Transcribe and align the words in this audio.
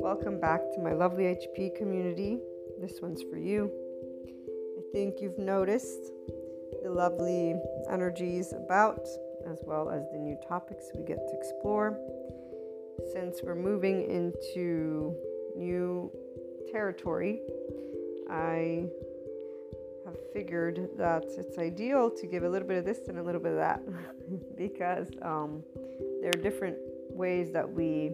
Welcome 0.00 0.38
back 0.40 0.60
to 0.74 0.80
my 0.80 0.92
lovely 0.92 1.24
HP 1.24 1.74
community. 1.76 2.38
This 2.80 3.00
one's 3.02 3.22
for 3.22 3.36
you. 3.36 3.68
I 4.78 4.82
think 4.92 5.16
you've 5.20 5.38
noticed 5.38 6.12
the 6.84 6.90
lovely 6.90 7.56
energies 7.90 8.52
about, 8.52 9.00
as 9.50 9.58
well 9.66 9.90
as 9.90 10.04
the 10.12 10.18
new 10.18 10.38
topics 10.46 10.84
we 10.94 11.02
get 11.04 11.18
to 11.26 11.36
explore. 11.36 11.98
Since 13.12 13.40
we're 13.42 13.56
moving 13.56 14.08
into 14.08 15.16
new 15.56 16.12
territory, 16.70 17.40
I 18.30 18.86
have 20.06 20.16
figured 20.32 20.90
that 20.96 21.24
it's 21.36 21.58
ideal 21.58 22.08
to 22.08 22.26
give 22.28 22.44
a 22.44 22.48
little 22.48 22.68
bit 22.68 22.78
of 22.78 22.84
this 22.84 23.08
and 23.08 23.18
a 23.18 23.22
little 23.22 23.40
bit 23.40 23.52
of 23.52 23.58
that 23.58 23.82
because 24.56 25.08
um, 25.22 25.64
there 26.24 26.32
are 26.34 26.42
different 26.42 26.78
ways 27.10 27.52
that 27.52 27.70
we 27.70 28.10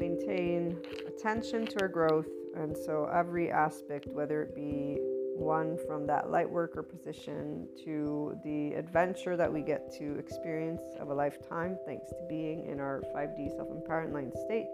maintain 0.00 0.76
attention 1.06 1.64
to 1.64 1.80
our 1.82 1.86
growth. 1.86 2.26
And 2.56 2.76
so, 2.76 3.08
every 3.14 3.52
aspect, 3.52 4.08
whether 4.08 4.42
it 4.42 4.56
be 4.56 4.98
one 5.36 5.78
from 5.86 6.08
that 6.08 6.32
light 6.32 6.50
worker 6.50 6.82
position 6.82 7.68
to 7.84 8.36
the 8.42 8.74
adventure 8.74 9.36
that 9.36 9.52
we 9.52 9.60
get 9.60 9.92
to 9.98 10.18
experience 10.18 10.82
of 10.98 11.10
a 11.10 11.14
lifetime, 11.14 11.78
thanks 11.86 12.08
to 12.10 12.26
being 12.28 12.66
in 12.66 12.80
our 12.80 13.00
5D 13.14 13.54
self 13.56 13.68
empowered 13.70 14.12
line 14.12 14.32
state, 14.44 14.66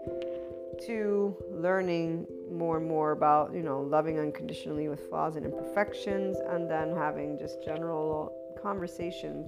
to 0.87 1.37
learning 1.51 2.25
more 2.51 2.77
and 2.77 2.87
more 2.87 3.11
about, 3.11 3.53
you 3.53 3.61
know, 3.61 3.81
loving 3.81 4.17
unconditionally 4.17 4.87
with 4.87 5.07
flaws 5.09 5.35
and 5.35 5.45
imperfections, 5.45 6.37
and 6.49 6.67
then 6.67 6.95
having 6.95 7.37
just 7.37 7.63
general 7.63 8.35
conversations. 8.59 9.47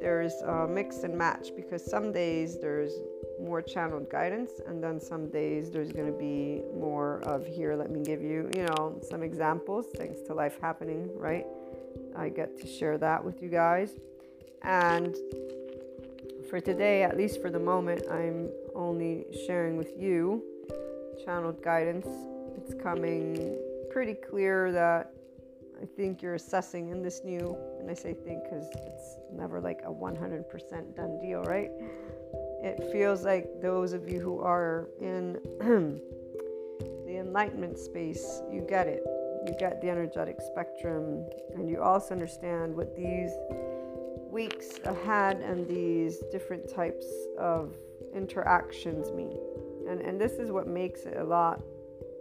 There's 0.00 0.34
a 0.42 0.66
mix 0.68 1.02
and 1.02 1.16
match 1.16 1.48
because 1.56 1.84
some 1.84 2.12
days 2.12 2.58
there's 2.60 2.92
more 3.40 3.62
channeled 3.62 4.10
guidance, 4.10 4.52
and 4.66 4.82
then 4.82 5.00
some 5.00 5.28
days 5.28 5.70
there's 5.70 5.92
going 5.92 6.12
to 6.12 6.18
be 6.18 6.62
more 6.78 7.20
of 7.24 7.46
here. 7.46 7.74
Let 7.74 7.90
me 7.90 8.02
give 8.02 8.20
you, 8.20 8.50
you 8.54 8.64
know, 8.64 9.00
some 9.08 9.22
examples 9.22 9.86
thanks 9.96 10.20
to 10.22 10.34
life 10.34 10.58
happening, 10.60 11.08
right? 11.16 11.46
I 12.16 12.28
get 12.28 12.60
to 12.60 12.66
share 12.66 12.98
that 12.98 13.24
with 13.24 13.42
you 13.42 13.48
guys. 13.48 13.92
And 14.62 15.16
for 16.50 16.60
today, 16.60 17.02
at 17.02 17.16
least 17.16 17.40
for 17.40 17.50
the 17.50 17.58
moment, 17.58 18.02
I'm 18.10 18.50
only 18.74 19.26
sharing 19.46 19.76
with 19.76 19.92
you 19.98 20.42
channeled 21.24 21.62
guidance. 21.62 22.06
It's 22.56 22.74
coming 22.74 23.58
pretty 23.90 24.14
clear 24.14 24.70
that 24.72 25.13
I 25.84 25.86
think 25.96 26.22
you're 26.22 26.34
assessing 26.34 26.88
in 26.88 27.02
this 27.02 27.20
new, 27.24 27.58
and 27.78 27.90
I 27.90 27.94
say 27.94 28.14
think 28.14 28.44
because 28.44 28.70
it's 28.86 29.18
never 29.30 29.60
like 29.60 29.82
a 29.84 29.92
100% 29.92 30.96
done 30.96 31.18
deal, 31.20 31.42
right? 31.42 31.70
It 32.62 32.90
feels 32.90 33.22
like 33.22 33.60
those 33.60 33.92
of 33.92 34.08
you 34.08 34.18
who 34.18 34.40
are 34.40 34.88
in 35.02 35.34
the 37.06 37.18
enlightenment 37.18 37.78
space, 37.78 38.40
you 38.50 38.64
get 38.66 38.86
it. 38.86 39.02
You 39.46 39.54
get 39.60 39.82
the 39.82 39.90
energetic 39.90 40.40
spectrum, 40.40 41.26
and 41.54 41.68
you 41.68 41.82
also 41.82 42.14
understand 42.14 42.74
what 42.74 42.96
these 42.96 43.32
weeks 44.30 44.78
ahead 44.86 45.42
and 45.42 45.68
these 45.68 46.20
different 46.32 46.66
types 46.66 47.04
of 47.38 47.74
interactions 48.14 49.12
mean. 49.12 49.38
And, 49.86 50.00
and 50.00 50.18
this 50.18 50.32
is 50.32 50.50
what 50.50 50.66
makes 50.66 51.02
it 51.02 51.18
a 51.18 51.24
lot 51.24 51.62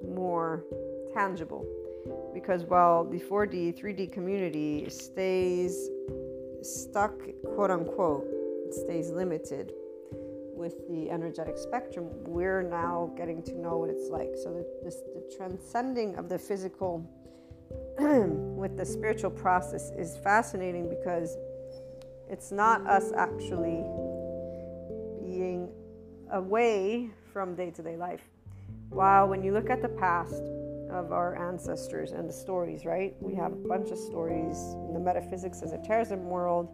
more 0.06 0.66
tangible. 1.14 1.66
Because 2.33 2.63
while 2.63 3.03
the 3.03 3.19
4D, 3.19 3.79
3D 3.79 4.11
community 4.11 4.89
stays 4.89 5.89
stuck, 6.61 7.13
quote 7.55 7.71
unquote, 7.71 8.25
stays 8.71 9.09
limited 9.09 9.73
with 10.55 10.87
the 10.87 11.09
energetic 11.09 11.57
spectrum, 11.57 12.07
we're 12.25 12.61
now 12.61 13.11
getting 13.17 13.41
to 13.43 13.57
know 13.57 13.77
what 13.77 13.89
it's 13.89 14.09
like. 14.09 14.31
So, 14.41 14.53
the, 14.53 14.65
this, 14.83 14.97
the 15.13 15.35
transcending 15.35 16.15
of 16.15 16.29
the 16.29 16.39
physical 16.39 17.09
with 18.00 18.78
the 18.78 18.85
spiritual 18.85 19.31
process 19.31 19.91
is 19.97 20.17
fascinating 20.17 20.89
because 20.89 21.38
it's 22.29 22.51
not 22.51 22.85
us 22.88 23.11
actually 23.16 23.83
being 25.22 25.69
away 26.31 27.09
from 27.31 27.55
day 27.55 27.72
to 27.72 27.81
day 27.81 27.97
life. 27.97 28.22
While 28.89 29.28
when 29.28 29.44
you 29.44 29.51
look 29.53 29.69
at 29.69 29.81
the 29.81 29.89
past 29.89 30.44
of 30.93 31.11
our 31.11 31.35
ancestors 31.35 32.11
and 32.11 32.29
the 32.29 32.33
stories, 32.33 32.85
right? 32.85 33.15
We 33.19 33.33
have 33.35 33.51
a 33.51 33.55
bunch 33.55 33.91
of 33.91 33.97
stories 33.97 34.57
in 34.87 34.93
the 34.93 34.99
metaphysics, 34.99 35.61
esotericism 35.61 36.25
world, 36.25 36.69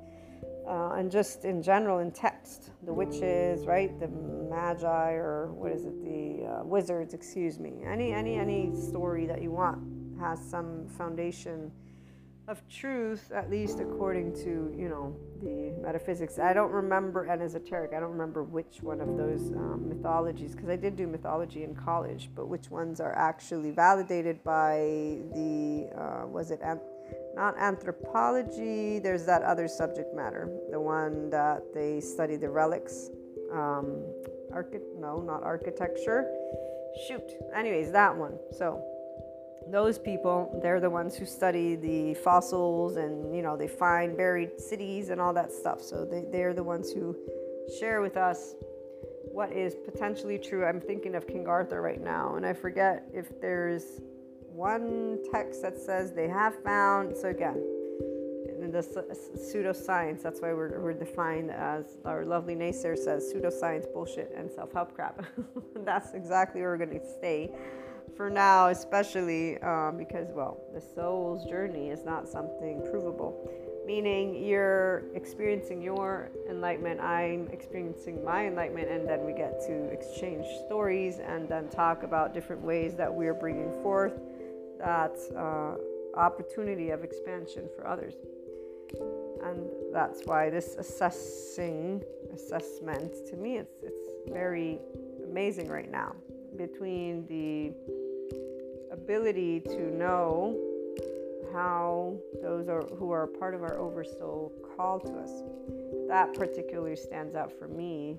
uh, 0.67 0.91
and 0.91 1.09
just 1.09 1.45
in 1.45 1.63
general 1.63 1.99
in 1.99 2.11
text. 2.11 2.71
The 2.83 2.93
witches, 2.93 3.65
right? 3.65 3.97
The 3.99 4.07
magi, 4.07 5.13
or 5.13 5.51
what 5.53 5.71
is 5.71 5.85
it? 5.85 6.03
The 6.03 6.45
uh, 6.45 6.63
wizards, 6.63 7.13
excuse 7.13 7.59
me. 7.59 7.81
Any, 7.85 8.11
any, 8.11 8.37
any 8.37 8.75
story 8.75 9.25
that 9.25 9.41
you 9.41 9.51
want 9.51 9.79
has 10.19 10.39
some 10.39 10.87
foundation 10.97 11.71
of 12.49 12.67
truth, 12.67 13.31
at 13.31 13.49
least 13.51 13.79
according 13.79 14.33
to 14.33 14.73
you 14.75 14.89
know 14.89 15.15
the 15.41 15.71
metaphysics. 15.81 16.39
I 16.39 16.51
don't 16.51 16.71
remember 16.71 17.25
and 17.25 17.43
esoteric. 17.43 17.93
I 17.93 17.99
don't 17.99 18.11
remember 18.11 18.43
which 18.43 18.81
one 18.81 18.99
of 18.99 19.15
those 19.17 19.51
um, 19.51 19.87
mythologies 19.87 20.55
because 20.55 20.67
I 20.67 20.75
did 20.75 20.95
do 20.95 21.05
mythology 21.05 21.63
in 21.63 21.75
college, 21.75 22.29
but 22.35 22.47
which 22.47 22.71
ones 22.71 22.99
are 22.99 23.15
actually 23.15 23.69
validated 23.69 24.43
by 24.43 25.19
the 25.35 25.89
uh, 25.95 26.27
was 26.27 26.49
it 26.49 26.59
not 27.35 27.55
anthropology? 27.57 28.97
There's 28.97 29.25
that 29.27 29.43
other 29.43 29.67
subject 29.67 30.15
matter, 30.15 30.49
the 30.71 30.79
one 30.79 31.29
that 31.29 31.61
they 31.73 32.01
study 32.01 32.35
the 32.35 32.49
relics. 32.49 33.11
Um, 33.53 34.03
archi- 34.51 34.79
no, 34.97 35.21
not 35.21 35.43
architecture. 35.43 36.25
Shoot. 37.07 37.31
Anyways, 37.55 37.91
that 37.91 38.15
one. 38.15 38.39
So 38.57 38.83
those 39.71 39.99
people 39.99 40.59
they're 40.63 40.79
the 40.79 40.89
ones 40.89 41.15
who 41.15 41.25
study 41.25 41.75
the 41.75 42.13
fossils 42.15 42.97
and 42.97 43.35
you 43.35 43.41
know 43.41 43.55
they 43.55 43.67
find 43.67 44.17
buried 44.17 44.59
cities 44.59 45.09
and 45.09 45.21
all 45.21 45.33
that 45.33 45.51
stuff. 45.51 45.81
So 45.81 46.05
they, 46.05 46.25
they're 46.31 46.53
the 46.53 46.63
ones 46.63 46.91
who 46.91 47.15
share 47.79 48.01
with 48.01 48.17
us 48.17 48.55
what 49.31 49.51
is 49.51 49.75
potentially 49.85 50.37
true. 50.37 50.65
I'm 50.65 50.81
thinking 50.81 51.15
of 51.15 51.27
king 51.27 51.47
arthur 51.47 51.81
right 51.81 52.01
now 52.01 52.35
and 52.35 52.45
i 52.45 52.53
forget 52.53 53.03
if 53.13 53.39
there's 53.41 54.01
one 54.51 55.19
text 55.31 55.61
that 55.61 55.77
says 55.77 56.11
they 56.11 56.27
have 56.27 56.61
found 56.63 57.15
so 57.15 57.29
again 57.29 57.78
the 58.71 58.81
pseudoscience 59.35 60.21
that's 60.21 60.41
why 60.41 60.53
we're, 60.53 60.79
we're 60.79 60.93
defined 60.93 61.51
as 61.51 61.97
our 62.05 62.25
lovely 62.25 62.55
naysayer 62.55 62.97
says 62.97 63.31
pseudoscience 63.33 63.91
bullshit 63.93 64.31
and 64.35 64.51
self-help 64.51 64.93
crap 64.93 65.25
that's 65.85 66.13
exactly 66.13 66.61
where 66.61 66.71
we're 66.71 66.85
going 66.85 66.99
to 66.99 67.05
stay 67.17 67.51
for 68.19 68.29
now, 68.29 68.67
especially 68.67 69.57
um, 69.59 69.95
because, 69.97 70.27
well, 70.33 70.61
the 70.73 70.81
soul's 70.81 71.45
journey 71.49 71.89
is 71.89 72.03
not 72.03 72.27
something 72.27 72.85
provable. 72.91 73.49
Meaning, 73.85 74.43
you're 74.43 75.03
experiencing 75.15 75.81
your 75.81 76.29
enlightenment, 76.49 76.99
I'm 76.99 77.47
experiencing 77.47 78.23
my 78.23 78.45
enlightenment, 78.45 78.89
and 78.89 79.07
then 79.07 79.25
we 79.25 79.31
get 79.31 79.61
to 79.67 79.85
exchange 79.85 80.45
stories 80.65 81.19
and 81.19 81.47
then 81.47 81.69
talk 81.69 82.03
about 82.03 82.33
different 82.33 82.61
ways 82.61 82.93
that 82.95 83.11
we're 83.11 83.33
bringing 83.33 83.71
forth 83.81 84.19
that 84.79 85.17
uh, 85.37 85.75
opportunity 86.19 86.89
of 86.89 87.05
expansion 87.05 87.69
for 87.75 87.87
others. 87.87 88.15
And 89.43 89.69
that's 89.93 90.25
why 90.25 90.49
this 90.49 90.75
assessing 90.77 92.03
assessment 92.33 93.13
to 93.27 93.35
me 93.35 93.57
it's 93.57 93.73
it's 93.81 94.09
very 94.29 94.79
amazing 95.27 95.67
right 95.67 95.89
now 95.89 96.15
between 96.57 97.25
the 97.27 97.73
ability 98.91 99.59
to 99.61 99.95
know 99.95 100.57
how 101.53 102.17
those 102.41 102.67
are 102.67 102.83
who 102.97 103.11
are 103.11 103.27
part 103.27 103.55
of 103.55 103.63
our 103.63 103.79
oversoul 103.79 104.51
call 104.75 104.99
to 104.99 105.13
us. 105.13 105.31
That 106.07 106.33
particularly 106.33 106.95
stands 106.95 107.35
out 107.35 107.51
for 107.57 107.67
me. 107.67 108.17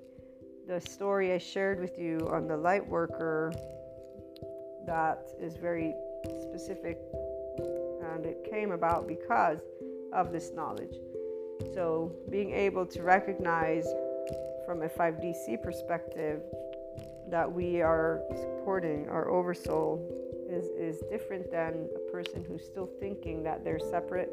The 0.67 0.81
story 0.81 1.33
I 1.33 1.39
shared 1.39 1.81
with 1.81 1.99
you 1.99 2.29
on 2.33 2.47
the 2.47 2.57
light 2.57 2.87
worker 2.87 3.53
that 4.87 5.29
is 5.41 5.57
very 5.57 5.95
specific 6.41 6.99
and 8.13 8.27
it 8.27 8.47
came 8.51 8.73
about 8.73 9.07
because 9.07 9.61
of 10.13 10.33
this 10.33 10.53
knowledge. 10.53 10.95
So 11.75 12.13
being 12.31 12.53
able 12.53 12.87
to 12.87 13.03
recognize 13.03 13.87
from 14.67 14.83
a 14.83 14.89
5DC 14.89 15.63
perspective 15.63 16.43
that 17.29 17.51
we 17.51 17.81
are 17.81 18.21
supporting 18.35 19.09
our 19.09 19.31
oversoul 19.31 20.01
is, 20.49 20.67
is 20.79 21.03
different 21.11 21.51
than 21.51 21.89
a 21.95 22.13
person 22.13 22.45
who's 22.47 22.65
still 22.65 22.89
thinking 22.99 23.43
that 23.45 23.65
they're 23.65 23.79
separate, 23.79 24.31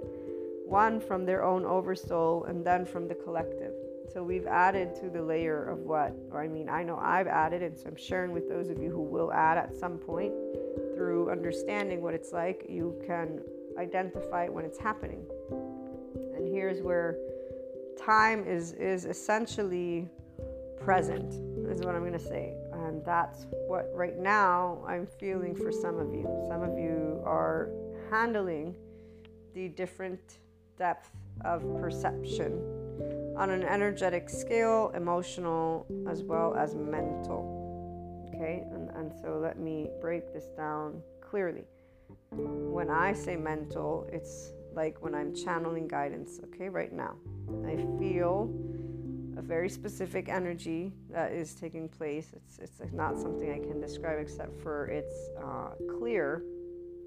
one 0.65 1.00
from 1.00 1.25
their 1.25 1.44
own 1.44 1.65
oversoul 1.65 2.45
and 2.45 2.65
then 2.65 2.85
from 2.85 3.07
the 3.07 3.15
collective. 3.15 3.73
So 4.12 4.23
we've 4.23 4.47
added 4.47 4.95
to 5.01 5.09
the 5.09 5.21
layer 5.21 5.65
of 5.69 5.80
what, 5.80 6.15
or 6.31 6.41
I 6.41 6.47
mean, 6.47 6.69
I 6.69 6.83
know 6.83 6.97
I've 6.97 7.27
added, 7.27 7.62
and 7.62 7.77
so 7.77 7.88
I'm 7.88 7.95
sharing 7.95 8.31
with 8.31 8.50
those 8.50 8.69
of 8.69 8.81
you 8.81 8.89
who 8.89 9.01
will 9.01 9.31
add 9.33 9.57
at 9.57 9.75
some 9.75 9.97
point 9.97 10.33
through 10.95 11.30
understanding 11.30 12.01
what 12.01 12.13
it's 12.13 12.31
like, 12.31 12.65
you 12.69 13.00
can 13.06 13.41
identify 13.77 14.47
when 14.47 14.65
it's 14.65 14.80
happening. 14.80 15.25
And 16.37 16.47
here's 16.47 16.81
where 16.83 17.17
time 17.97 18.45
is, 18.45 18.73
is 18.73 19.05
essentially 19.05 20.07
present, 20.79 21.33
is 21.67 21.81
what 21.81 21.95
I'm 21.95 22.01
going 22.01 22.13
to 22.13 22.19
say. 22.19 22.53
And 22.71 23.03
that's 23.03 23.47
what 23.67 23.89
right 23.93 24.17
now 24.17 24.83
I'm 24.87 25.07
feeling 25.07 25.55
for 25.55 25.71
some 25.71 25.97
of 25.97 26.13
you. 26.13 26.29
Some 26.47 26.61
of 26.61 26.77
you 26.77 27.21
are 27.25 27.69
handling 28.11 28.75
the 29.55 29.69
different 29.69 30.37
depth 30.77 31.09
of 31.43 31.63
perception 31.81 32.61
on 33.35 33.49
an 33.49 33.63
energetic 33.63 34.29
scale, 34.29 34.91
emotional, 34.95 35.87
as 36.07 36.21
well 36.21 36.55
as 36.55 36.75
mental. 36.75 37.55
Okay, 38.35 38.63
and, 38.71 38.91
and 38.91 39.11
so 39.23 39.39
let 39.41 39.57
me 39.57 39.89
break 39.99 40.31
this 40.33 40.45
down 40.55 41.01
clearly. 41.19 41.65
When 42.29 42.91
I 42.91 43.13
say 43.13 43.35
mental, 43.35 44.07
it's 44.11 44.51
like 44.77 45.01
when 45.01 45.13
I'm 45.13 45.33
channeling 45.35 45.88
guidance, 45.88 46.39
okay, 46.45 46.69
right 46.69 46.94
now. 46.94 47.15
I 47.65 47.75
feel 48.00 48.50
a 49.35 49.41
very 49.41 49.69
specific 49.69 50.29
energy 50.29 50.94
that 51.09 51.33
is 51.33 51.53
taking 51.56 51.89
place. 51.89 52.33
It's, 52.33 52.59
it's 52.79 52.94
not 52.94 53.18
something 53.18 53.51
I 53.51 53.59
can 53.59 53.81
describe 53.81 54.19
except 54.19 54.57
for 54.62 54.85
it's 54.85 55.29
uh, 55.44 55.71
clear 55.97 56.44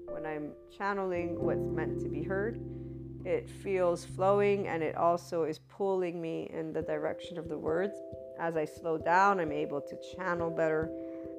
when 0.05 0.25
I'm 0.25 0.51
channeling 0.77 1.41
what's 1.41 1.69
meant 1.69 1.99
to 2.01 2.09
be 2.09 2.21
heard 2.21 2.59
it 3.25 3.49
feels 3.49 4.03
flowing 4.03 4.67
and 4.67 4.81
it 4.81 4.95
also 4.95 5.43
is 5.43 5.59
pulling 5.59 6.21
me 6.21 6.49
in 6.53 6.73
the 6.73 6.81
direction 6.81 7.37
of 7.37 7.47
the 7.47 7.57
words. 7.57 7.93
As 8.39 8.57
I 8.57 8.65
slow 8.65 8.97
down, 8.97 9.39
I'm 9.39 9.51
able 9.51 9.81
to 9.81 9.95
channel 10.15 10.49
better 10.49 10.89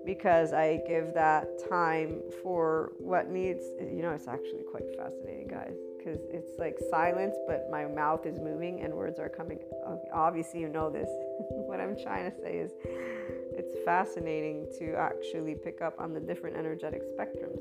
because 0.06 0.52
I 0.52 0.80
give 0.86 1.14
that 1.14 1.46
time 1.68 2.20
for 2.42 2.92
what 2.98 3.28
needs. 3.30 3.62
You 3.80 4.02
know, 4.02 4.10
it's 4.10 4.28
actually 4.28 4.62
quite 4.70 4.84
fascinating, 4.96 5.48
guys, 5.48 5.76
because 6.02 6.20
it's 6.30 6.58
like 6.58 6.78
silence, 6.90 7.34
but 7.46 7.68
my 7.70 7.86
mouth 7.86 8.26
is 8.26 8.38
moving 8.38 8.80
and 8.80 8.92
words 8.92 9.18
are 9.18 9.28
coming. 9.28 9.58
Obviously, 10.12 10.60
you 10.60 10.68
know 10.68 10.90
this. 10.90 11.08
what 11.50 11.80
I'm 11.80 11.96
trying 11.96 12.30
to 12.30 12.36
say 12.36 12.56
is 12.56 12.72
it's 13.52 13.72
fascinating 13.84 14.66
to 14.78 14.94
actually 14.94 15.54
pick 15.54 15.80
up 15.80 15.94
on 15.98 16.12
the 16.12 16.20
different 16.20 16.56
energetic 16.56 17.02
spectrums. 17.16 17.60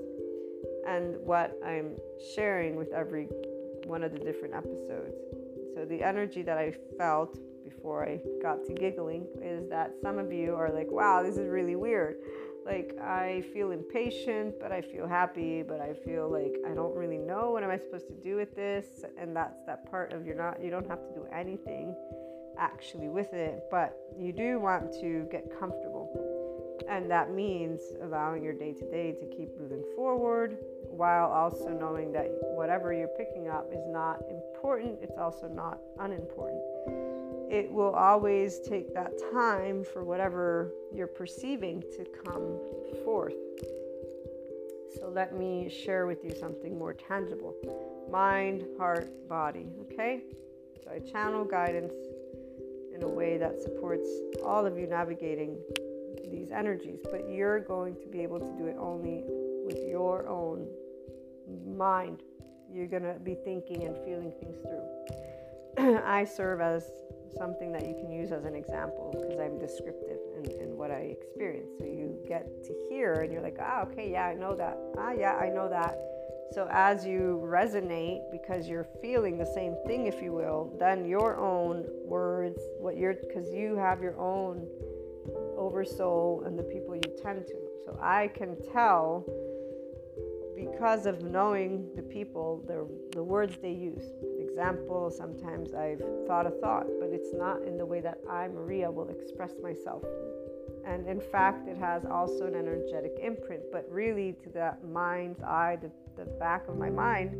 And 0.87 1.15
what 1.23 1.57
I'm 1.65 1.97
sharing 2.35 2.75
with 2.75 2.91
every 2.91 3.27
one 3.85 4.03
of 4.03 4.13
the 4.13 4.19
different 4.19 4.53
episodes. 4.55 5.15
So, 5.75 5.85
the 5.85 6.03
energy 6.03 6.41
that 6.41 6.57
I 6.57 6.73
felt 6.97 7.37
before 7.63 8.07
I 8.07 8.19
got 8.41 8.65
to 8.65 8.73
giggling 8.73 9.25
is 9.41 9.69
that 9.69 9.93
some 10.01 10.17
of 10.17 10.31
you 10.33 10.55
are 10.55 10.71
like, 10.71 10.91
wow, 10.91 11.23
this 11.23 11.37
is 11.37 11.47
really 11.47 11.75
weird. 11.75 12.17
Like, 12.65 12.95
I 13.01 13.43
feel 13.53 13.71
impatient, 13.71 14.59
but 14.59 14.71
I 14.71 14.81
feel 14.81 15.07
happy, 15.07 15.63
but 15.63 15.81
I 15.81 15.93
feel 15.93 16.29
like 16.29 16.55
I 16.69 16.73
don't 16.73 16.95
really 16.95 17.17
know 17.17 17.51
what 17.51 17.63
am 17.63 17.71
I 17.71 17.77
supposed 17.77 18.07
to 18.07 18.13
do 18.13 18.35
with 18.35 18.55
this. 18.55 19.03
And 19.17 19.35
that's 19.35 19.59
that 19.65 19.89
part 19.89 20.13
of 20.13 20.25
you're 20.25 20.35
not, 20.35 20.63
you 20.63 20.69
don't 20.69 20.87
have 20.87 21.01
to 21.07 21.13
do 21.13 21.25
anything 21.33 21.95
actually 22.57 23.09
with 23.09 23.33
it, 23.33 23.63
but 23.71 23.97
you 24.17 24.31
do 24.31 24.59
want 24.59 24.93
to 25.01 25.27
get 25.31 25.49
comfortable. 25.59 26.77
And 26.87 27.09
that 27.09 27.31
means 27.31 27.79
allowing 28.03 28.43
your 28.43 28.53
day 28.53 28.73
to 28.73 28.91
day 28.91 29.13
to 29.13 29.25
keep 29.35 29.57
moving 29.59 29.83
forward, 29.95 30.57
while 30.89 31.29
also 31.31 31.69
knowing 31.69 32.11
that 32.11 32.27
whatever 32.55 32.93
you're 32.93 33.07
picking 33.07 33.47
up 33.47 33.69
is 33.71 33.83
not 33.87 34.21
important, 34.29 34.99
it's 35.01 35.17
also 35.17 35.47
not 35.47 35.79
unimportant. 35.99 36.61
It 37.51 37.69
will 37.69 37.93
always 37.93 38.61
take 38.61 38.93
that 38.93 39.11
time 39.33 39.83
for 39.83 40.05
whatever 40.05 40.71
you're 40.95 41.05
perceiving 41.05 41.81
to 41.97 42.05
come 42.23 42.57
forth. 43.03 43.35
So, 44.97 45.09
let 45.09 45.37
me 45.37 45.67
share 45.69 46.07
with 46.07 46.23
you 46.23 46.33
something 46.33 46.79
more 46.79 46.93
tangible 46.93 47.53
mind, 48.09 48.63
heart, 48.77 49.27
body. 49.27 49.67
Okay? 49.81 50.21
So, 50.81 50.91
I 50.91 50.99
channel 50.99 51.43
guidance 51.43 51.93
in 52.95 53.03
a 53.03 53.09
way 53.09 53.37
that 53.37 53.61
supports 53.61 54.07
all 54.45 54.65
of 54.65 54.77
you 54.77 54.87
navigating 54.87 55.57
these 56.31 56.51
energies, 56.51 56.99
but 57.11 57.29
you're 57.29 57.59
going 57.59 57.97
to 57.97 58.07
be 58.07 58.21
able 58.21 58.39
to 58.39 58.53
do 58.57 58.67
it 58.67 58.77
only 58.79 59.25
with 59.65 59.89
your 59.89 60.25
own 60.29 60.67
mind. 61.67 62.23
You're 62.71 62.87
going 62.87 63.03
to 63.03 63.19
be 63.19 63.35
thinking 63.35 63.83
and 63.83 63.97
feeling 64.05 64.31
things 64.39 64.55
through. 64.61 65.97
I 66.05 66.23
serve 66.23 66.61
as 66.61 66.89
something 67.37 67.71
that 67.71 67.87
you 67.87 67.95
can 67.95 68.11
use 68.11 68.31
as 68.31 68.45
an 68.45 68.55
example 68.55 69.13
because 69.13 69.39
I'm 69.39 69.59
descriptive 69.59 70.17
in, 70.37 70.61
in 70.61 70.77
what 70.77 70.91
I 70.91 71.15
experience. 71.19 71.71
So 71.79 71.85
you 71.85 72.17
get 72.27 72.63
to 72.65 72.73
hear 72.89 73.21
and 73.21 73.31
you're 73.31 73.41
like, 73.41 73.57
ah, 73.59 73.83
okay, 73.83 74.11
yeah, 74.11 74.25
I 74.25 74.33
know 74.33 74.55
that. 74.55 74.77
Ah, 74.97 75.11
yeah, 75.11 75.35
I 75.35 75.49
know 75.49 75.69
that. 75.69 75.97
So 76.53 76.67
as 76.69 77.05
you 77.05 77.41
resonate 77.43 78.29
because 78.31 78.67
you're 78.67 78.87
feeling 79.01 79.37
the 79.37 79.45
same 79.45 79.75
thing, 79.87 80.07
if 80.07 80.21
you 80.21 80.33
will, 80.33 80.75
then 80.79 81.05
your 81.05 81.37
own 81.37 81.85
words, 82.03 82.59
what 82.79 82.97
you're, 82.97 83.13
because 83.13 83.49
you 83.51 83.75
have 83.77 84.01
your 84.01 84.19
own 84.19 84.67
oversoul 85.57 86.43
and 86.45 86.59
the 86.59 86.63
people 86.63 86.95
you 86.95 87.17
tend 87.23 87.47
to. 87.47 87.55
So 87.85 87.97
I 88.01 88.27
can 88.27 88.57
tell 88.71 89.25
because 90.55 91.05
of 91.05 91.23
knowing 91.23 91.89
the 91.95 92.01
people, 92.03 92.63
the, 92.67 92.87
the 93.15 93.23
words 93.23 93.57
they 93.61 93.71
use. 93.71 94.05
Example, 94.51 95.09
sometimes 95.09 95.73
I've 95.73 96.03
thought 96.27 96.45
a 96.45 96.51
thought, 96.51 96.85
but 96.99 97.09
it's 97.09 97.33
not 97.33 97.63
in 97.63 97.77
the 97.77 97.85
way 97.85 98.01
that 98.01 98.17
I, 98.29 98.49
Maria, 98.49 98.91
will 98.91 99.07
express 99.07 99.53
myself. 99.63 100.03
And 100.85 101.07
in 101.07 101.21
fact, 101.21 101.69
it 101.69 101.77
has 101.77 102.03
also 102.03 102.47
an 102.47 102.55
energetic 102.55 103.17
imprint, 103.23 103.63
but 103.71 103.87
really 103.89 104.35
to 104.43 104.49
the 104.49 104.75
mind's 104.85 105.41
eye, 105.41 105.77
the, 105.81 105.89
the 106.17 106.29
back 106.31 106.67
of 106.67 106.77
my 106.77 106.89
mind, 106.89 107.35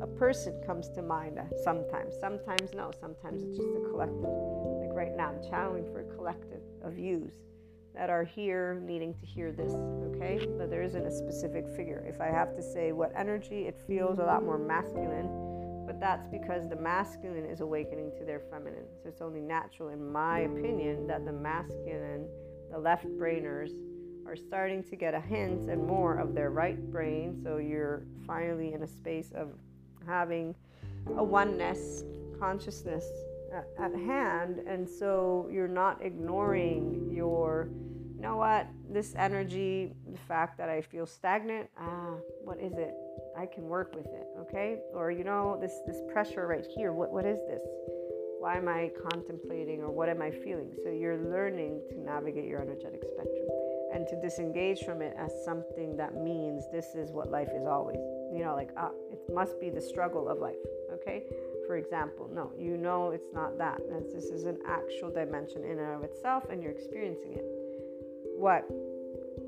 a 0.00 0.06
person 0.06 0.54
comes 0.64 0.88
to 0.90 1.02
mind 1.02 1.40
sometimes. 1.64 2.14
Sometimes 2.20 2.70
no, 2.74 2.92
sometimes 3.00 3.42
it's 3.42 3.56
just 3.56 3.68
a 3.68 3.88
collective. 3.90 4.22
Like 4.22 4.94
right 4.94 5.16
now, 5.16 5.30
I'm 5.30 5.42
channeling 5.50 5.86
for 5.86 6.00
a 6.02 6.14
collective 6.14 6.62
of 6.82 6.96
yous 6.96 7.34
that 7.92 8.08
are 8.08 8.24
here 8.24 8.80
needing 8.86 9.14
to 9.14 9.26
hear 9.26 9.50
this, 9.50 9.72
okay? 10.14 10.46
But 10.58 10.70
there 10.70 10.82
isn't 10.82 11.04
a 11.04 11.10
specific 11.10 11.68
figure. 11.68 12.04
If 12.08 12.20
I 12.20 12.26
have 12.26 12.54
to 12.54 12.62
say 12.62 12.92
what 12.92 13.12
energy, 13.16 13.66
it 13.66 13.76
feels 13.86 14.20
a 14.20 14.22
lot 14.22 14.44
more 14.44 14.58
masculine, 14.58 15.28
but 15.92 16.00
that's 16.00 16.26
because 16.28 16.70
the 16.70 16.76
masculine 16.76 17.44
is 17.44 17.60
awakening 17.60 18.12
to 18.18 18.24
their 18.24 18.40
feminine. 18.50 18.86
So 19.02 19.10
it's 19.10 19.20
only 19.20 19.42
natural, 19.42 19.90
in 19.90 20.10
my 20.10 20.38
opinion, 20.40 21.06
that 21.06 21.26
the 21.26 21.32
masculine, 21.32 22.26
the 22.70 22.78
left 22.78 23.04
brainers, 23.04 23.72
are 24.26 24.34
starting 24.34 24.82
to 24.84 24.96
get 24.96 25.12
a 25.12 25.20
hint 25.20 25.68
and 25.68 25.86
more 25.86 26.16
of 26.16 26.34
their 26.34 26.48
right 26.48 26.80
brain. 26.90 27.38
So 27.44 27.58
you're 27.58 28.04
finally 28.26 28.72
in 28.72 28.82
a 28.82 28.86
space 28.86 29.32
of 29.34 29.50
having 30.06 30.54
a 31.18 31.22
oneness 31.22 32.04
consciousness 32.40 33.04
at, 33.78 33.94
hand. 33.94 34.60
And 34.66 34.88
so 34.88 35.46
you're 35.52 35.68
not 35.68 36.00
ignoring 36.00 37.10
your, 37.14 37.68
you 38.16 38.22
know 38.22 38.38
what, 38.38 38.66
this 38.88 39.14
energy, 39.18 39.92
the 40.10 40.18
fact 40.20 40.56
that 40.56 40.70
I 40.70 40.80
feel 40.80 41.04
stagnant, 41.04 41.68
ah, 41.78 42.14
what 42.44 42.58
is 42.60 42.72
it? 42.78 42.94
I 43.36 43.46
can 43.46 43.68
work 43.68 43.94
with 43.94 44.06
it, 44.06 44.26
okay? 44.40 44.78
Or, 44.94 45.10
you 45.10 45.24
know, 45.24 45.58
this, 45.60 45.80
this 45.86 46.00
pressure 46.12 46.46
right 46.46 46.66
here, 46.74 46.92
what, 46.92 47.10
what 47.10 47.24
is 47.24 47.38
this? 47.48 47.62
Why 48.38 48.56
am 48.56 48.68
I 48.68 48.90
contemplating 49.10 49.82
or 49.82 49.90
what 49.90 50.08
am 50.08 50.20
I 50.20 50.30
feeling? 50.30 50.72
So 50.82 50.90
you're 50.90 51.18
learning 51.18 51.80
to 51.90 52.00
navigate 52.00 52.48
your 52.48 52.60
energetic 52.60 53.02
spectrum 53.04 53.48
and 53.94 54.06
to 54.08 54.20
disengage 54.20 54.80
from 54.84 55.00
it 55.00 55.14
as 55.16 55.32
something 55.44 55.96
that 55.96 56.16
means 56.16 56.64
this 56.72 56.94
is 56.94 57.10
what 57.10 57.30
life 57.30 57.50
is 57.54 57.66
always. 57.66 58.00
You 58.32 58.42
know, 58.44 58.54
like, 58.54 58.70
ah, 58.76 58.90
it 59.12 59.20
must 59.32 59.60
be 59.60 59.70
the 59.70 59.80
struggle 59.80 60.28
of 60.28 60.38
life, 60.38 60.56
okay? 60.92 61.24
for 61.66 61.76
example. 61.76 62.28
No, 62.32 62.52
you 62.58 62.76
know 62.76 63.10
it's 63.10 63.32
not 63.32 63.56
that. 63.58 63.80
This 64.12 64.24
is 64.24 64.44
an 64.44 64.58
actual 64.66 65.10
dimension 65.10 65.64
in 65.64 65.78
and 65.78 65.94
of 65.94 66.04
itself, 66.04 66.44
and 66.50 66.62
you're 66.62 66.72
experiencing 66.72 67.32
it. 67.32 67.44
What 68.36 68.66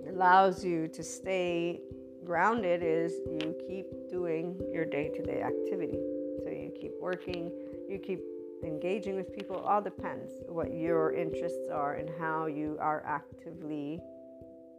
allows 0.08 0.64
you 0.64 0.88
to 0.88 1.02
stay 1.02 1.80
grounded 2.24 2.82
is 2.82 3.12
you 3.26 3.54
keep 3.68 3.86
doing 4.10 4.60
your 4.72 4.84
day 4.84 5.08
to 5.08 5.22
day 5.22 5.42
activity. 5.42 5.98
So 6.42 6.50
you 6.50 6.72
keep 6.80 6.92
working, 7.00 7.50
you 7.88 7.98
keep 7.98 8.20
engaging 8.64 9.16
with 9.16 9.34
people. 9.34 9.56
All 9.56 9.82
depends 9.82 10.32
what 10.48 10.74
your 10.74 11.12
interests 11.12 11.68
are 11.72 11.94
and 11.94 12.10
how 12.18 12.46
you 12.46 12.76
are 12.80 13.04
actively 13.06 14.00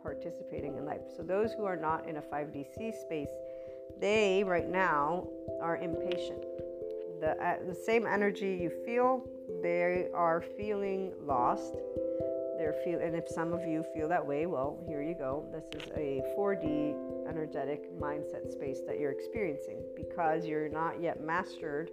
participating 0.02 0.78
in 0.78 0.86
life. 0.86 1.02
So 1.16 1.24
those 1.24 1.54
who 1.54 1.66
are 1.66 1.78
not 1.78 2.08
in 2.08 2.18
a 2.18 2.22
5DC 2.22 2.94
space, 3.02 3.30
they 4.00 4.44
right 4.44 4.70
now 4.70 5.28
are 5.62 5.78
impatient 5.78 6.44
the, 7.20 7.32
uh, 7.44 7.56
the 7.68 7.75
same 7.75 8.06
energy 8.06 8.58
you 8.62 8.72
feel, 8.86 9.24
they 9.62 10.08
are 10.14 10.44
feeling 10.58 11.12
lost. 11.22 11.75
They're 12.65 12.74
feel, 12.84 13.00
and 13.00 13.15
if 13.15 13.29
some 13.29 13.53
of 13.53 13.63
you 13.67 13.86
feel 13.93 14.07
that 14.10 14.25
way, 14.25 14.48
well, 14.48 14.84
here 14.88 15.03
you 15.03 15.13
go. 15.13 15.45
This 15.53 15.65
is 15.84 15.88
a 15.95 16.24
4D 16.36 17.29
energetic 17.29 17.95
mindset 18.00 18.51
space 18.51 18.79
that 18.88 18.98
you're 18.98 19.12
experiencing 19.12 19.84
because 19.95 20.48
you're 20.48 20.67
not 20.67 21.00
yet 21.00 21.24
mastered 21.24 21.91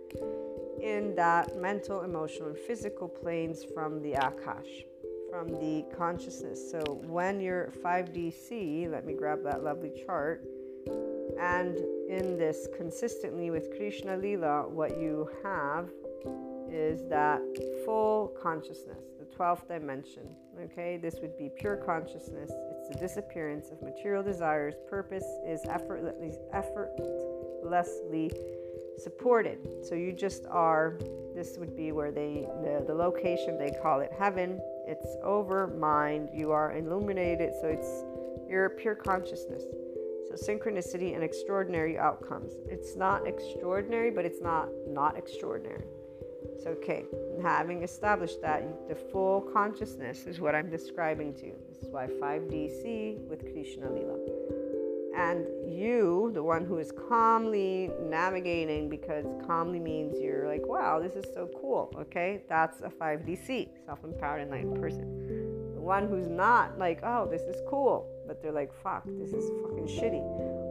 in 0.81 1.15
that 1.15 1.59
mental, 1.59 2.01
emotional, 2.05 2.49
and 2.49 2.59
physical 2.59 3.07
planes 3.07 3.67
from 3.75 4.01
the 4.01 4.13
Akash, 4.13 4.87
from 5.31 5.49
the 5.49 5.85
consciousness. 5.95 6.71
So 6.71 7.03
when 7.07 7.39
you're 7.39 7.71
5DC, 7.85 8.91
let 8.91 9.05
me 9.05 9.13
grab 9.13 9.45
that 9.45 9.63
lovely 9.63 9.93
chart 10.07 10.43
and 11.39 11.77
in 12.09 12.39
this 12.39 12.67
consistently 12.75 13.51
with 13.51 13.77
Krishna 13.77 14.17
Lila, 14.17 14.67
what 14.71 14.99
you 14.99 15.29
have 15.45 15.91
is 16.71 17.07
that 17.11 17.43
full 17.85 18.33
consciousness. 18.43 19.05
The 19.19 19.27
12th 19.37 19.69
dimension. 19.69 20.27
Okay, 20.61 20.97
this 20.97 21.17
would 21.21 21.37
be 21.39 21.49
pure 21.49 21.77
consciousness. 21.77 22.51
It's 22.51 22.89
the 22.89 22.99
disappearance 22.99 23.71
of 23.71 23.81
material 23.83 24.23
desires. 24.23 24.75
Purpose 24.89 25.25
is 25.47 25.65
effortlessly, 25.65 26.33
effortlessly 26.53 28.31
supported. 28.99 29.67
So 29.83 29.95
you 29.95 30.13
just 30.13 30.45
are. 30.51 30.99
This 31.35 31.57
would 31.59 31.75
be 31.75 31.93
where 31.93 32.13
they 32.13 32.47
the, 32.63 32.85
the 32.87 32.95
location 32.95 33.59
they 33.59 33.75
call 33.83 34.01
it 34.01 34.13
heaven. 34.17 34.61
It's 34.87 35.17
over 35.25 35.69
mind. 35.69 36.29
You 36.35 36.53
are 36.53 36.77
illuminated. 36.77 37.55
So 37.61 37.69
it's 37.69 38.05
your 38.49 38.69
pure 38.71 38.95
consciousness. 38.95 39.65
So 40.29 40.35
synchronicity 40.35 41.15
and 41.15 41.25
extraordinary 41.25 41.99
outcomes. 41.99 42.53
It's 42.69 42.95
not 42.95 43.27
extraordinary, 43.27 44.11
but 44.11 44.27
it's 44.27 44.43
not 44.43 44.69
not 44.87 45.17
extraordinary. 45.17 45.85
It's 46.55 46.67
okay. 46.67 47.05
Having 47.43 47.83
established 47.83 48.41
that, 48.43 48.89
the 48.89 48.95
full 48.95 49.41
consciousness 49.53 50.27
is 50.27 50.41
what 50.41 50.55
I'm 50.55 50.71
describing 50.71 51.35
to 51.35 51.47
you. 51.47 51.55
This 51.69 51.83
is 51.83 51.89
why 51.89 52.07
5DC 52.07 53.27
with 53.29 53.43
Krishna 53.53 53.91
Lila. 53.91 54.19
And 55.15 55.47
you, 55.69 56.31
the 56.33 56.43
one 56.43 56.65
who 56.65 56.79
is 56.79 56.91
calmly 57.09 57.91
navigating, 58.01 58.89
because 58.89 59.27
calmly 59.47 59.79
means 59.79 60.19
you're 60.19 60.49
like, 60.49 60.67
wow, 60.67 61.01
this 61.01 61.15
is 61.15 61.27
so 61.35 61.51
cool. 61.61 61.93
Okay, 61.99 62.43
that's 62.49 62.81
a 62.81 62.89
5DC, 62.89 63.69
self 63.85 64.05
empowered 64.05 64.43
enlightened 64.43 64.81
person. 64.81 65.75
The 65.75 65.81
one 65.81 66.09
who's 66.09 66.29
not 66.29 66.79
like, 66.79 67.01
oh, 67.03 67.29
this 67.31 67.43
is 67.43 67.57
cool, 67.69 68.09
but 68.27 68.41
they're 68.41 68.53
like, 68.53 68.73
fuck, 68.73 69.05
this 69.05 69.33
is 69.33 69.51
fucking 69.63 69.87
shitty. 69.87 70.23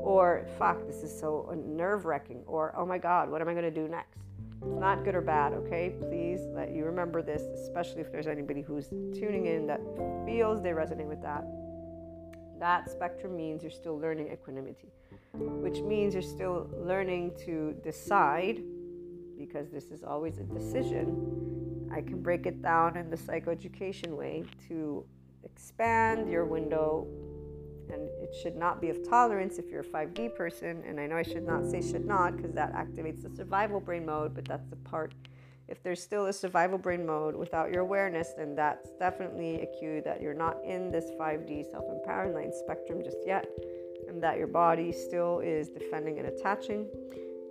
Or, 0.03 0.47
fuck, 0.57 0.87
this 0.87 1.03
is 1.03 1.17
so 1.17 1.53
nerve 1.63 2.05
wracking. 2.05 2.43
Or, 2.47 2.73
oh 2.75 2.85
my 2.85 2.97
God, 2.97 3.29
what 3.29 3.41
am 3.41 3.47
I 3.47 3.53
to 3.53 3.69
do 3.69 3.87
next? 3.87 4.17
It's 4.63 4.79
not 4.79 5.03
good 5.03 5.15
or 5.15 5.21
bad, 5.21 5.53
okay? 5.53 5.95
Please 5.99 6.41
let 6.53 6.71
you 6.71 6.85
remember 6.85 7.23
this, 7.23 7.41
especially 7.59 8.01
if 8.01 8.11
there's 8.11 8.27
anybody 8.27 8.61
who's 8.61 8.89
tuning 8.89 9.47
in 9.47 9.65
that 9.65 9.81
feels 10.25 10.61
they 10.61 10.69
resonate 10.69 11.07
with 11.07 11.21
that. 11.23 11.43
That 12.59 12.87
spectrum 12.91 13.35
means 13.35 13.63
you're 13.63 13.71
still 13.71 13.97
learning 13.97 14.31
equanimity, 14.31 14.91
which 15.33 15.79
means 15.81 16.13
you're 16.13 16.21
still 16.21 16.69
learning 16.77 17.31
to 17.45 17.73
decide, 17.83 18.61
because 19.35 19.71
this 19.71 19.85
is 19.85 20.03
always 20.03 20.37
a 20.37 20.43
decision. 20.43 21.89
I 21.91 22.01
can 22.01 22.21
break 22.21 22.45
it 22.45 22.61
down 22.61 22.97
in 22.97 23.09
the 23.09 23.17
psychoeducation 23.17 24.09
way 24.15 24.43
to 24.67 25.03
expand 25.43 26.29
your 26.29 26.45
window 26.45 27.07
and 27.91 28.07
it 28.21 28.35
should 28.41 28.55
not 28.55 28.81
be 28.81 28.89
of 28.89 29.07
tolerance 29.07 29.57
if 29.57 29.69
you're 29.69 29.81
a 29.81 29.83
5D 29.83 30.35
person. 30.35 30.83
And 30.87 30.99
I 30.99 31.07
know 31.07 31.17
I 31.17 31.23
should 31.23 31.45
not 31.45 31.65
say 31.69 31.81
should 31.81 32.05
not 32.05 32.37
because 32.37 32.53
that 32.53 32.73
activates 32.73 33.23
the 33.23 33.35
survival 33.35 33.79
brain 33.79 34.05
mode, 34.05 34.33
but 34.33 34.45
that's 34.45 34.67
the 34.69 34.75
part. 34.77 35.13
If 35.67 35.81
there's 35.83 36.01
still 36.01 36.25
a 36.25 36.33
survival 36.33 36.77
brain 36.77 37.05
mode 37.05 37.35
without 37.35 37.71
your 37.71 37.81
awareness, 37.81 38.33
then 38.35 38.55
that's 38.55 38.89
definitely 38.99 39.61
a 39.61 39.67
cue 39.79 40.01
that 40.03 40.21
you're 40.21 40.33
not 40.33 40.57
in 40.65 40.91
this 40.91 41.11
5D 41.19 41.71
self 41.71 41.85
empowered 41.89 42.33
line 42.33 42.51
spectrum 42.53 43.01
just 43.03 43.19
yet, 43.25 43.47
and 44.09 44.21
that 44.21 44.37
your 44.37 44.47
body 44.47 44.91
still 44.91 45.39
is 45.39 45.69
defending 45.69 46.19
and 46.19 46.27
attaching 46.27 46.87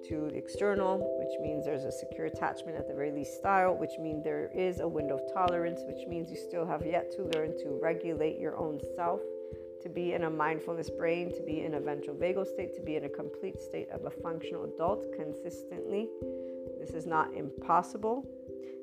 to 0.09 0.29
the 0.31 0.37
external, 0.37 0.99
which 1.19 1.41
means 1.41 1.65
there's 1.65 1.85
a 1.85 1.93
secure 1.93 2.27
attachment 2.27 2.77
at 2.77 2.89
the 2.89 2.95
very 2.95 3.11
least 3.11 3.37
style, 3.37 3.75
which 3.75 3.99
means 3.99 4.25
there 4.25 4.51
is 4.55 4.81
a 4.81 4.89
window 4.89 5.17
of 5.17 5.33
tolerance, 5.33 5.81
which 5.87 6.07
means 6.07 6.31
you 6.31 6.37
still 6.37 6.67
have 6.67 6.85
yet 6.85 7.11
to 7.13 7.23
learn 7.35 7.57
to 7.59 7.79
regulate 7.83 8.39
your 8.39 8.57
own 8.59 8.81
self 8.97 9.21
to 9.83 9.89
be 9.89 10.13
in 10.13 10.25
a 10.25 10.31
mindfulness 10.31 10.91
brain, 10.91 11.31
to 11.35 11.43
be 11.43 11.63
in 11.65 11.75
a 11.75 11.81
ventral 11.81 12.17
vagal 12.17 12.47
state, 12.47 12.75
to 12.75 12.83
be 12.83 12.97
in 12.97 13.05
a 13.05 13.09
complete 13.09 13.61
state 13.61 13.89
of 13.91 14.05
a 14.05 14.11
functional 14.11 14.65
adult 14.65 15.07
consistently. 15.17 16.09
This 16.79 16.91
is 16.91 17.07
not 17.07 17.35
impossible. 17.35 18.27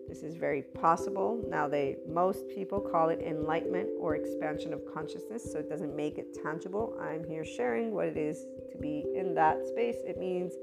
This 0.08 0.24
is 0.24 0.36
very 0.36 0.62
possible. 0.62 1.44
Now 1.50 1.68
they 1.68 1.98
most 2.08 2.48
people 2.48 2.80
call 2.80 3.10
it 3.10 3.20
enlightenment 3.20 3.90
or 4.00 4.16
expansion 4.16 4.74
of 4.74 4.82
consciousness, 4.94 5.44
so 5.52 5.60
it 5.60 5.70
doesn't 5.70 5.96
make 5.96 6.18
it 6.18 6.38
tangible. 6.44 6.98
I'm 7.02 7.26
here 7.26 7.44
sharing 7.44 7.92
what 7.92 8.08
it 8.08 8.18
is 8.18 8.46
to 8.72 8.78
be 8.78 9.06
in 9.16 9.36
that 9.36 9.66
space. 9.66 9.98
It 10.06 10.18
means 10.18 10.54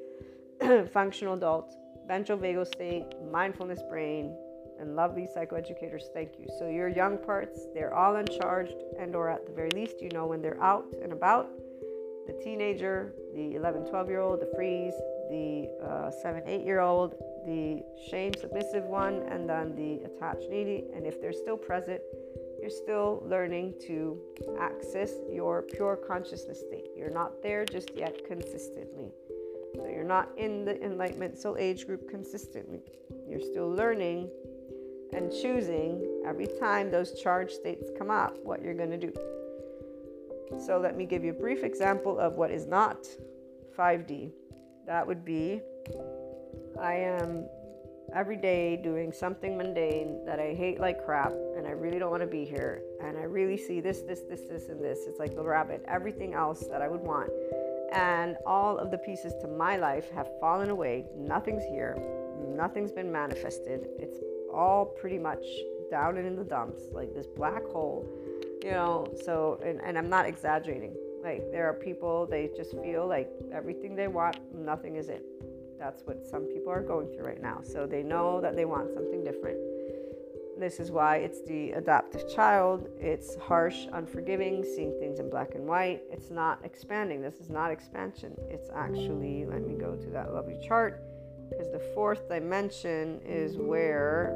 functional 0.93 1.35
adult, 1.35 1.75
ventral 2.07 2.39
vagal 2.39 2.67
state, 2.69 3.05
mindfulness 3.31 3.83
brain, 3.91 4.35
and 4.81 4.97
lovely 4.97 5.29
psychoeducators 5.35 6.05
thank 6.13 6.39
you. 6.39 6.47
So 6.59 6.69
your 6.69 6.89
young 6.89 7.19
parts 7.19 7.67
they're 7.75 7.95
all 7.95 8.17
uncharged 8.17 8.77
and 8.99 9.15
or 9.15 9.29
at 9.29 9.47
the 9.47 9.53
very 9.53 9.71
least 9.71 10.01
you 10.01 10.11
know 10.11 10.27
when 10.27 10.41
they're 10.43 10.63
out 10.63 10.87
and 11.03 11.13
about 11.13 11.49
the 12.27 12.33
teenager 12.43 13.15
the 13.35 13.55
11 13.55 13.87
12 13.87 14.09
year 14.09 14.21
old 14.21 14.41
the 14.41 14.51
freeze 14.55 14.95
the 15.31 15.69
uh, 15.83 16.11
7 16.11 16.43
8 16.47 16.65
year 16.65 16.81
old 16.81 17.15
the 17.47 17.83
shame 18.11 18.33
submissive 18.35 18.85
one 18.85 19.23
and 19.31 19.49
then 19.49 19.75
the 19.77 20.05
attached 20.05 20.49
needy. 20.51 20.85
And 20.95 21.07
if 21.07 21.21
they're 21.21 21.33
still 21.33 21.57
present 21.57 22.01
you're 22.65 22.71
still 22.71 23.23
learning 23.27 23.75
to 23.87 24.19
access 24.59 25.11
your 25.31 25.61
pure 25.61 25.97
consciousness 25.97 26.61
state. 26.61 26.87
You're 26.97 27.11
not 27.11 27.43
there 27.43 27.67
just 27.67 27.91
yet 27.95 28.27
consistently. 28.27 29.13
So 29.75 29.87
you're 29.87 30.03
not 30.03 30.31
in 30.39 30.65
the 30.65 30.83
enlightenment 30.83 31.37
soul 31.37 31.57
age 31.59 31.87
group 31.87 32.09
consistently. 32.09 32.81
You're 33.29 33.41
still 33.41 33.69
learning 33.69 34.31
and 35.15 35.33
choosing 35.33 36.23
every 36.27 36.47
time 36.61 36.91
those 36.91 37.21
charged 37.21 37.53
states 37.53 37.89
come 37.99 38.11
up 38.11 38.37
what 38.43 38.63
you're 38.63 38.75
going 38.75 38.91
to 38.91 38.99
do. 38.99 39.13
So, 40.67 40.79
let 40.79 40.97
me 40.97 41.07
give 41.07 41.25
you 41.25 41.31
a 41.31 41.35
brief 41.35 41.65
example 41.65 42.19
of 42.19 42.35
what 42.35 42.51
is 42.51 42.67
not 42.67 43.07
5D. 43.77 44.31
That 44.87 45.07
would 45.07 45.25
be 45.25 45.61
I 46.81 46.95
am 46.95 47.47
every 48.15 48.37
day 48.37 48.77
doing 48.77 49.13
something 49.13 49.57
mundane 49.57 50.25
that 50.27 50.39
I 50.39 50.55
hate 50.55 50.81
like 50.81 51.05
crap 51.05 51.33
and 51.57 51.67
I 51.67 51.71
really 51.71 51.99
don't 51.99 52.11
want 52.11 52.23
to 52.23 52.29
be 52.29 52.45
here. 52.45 52.83
And 53.03 53.17
I 53.17 53.23
really 53.23 53.57
see 53.57 53.81
this, 53.81 54.01
this, 54.01 54.21
this, 54.29 54.43
this, 54.49 54.69
and 54.69 54.83
this. 54.83 55.01
It's 55.07 55.19
like 55.19 55.35
the 55.35 55.43
rabbit, 55.43 55.85
everything 55.89 56.35
else 56.35 56.67
that 56.71 56.83
I 56.83 56.89
would 56.89 57.01
want. 57.01 57.31
And 57.93 58.37
all 58.47 58.79
of 58.79 58.91
the 58.91 58.99
pieces 58.99 59.35
to 59.41 59.49
my 59.49 59.77
life 59.77 60.11
have 60.13 60.29
fallen 60.41 60.71
away. 60.71 61.07
Nothing's 61.17 61.65
here. 61.65 61.97
Nothing's 62.49 62.93
been 62.93 63.11
manifested. 63.11 63.87
It's 63.99 64.19
all 64.55 64.87
pretty 64.87 65.19
much 65.19 65.45
down 65.91 66.17
and 66.17 66.27
in 66.27 66.37
the 66.37 66.45
dumps, 66.45 66.83
like 66.93 67.15
this 67.15 67.27
black 67.27 67.65
hole, 67.67 68.07
you 68.63 68.71
know. 68.71 69.07
So, 69.25 69.61
and, 69.65 69.81
and 69.83 69.99
I'm 69.99 70.09
not 70.09 70.27
exaggerating. 70.27 70.95
Like, 71.23 71.51
there 71.51 71.69
are 71.69 71.75
people, 71.75 72.27
they 72.27 72.51
just 72.57 72.73
feel 72.83 73.07
like 73.07 73.31
everything 73.53 73.95
they 73.95 74.09
want, 74.09 74.37
nothing 74.55 74.97
is 74.97 75.09
it. 75.09 75.25
That's 75.79 76.03
what 76.03 76.25
some 76.25 76.45
people 76.45 76.71
are 76.71 76.83
going 76.83 77.09
through 77.09 77.25
right 77.25 77.43
now. 77.43 77.61
So, 77.63 77.87
they 77.87 78.03
know 78.03 78.41
that 78.41 78.57
they 78.57 78.65
want 78.65 78.93
something 78.93 79.25
different. 79.25 79.59
This 80.59 80.79
is 80.79 80.93
why 80.93 81.17
it's 81.17 81.43
the 81.43 81.73
adoptive 81.73 82.33
child. 82.33 82.89
It's 83.01 83.37
harsh, 83.37 83.87
unforgiving, 83.93 84.65
seeing 84.65 84.97
things 85.01 85.19
in 85.19 85.29
black 85.29 85.57
and 85.57 85.67
white. 85.67 86.03
It's 86.13 86.31
not 86.31 86.61
expanding. 86.63 87.21
This 87.21 87.41
is 87.41 87.51
not 87.51 87.73
expansion. 87.73 88.37
It's 88.49 88.71
actually, 88.75 89.47
let 89.47 89.67
me 89.67 89.75
go 89.75 89.97
to 89.97 90.11
that 90.11 90.33
lovely 90.33 90.59
chart 90.65 91.03
because 91.57 91.73
the 91.73 91.83
fourth 91.95 92.29
dimension 92.29 93.21
is 93.25 93.57
where 93.57 94.35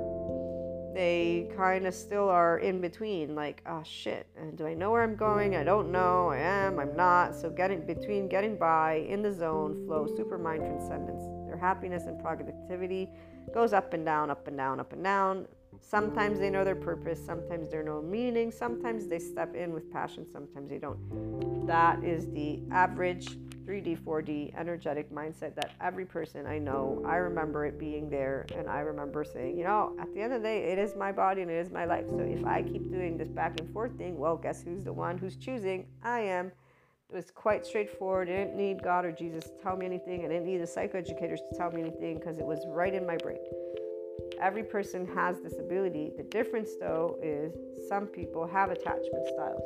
they 0.95 1.49
kind 1.57 1.87
of 1.87 1.95
still 1.95 2.29
are 2.29 2.59
in 2.59 2.81
between 2.81 3.35
like 3.35 3.63
oh 3.67 3.83
shit 3.85 4.27
and 4.37 4.57
do 4.57 4.67
i 4.67 4.75
know 4.75 4.91
where 4.91 5.03
i'm 5.03 5.17
going? 5.17 5.55
I 5.55 5.63
don't 5.63 5.93
know 5.93 6.29
i 6.31 6.39
am 6.39 6.79
i'm 6.79 6.97
not. 6.97 7.35
So 7.35 7.51
getting 7.51 7.87
between 7.87 8.29
getting 8.29 8.57
by 8.57 9.07
in 9.09 9.23
the 9.23 9.33
zone 9.33 9.87
flow 9.87 10.07
supermind 10.07 10.67
transcendence 10.67 11.23
their 11.47 11.57
happiness 11.57 12.05
and 12.07 12.19
productivity 12.21 13.09
goes 13.53 13.73
up 13.73 13.95
and 13.95 14.05
down 14.05 14.31
up 14.31 14.47
and 14.49 14.57
down 14.57 14.81
up 14.81 14.93
and 14.93 15.05
down 15.05 15.47
sometimes 15.81 16.39
they 16.39 16.51
know 16.51 16.65
their 16.65 16.75
purpose 16.75 17.25
sometimes 17.25 17.71
there's 17.71 17.87
no 17.87 18.03
meaning 18.03 18.51
sometimes 18.51 19.07
they 19.07 19.19
step 19.19 19.55
in 19.55 19.73
with 19.73 19.91
passion 19.93 20.27
sometimes 20.31 20.69
they 20.69 20.79
don't 20.79 21.67
that 21.67 22.03
is 22.03 22.27
the 22.33 22.61
average 22.71 23.37
3D, 23.69 23.99
4D 23.99 24.59
energetic 24.59 25.13
mindset 25.13 25.55
that 25.55 25.73
every 25.83 26.07
person 26.07 26.47
I 26.47 26.59
know, 26.59 27.03
I 27.07 27.17
remember 27.17 27.67
it 27.67 27.79
being 27.79 28.09
there. 28.09 28.47
And 28.57 28.67
I 28.67 28.81
remember 28.81 29.25
saying, 29.25 29.59
you 29.59 29.65
know, 29.65 29.95
at 30.01 30.13
the 30.15 30.23
end 30.23 30.33
of 30.33 30.41
the 30.41 30.49
day, 30.49 30.73
it 30.73 30.79
is 30.79 30.97
my 30.97 31.13
body 31.13 31.43
and 31.43 31.51
it 31.51 31.59
is 31.59 31.71
my 31.71 31.85
life. 31.85 32.07
So 32.09 32.21
if 32.21 32.45
I 32.47 32.63
keep 32.63 32.91
doing 32.91 33.19
this 33.19 33.29
back 33.29 33.61
and 33.61 33.71
forth 33.71 33.97
thing, 33.99 34.17
well, 34.17 34.37
guess 34.37 34.63
who's 34.63 34.85
the 34.85 34.93
one 34.93 35.19
who's 35.19 35.37
choosing? 35.37 35.87
I 36.03 36.21
am. 36.21 36.47
It 37.11 37.17
was 37.17 37.31
quite 37.31 37.67
straightforward. 37.67 38.31
I 38.31 38.37
didn't 38.37 38.57
need 38.57 38.83
God 38.83 39.05
or 39.05 39.13
Jesus 39.13 39.45
to 39.45 39.63
tell 39.63 39.77
me 39.77 39.85
anything. 39.85 40.25
I 40.25 40.29
didn't 40.29 40.47
need 40.47 40.59
the 40.59 40.65
psychoeducators 40.65 41.39
to 41.51 41.59
tell 41.59 41.71
me 41.71 41.83
anything 41.83 42.19
because 42.19 42.39
it 42.39 42.47
was 42.47 42.65
right 42.69 42.95
in 42.95 43.07
my 43.07 43.19
brain. 43.19 43.39
Every 44.41 44.63
person 44.63 45.07
has 45.15 45.41
this 45.41 45.59
ability. 45.59 46.13
The 46.17 46.23
difference, 46.25 46.71
though, 46.79 47.19
is 47.23 47.53
some 47.89 48.07
people 48.07 48.47
have 48.47 48.71
attachment 48.71 49.27
styles. 49.35 49.63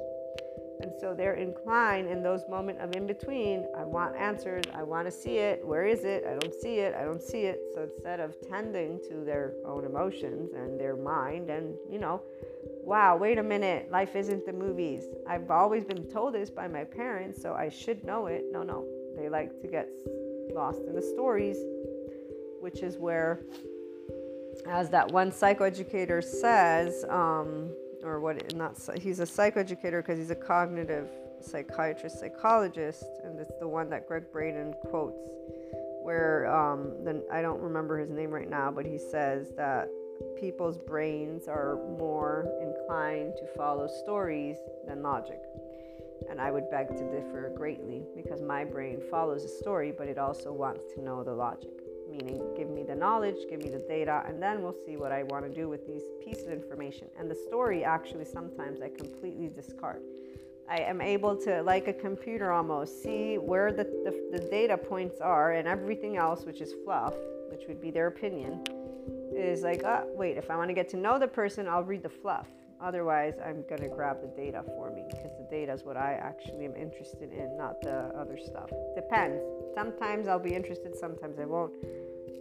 And 0.80 0.92
so 1.00 1.14
they're 1.14 1.34
inclined 1.34 2.08
in 2.08 2.22
those 2.22 2.42
moments 2.48 2.82
of 2.82 2.96
in 2.96 3.06
between. 3.06 3.66
I 3.76 3.84
want 3.84 4.16
answers. 4.16 4.64
I 4.74 4.82
want 4.82 5.06
to 5.06 5.12
see 5.12 5.38
it. 5.38 5.64
Where 5.64 5.86
is 5.86 6.04
it? 6.04 6.24
I 6.26 6.32
don't 6.32 6.54
see 6.54 6.76
it. 6.78 6.94
I 6.94 7.04
don't 7.04 7.22
see 7.22 7.42
it. 7.42 7.60
So 7.74 7.82
instead 7.82 8.18
of 8.18 8.34
tending 8.48 8.98
to 9.08 9.24
their 9.24 9.52
own 9.64 9.84
emotions 9.84 10.50
and 10.54 10.80
their 10.80 10.96
mind, 10.96 11.50
and 11.50 11.76
you 11.88 11.98
know, 11.98 12.22
wow, 12.82 13.16
wait 13.16 13.38
a 13.38 13.42
minute, 13.42 13.92
life 13.92 14.16
isn't 14.16 14.44
the 14.44 14.52
movies. 14.52 15.04
I've 15.28 15.50
always 15.52 15.84
been 15.84 16.08
told 16.10 16.34
this 16.34 16.50
by 16.50 16.66
my 16.66 16.82
parents, 16.82 17.40
so 17.40 17.54
I 17.54 17.68
should 17.68 18.02
know 18.02 18.26
it. 18.26 18.46
No, 18.50 18.64
no. 18.64 18.84
They 19.16 19.28
like 19.28 19.60
to 19.60 19.68
get 19.68 19.88
lost 20.52 20.80
in 20.88 20.94
the 20.96 21.02
stories, 21.02 21.58
which 22.60 22.82
is 22.82 22.98
where 22.98 23.40
as 24.66 24.90
that 24.90 25.10
one 25.10 25.30
psychoeducator 25.30 26.22
says, 26.22 27.04
um, 27.08 27.70
or 28.02 28.20
what, 28.20 28.54
not, 28.54 28.78
he's 29.00 29.20
a 29.20 29.24
psychoeducator 29.24 29.98
because 30.02 30.18
he's 30.18 30.30
a 30.30 30.36
cognitive 30.36 31.08
psychiatrist, 31.40 32.20
psychologist, 32.20 33.04
and 33.24 33.38
it's 33.38 33.52
the 33.60 33.68
one 33.68 33.90
that 33.90 34.06
Gregg 34.06 34.24
Braden 34.32 34.74
quotes, 34.90 35.18
where 36.02 36.46
um, 36.54 36.92
then 37.04 37.22
I 37.32 37.42
don't 37.42 37.60
remember 37.60 37.98
his 37.98 38.10
name 38.10 38.30
right 38.30 38.48
now, 38.48 38.70
but 38.70 38.86
he 38.86 38.98
says 38.98 39.52
that 39.56 39.88
people's 40.38 40.78
brains 40.78 41.48
are 41.48 41.76
more 41.98 42.48
inclined 42.60 43.34
to 43.36 43.46
follow 43.56 43.88
stories 44.02 44.56
than 44.86 45.02
logic. 45.02 45.40
And 46.30 46.40
I 46.40 46.50
would 46.50 46.70
beg 46.70 46.88
to 46.88 47.10
differ 47.10 47.52
greatly 47.56 48.04
because 48.14 48.42
my 48.42 48.64
brain 48.64 49.02
follows 49.10 49.44
a 49.44 49.48
story, 49.48 49.92
but 49.96 50.06
it 50.06 50.18
also 50.18 50.52
wants 50.52 50.84
to 50.94 51.02
know 51.02 51.24
the 51.24 51.34
logic. 51.34 51.81
Meaning, 52.12 52.42
give 52.54 52.68
me 52.68 52.82
the 52.82 52.94
knowledge, 52.94 53.36
give 53.48 53.62
me 53.62 53.70
the 53.70 53.82
data, 53.88 54.22
and 54.28 54.42
then 54.42 54.60
we'll 54.62 54.76
see 54.84 54.98
what 54.98 55.12
I 55.12 55.22
want 55.22 55.46
to 55.46 55.50
do 55.50 55.66
with 55.66 55.86
these 55.86 56.02
pieces 56.22 56.44
of 56.44 56.52
information. 56.52 57.08
And 57.18 57.30
the 57.30 57.34
story, 57.34 57.84
actually, 57.84 58.26
sometimes 58.26 58.82
I 58.82 58.90
completely 58.90 59.48
discard. 59.48 60.02
I 60.68 60.80
am 60.80 61.00
able 61.00 61.34
to, 61.36 61.62
like 61.62 61.88
a 61.88 61.92
computer 61.94 62.52
almost, 62.52 63.02
see 63.02 63.36
where 63.36 63.72
the, 63.72 63.84
the, 63.84 64.38
the 64.38 64.46
data 64.50 64.76
points 64.76 65.22
are, 65.22 65.52
and 65.52 65.66
everything 65.66 66.18
else, 66.18 66.44
which 66.44 66.60
is 66.60 66.74
fluff, 66.84 67.14
which 67.50 67.62
would 67.66 67.80
be 67.80 67.90
their 67.90 68.08
opinion, 68.08 68.62
is 69.34 69.62
like, 69.62 69.82
oh, 69.84 70.06
wait, 70.14 70.36
if 70.36 70.50
I 70.50 70.56
want 70.56 70.68
to 70.68 70.74
get 70.74 70.90
to 70.90 70.98
know 70.98 71.18
the 71.18 71.28
person, 71.28 71.66
I'll 71.66 71.82
read 71.82 72.02
the 72.02 72.10
fluff. 72.10 72.46
Otherwise, 72.82 73.34
I'm 73.44 73.62
going 73.68 73.80
to 73.80 73.88
grab 73.88 74.20
the 74.20 74.26
data 74.36 74.64
for 74.74 74.90
me 74.90 75.04
because 75.08 75.30
the 75.38 75.46
data 75.48 75.72
is 75.72 75.84
what 75.84 75.96
I 75.96 76.14
actually 76.14 76.64
am 76.64 76.74
interested 76.74 77.32
in, 77.32 77.56
not 77.56 77.80
the 77.80 78.10
other 78.18 78.36
stuff. 78.36 78.70
Depends. 78.96 79.40
Sometimes 79.72 80.26
I'll 80.26 80.40
be 80.40 80.52
interested, 80.52 80.96
sometimes 80.96 81.38
I 81.38 81.44
won't. 81.44 81.72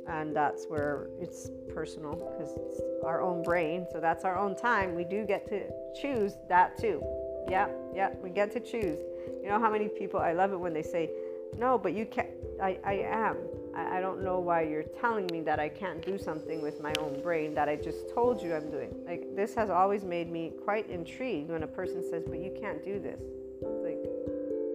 And 0.08 0.36
that's 0.36 0.66
where 0.66 1.08
it's 1.20 1.50
personal 1.74 2.16
because 2.16 2.58
it's 2.58 2.82
our 3.06 3.22
own 3.22 3.44
brain. 3.44 3.86
So 3.92 4.00
that's 4.00 4.26
our 4.26 4.38
own 4.38 4.56
time. 4.56 4.96
We 4.96 5.04
do 5.04 5.26
get 5.26 5.48
to 5.50 5.64
choose 6.00 6.36
that 6.50 6.78
too. 6.78 7.04
Yeah, 7.50 7.68
yeah, 7.96 8.12
we 8.22 8.30
get 8.30 8.52
to 8.54 8.60
choose. 8.60 9.00
You 9.42 9.50
know 9.50 9.60
how 9.60 9.72
many 9.72 9.88
people, 9.88 10.20
I 10.20 10.34
love 10.34 10.54
it 10.54 10.60
when 10.60 10.74
they 10.74 10.84
say, 10.84 11.10
no, 11.58 11.78
but 11.78 11.94
you 11.94 12.06
can't. 12.06 12.30
I, 12.62 12.78
I 12.86 12.94
am. 12.94 13.38
I, 13.76 13.98
I 13.98 14.02
don't 14.02 14.24
know 14.24 14.40
why 14.40 14.62
you're 14.62 14.84
telling 14.84 15.28
me 15.28 15.42
that 15.42 15.60
I 15.60 15.70
can't 15.70 16.06
do 16.06 16.18
something 16.18 16.62
with 16.62 16.82
my 16.82 16.94
own 17.00 17.22
brain 17.22 17.54
that 17.56 17.68
I 17.68 17.76
just 17.76 18.14
told 18.14 18.42
you 18.42 18.54
I'm 18.54 18.70
doing. 18.70 18.94
Like, 19.06 19.36
this 19.36 19.54
has 19.56 19.70
always 19.70 20.04
made 20.04 20.32
me 20.32 20.54
quite 20.64 20.90
intrigued 20.90 21.50
when 21.50 21.64
a 21.64 21.68
person 21.68 22.04
says, 22.10 22.24
but 22.28 22.40
you 22.40 22.56
can't 22.60 22.84
do 22.84 23.00
this. 23.00 23.22
Like, 23.62 24.00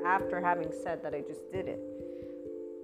after 0.05 0.41
having 0.41 0.71
said 0.83 1.03
that 1.03 1.15
I 1.15 1.21
just 1.21 1.51
did 1.53 1.67
it. 1.67 1.81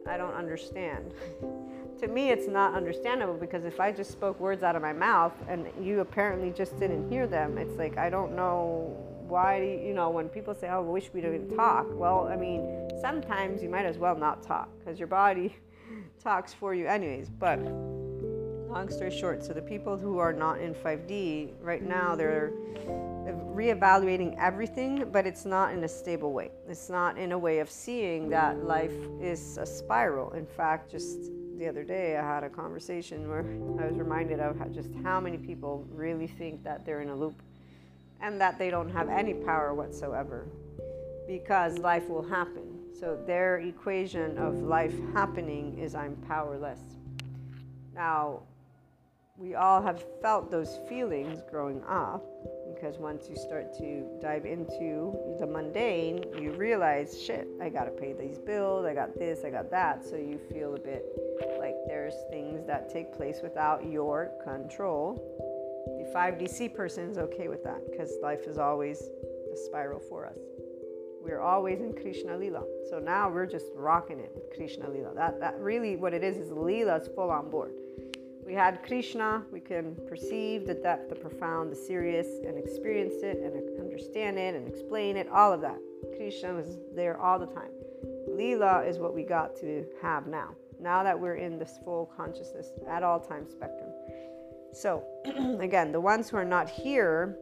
I 0.08 0.16
don't 0.16 0.34
understand. 0.34 1.12
to 2.00 2.08
me, 2.08 2.30
it's 2.30 2.48
not 2.48 2.74
understandable 2.74 3.34
because 3.34 3.64
if 3.64 3.80
I 3.80 3.92
just 3.92 4.10
spoke 4.10 4.38
words 4.40 4.62
out 4.62 4.76
of 4.76 4.82
my 4.82 4.92
mouth 4.92 5.32
and 5.48 5.66
you 5.80 6.00
apparently 6.00 6.50
just 6.50 6.78
didn't 6.78 7.10
hear 7.10 7.26
them, 7.26 7.58
it's 7.58 7.76
like 7.76 7.96
I 7.98 8.10
don't 8.10 8.34
know 8.34 8.96
why 9.28 9.60
do 9.60 9.66
you, 9.66 9.88
you 9.88 9.94
know 9.94 10.10
when 10.10 10.28
people 10.28 10.54
say, 10.54 10.68
"Oh, 10.68 10.78
I 10.78 10.80
wish 10.80 11.10
we 11.12 11.20
didn't 11.20 11.56
talk." 11.56 11.86
Well, 11.90 12.28
I 12.28 12.36
mean, 12.36 12.90
sometimes 13.00 13.62
you 13.62 13.68
might 13.68 13.86
as 13.86 13.98
well 13.98 14.16
not 14.16 14.42
talk 14.42 14.68
because 14.78 14.98
your 14.98 15.08
body 15.08 15.56
talks 16.22 16.52
for 16.52 16.74
you 16.74 16.86
anyways. 16.86 17.30
But 17.30 17.60
long 17.60 18.88
story 18.90 19.10
short, 19.10 19.44
so 19.44 19.52
the 19.52 19.62
people 19.62 19.96
who 19.96 20.18
are 20.18 20.32
not 20.32 20.60
in 20.60 20.74
5D 20.74 21.52
right 21.60 21.82
now, 21.82 22.14
they're 22.14 22.52
reevaluating 23.54 24.36
everything, 24.38 25.08
but 25.12 25.26
it's 25.26 25.44
not 25.44 25.72
in 25.72 25.84
a 25.84 25.88
stable 25.88 26.32
way. 26.32 26.50
It's 26.68 26.88
not 26.88 27.18
in 27.18 27.32
a 27.32 27.38
way 27.38 27.58
of 27.60 27.70
seeing 27.70 28.28
that 28.30 28.64
life 28.64 28.94
is 29.20 29.58
a 29.58 29.66
spiral. 29.66 30.32
In 30.32 30.46
fact, 30.46 30.90
just 30.90 31.30
the 31.58 31.68
other 31.68 31.84
day, 31.84 32.16
I 32.16 32.22
had 32.22 32.44
a 32.44 32.50
conversation 32.50 33.28
where 33.28 33.44
I 33.82 33.88
was 33.88 33.96
reminded 33.96 34.40
of 34.40 34.56
just 34.72 34.90
how 35.02 35.20
many 35.20 35.38
people 35.38 35.86
really 35.92 36.26
think 36.26 36.62
that 36.64 36.84
they're 36.84 37.02
in 37.02 37.08
a 37.08 37.16
loop 37.16 37.40
and 38.20 38.40
that 38.40 38.58
they 38.58 38.70
don't 38.70 38.90
have 38.90 39.08
any 39.08 39.34
power 39.34 39.74
whatsoever 39.74 40.46
because 41.26 41.78
life 41.78 42.08
will 42.08 42.22
happen. 42.22 42.80
So 42.98 43.18
their 43.26 43.58
equation 43.58 44.38
of 44.38 44.54
life 44.62 44.94
happening 45.12 45.78
is 45.78 45.94
I'm 45.94 46.16
powerless. 46.28 46.80
Now, 47.94 48.42
we 49.42 49.56
all 49.56 49.82
have 49.82 50.04
felt 50.20 50.52
those 50.52 50.78
feelings 50.88 51.42
growing 51.50 51.82
up 51.88 52.24
because 52.72 52.96
once 52.98 53.28
you 53.28 53.34
start 53.34 53.76
to 53.76 54.06
dive 54.20 54.46
into 54.46 55.16
the 55.40 55.46
mundane, 55.46 56.24
you 56.38 56.52
realize, 56.52 57.20
shit, 57.20 57.48
I 57.60 57.68
gotta 57.68 57.90
pay 57.90 58.12
these 58.12 58.38
bills, 58.38 58.86
I 58.86 58.94
got 58.94 59.18
this, 59.18 59.40
I 59.44 59.50
got 59.50 59.68
that. 59.72 60.04
So 60.04 60.14
you 60.14 60.38
feel 60.52 60.74
a 60.74 60.78
bit 60.78 61.04
like 61.58 61.74
there's 61.88 62.14
things 62.30 62.64
that 62.66 62.88
take 62.88 63.12
place 63.12 63.40
without 63.42 63.84
your 63.84 64.30
control. 64.44 65.20
The 65.86 66.16
5DC 66.16 66.74
person 66.74 67.10
is 67.10 67.18
okay 67.18 67.48
with 67.48 67.64
that 67.64 67.80
because 67.90 68.12
life 68.22 68.46
is 68.46 68.58
always 68.58 69.02
a 69.52 69.56
spiral 69.56 70.00
for 70.08 70.26
us. 70.26 70.38
We're 71.20 71.40
always 71.40 71.80
in 71.80 71.94
Krishna 71.94 72.36
Lila. 72.36 72.62
So 72.90 73.00
now 73.00 73.28
we're 73.28 73.46
just 73.46 73.66
rocking 73.74 74.20
it 74.20 74.30
with 74.34 74.56
Krishna 74.56 74.88
Lila. 74.88 75.14
That, 75.14 75.40
that 75.40 75.58
really 75.58 75.96
what 75.96 76.14
it 76.14 76.22
is 76.22 76.36
is 76.36 76.52
Lila 76.52 76.96
is 76.96 77.08
full 77.14 77.30
on 77.30 77.50
board. 77.50 77.72
We 78.44 78.54
had 78.54 78.82
Krishna, 78.82 79.44
we 79.52 79.60
can 79.60 79.96
perceive 80.08 80.66
the 80.66 80.74
depth, 80.74 81.08
the 81.08 81.14
profound, 81.14 81.70
the 81.70 81.76
serious, 81.76 82.26
and 82.46 82.58
experience 82.58 83.14
it 83.22 83.38
and 83.38 83.80
understand 83.80 84.38
it 84.38 84.54
and 84.54 84.66
explain 84.66 85.16
it, 85.16 85.28
all 85.28 85.52
of 85.52 85.60
that. 85.60 85.78
Krishna 86.16 86.54
was 86.54 86.78
there 86.94 87.20
all 87.20 87.38
the 87.38 87.46
time. 87.46 87.70
Lila 88.28 88.84
is 88.84 88.98
what 88.98 89.14
we 89.14 89.22
got 89.22 89.56
to 89.56 89.84
have 90.00 90.26
now, 90.26 90.50
now 90.80 91.02
that 91.02 91.18
we're 91.18 91.36
in 91.36 91.58
this 91.58 91.78
full 91.84 92.10
consciousness 92.16 92.70
at 92.88 93.02
all 93.02 93.20
time 93.20 93.48
spectrum. 93.48 93.90
So, 94.72 95.04
again, 95.60 95.92
the 95.92 96.00
ones 96.00 96.28
who 96.28 96.36
are 96.36 96.44
not 96.44 96.68
here, 96.68 97.36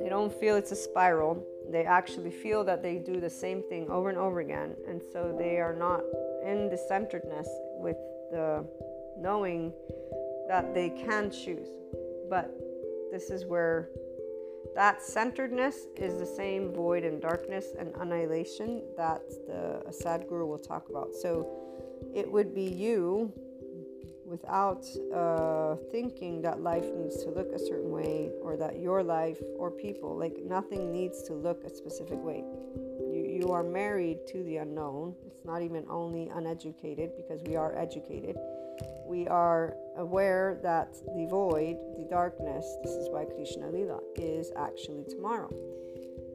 they 0.00 0.08
don't 0.08 0.32
feel 0.32 0.56
it's 0.56 0.72
a 0.72 0.76
spiral 0.76 1.44
they 1.70 1.84
actually 1.84 2.30
feel 2.30 2.64
that 2.64 2.82
they 2.82 2.96
do 2.96 3.20
the 3.20 3.30
same 3.30 3.62
thing 3.62 3.88
over 3.90 4.08
and 4.08 4.18
over 4.18 4.40
again 4.40 4.74
and 4.88 5.00
so 5.12 5.34
they 5.36 5.58
are 5.58 5.74
not 5.74 6.00
in 6.44 6.68
the 6.70 6.78
centeredness 6.88 7.48
with 7.78 7.96
the 8.30 8.64
knowing 9.18 9.72
that 10.48 10.74
they 10.74 10.90
can 10.90 11.30
choose 11.30 11.68
but 12.28 12.54
this 13.10 13.30
is 13.30 13.44
where 13.44 13.88
that 14.74 15.02
centeredness 15.02 15.86
is 15.96 16.18
the 16.18 16.26
same 16.26 16.72
void 16.72 17.04
and 17.04 17.22
darkness 17.22 17.66
and 17.78 17.94
annihilation 18.00 18.82
that 18.96 19.22
the 19.46 19.82
Sadhguru 19.90 20.46
will 20.46 20.58
talk 20.58 20.88
about 20.88 21.14
so 21.14 21.48
it 22.14 22.30
would 22.30 22.54
be 22.54 22.64
you 22.64 23.32
without 24.26 24.84
uh, 25.14 25.76
thinking 25.92 26.42
that 26.42 26.60
life 26.60 26.86
needs 26.96 27.22
to 27.22 27.30
look 27.30 27.52
a 27.52 27.58
certain 27.58 27.90
way 27.90 28.30
or 28.42 28.56
that 28.56 28.80
your 28.80 29.02
life 29.02 29.40
or 29.56 29.70
people, 29.70 30.16
like 30.16 30.36
nothing 30.44 30.92
needs 30.92 31.22
to 31.22 31.32
look 31.32 31.62
a 31.64 31.70
specific 31.70 32.18
way. 32.22 32.44
You, 33.36 33.52
are 33.52 33.62
married 33.62 34.26
to 34.28 34.42
the 34.44 34.56
unknown. 34.58 35.14
It's 35.26 35.44
not 35.44 35.60
even 35.60 35.84
only 35.90 36.30
uneducated 36.34 37.10
because 37.16 37.42
we 37.42 37.54
are 37.54 37.76
educated. 37.76 38.36
We 39.06 39.28
are 39.28 39.74
aware 39.96 40.58
that 40.62 40.94
the 41.14 41.26
void, 41.26 41.76
the 41.98 42.06
darkness, 42.08 42.64
this 42.82 42.92
is 42.92 43.08
why 43.10 43.26
Krishna 43.26 43.70
Lila, 43.70 44.00
is 44.16 44.52
actually 44.56 45.04
tomorrow. 45.10 45.50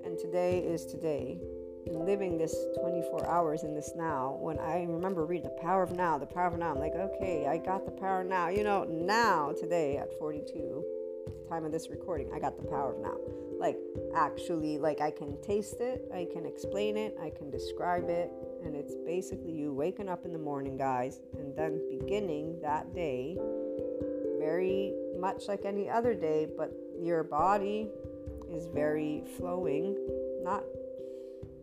And 0.05 0.17
today 0.19 0.59
is 0.59 0.85
today 0.85 1.39
living 1.87 2.37
this 2.37 2.55
24 2.79 3.27
hours 3.27 3.63
in 3.63 3.73
this 3.73 3.91
now 3.95 4.37
when 4.39 4.57
i 4.59 4.83
remember 4.83 5.25
reading 5.25 5.43
the 5.43 5.61
power 5.61 5.83
of 5.83 5.91
now 5.91 6.17
the 6.17 6.25
power 6.25 6.47
of 6.47 6.57
now 6.57 6.71
i'm 6.71 6.79
like 6.79 6.93
okay 6.93 7.47
i 7.47 7.57
got 7.57 7.85
the 7.85 7.91
power 7.91 8.23
now 8.23 8.49
you 8.49 8.63
know 8.63 8.83
now 8.83 9.51
today 9.59 9.97
at 9.97 10.07
42 10.19 11.00
time 11.51 11.65
of 11.65 11.71
this 11.73 11.89
recording 11.89 12.29
i 12.33 12.39
got 12.39 12.55
the 12.55 12.63
power 12.63 12.95
of 12.95 13.01
now 13.01 13.17
like 13.59 13.77
actually 14.15 14.77
like 14.77 15.01
i 15.01 15.11
can 15.11 15.35
taste 15.41 15.81
it 15.81 16.09
i 16.15 16.25
can 16.31 16.45
explain 16.45 16.95
it 16.95 17.13
i 17.21 17.29
can 17.29 17.51
describe 17.51 18.07
it 18.07 18.31
and 18.63 18.73
it's 18.73 18.95
basically 19.05 19.51
you 19.51 19.73
waking 19.73 20.07
up 20.07 20.23
in 20.23 20.31
the 20.31 20.39
morning 20.39 20.77
guys 20.77 21.19
and 21.37 21.53
then 21.57 21.81
beginning 21.89 22.57
that 22.61 22.95
day 22.95 23.37
very 24.39 24.93
much 25.19 25.49
like 25.49 25.65
any 25.65 25.89
other 25.89 26.13
day 26.13 26.47
but 26.57 26.71
your 26.97 27.21
body 27.21 27.89
is 28.49 28.67
very 28.73 29.21
flowing 29.37 29.93
not 30.45 30.63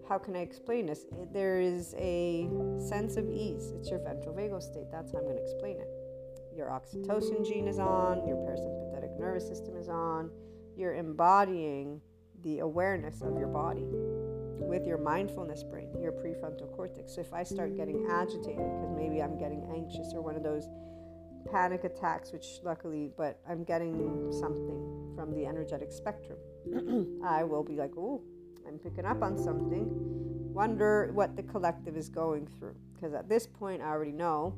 how 0.06 0.16
can 0.16 0.34
I 0.34 0.40
explain 0.40 0.86
this? 0.86 1.04
There 1.34 1.60
is 1.60 1.94
a 1.98 2.48
sense 2.78 3.18
of 3.18 3.28
ease. 3.28 3.72
It's 3.76 3.90
your 3.90 3.98
ventral 3.98 4.34
vagal 4.34 4.62
state. 4.62 4.86
That's 4.90 5.12
how 5.12 5.18
I'm 5.18 5.24
going 5.24 5.36
to 5.36 5.42
explain 5.42 5.76
it. 5.76 5.88
Your 6.56 6.68
oxytocin 6.68 7.46
gene 7.46 7.68
is 7.68 7.78
on, 7.78 8.26
your 8.26 8.38
parasympathetic 8.38 8.87
nervous 9.18 9.46
system 9.46 9.76
is 9.76 9.88
on. 9.88 10.30
You're 10.76 10.94
embodying 10.94 12.00
the 12.42 12.60
awareness 12.60 13.20
of 13.22 13.36
your 13.36 13.48
body 13.48 13.86
with 14.68 14.86
your 14.86 14.98
mindfulness 14.98 15.62
brain, 15.64 15.88
your 16.00 16.12
prefrontal 16.12 16.70
cortex. 16.74 17.14
So 17.14 17.20
if 17.20 17.32
I 17.32 17.42
start 17.42 17.76
getting 17.76 18.06
agitated 18.10 18.56
because 18.56 18.94
maybe 18.96 19.22
I'm 19.22 19.38
getting 19.38 19.66
anxious 19.74 20.12
or 20.14 20.20
one 20.20 20.36
of 20.36 20.42
those 20.42 20.68
panic 21.50 21.84
attacks, 21.84 22.32
which 22.32 22.60
luckily, 22.62 23.10
but 23.16 23.40
I'm 23.48 23.64
getting 23.64 24.30
something 24.32 25.12
from 25.14 25.34
the 25.34 25.46
energetic 25.46 25.90
spectrum, 25.90 26.38
I 27.24 27.44
will 27.44 27.64
be 27.64 27.76
like, 27.76 27.92
oh, 27.96 28.22
I'm 28.66 28.78
picking 28.78 29.06
up 29.06 29.22
on 29.22 29.38
something. 29.38 29.88
Wonder 30.52 31.10
what 31.14 31.36
the 31.36 31.42
collective 31.42 31.96
is 31.96 32.08
going 32.08 32.46
through. 32.58 32.74
Because 32.94 33.14
at 33.14 33.28
this 33.28 33.46
point, 33.46 33.80
I 33.80 33.86
already 33.86 34.12
know 34.12 34.54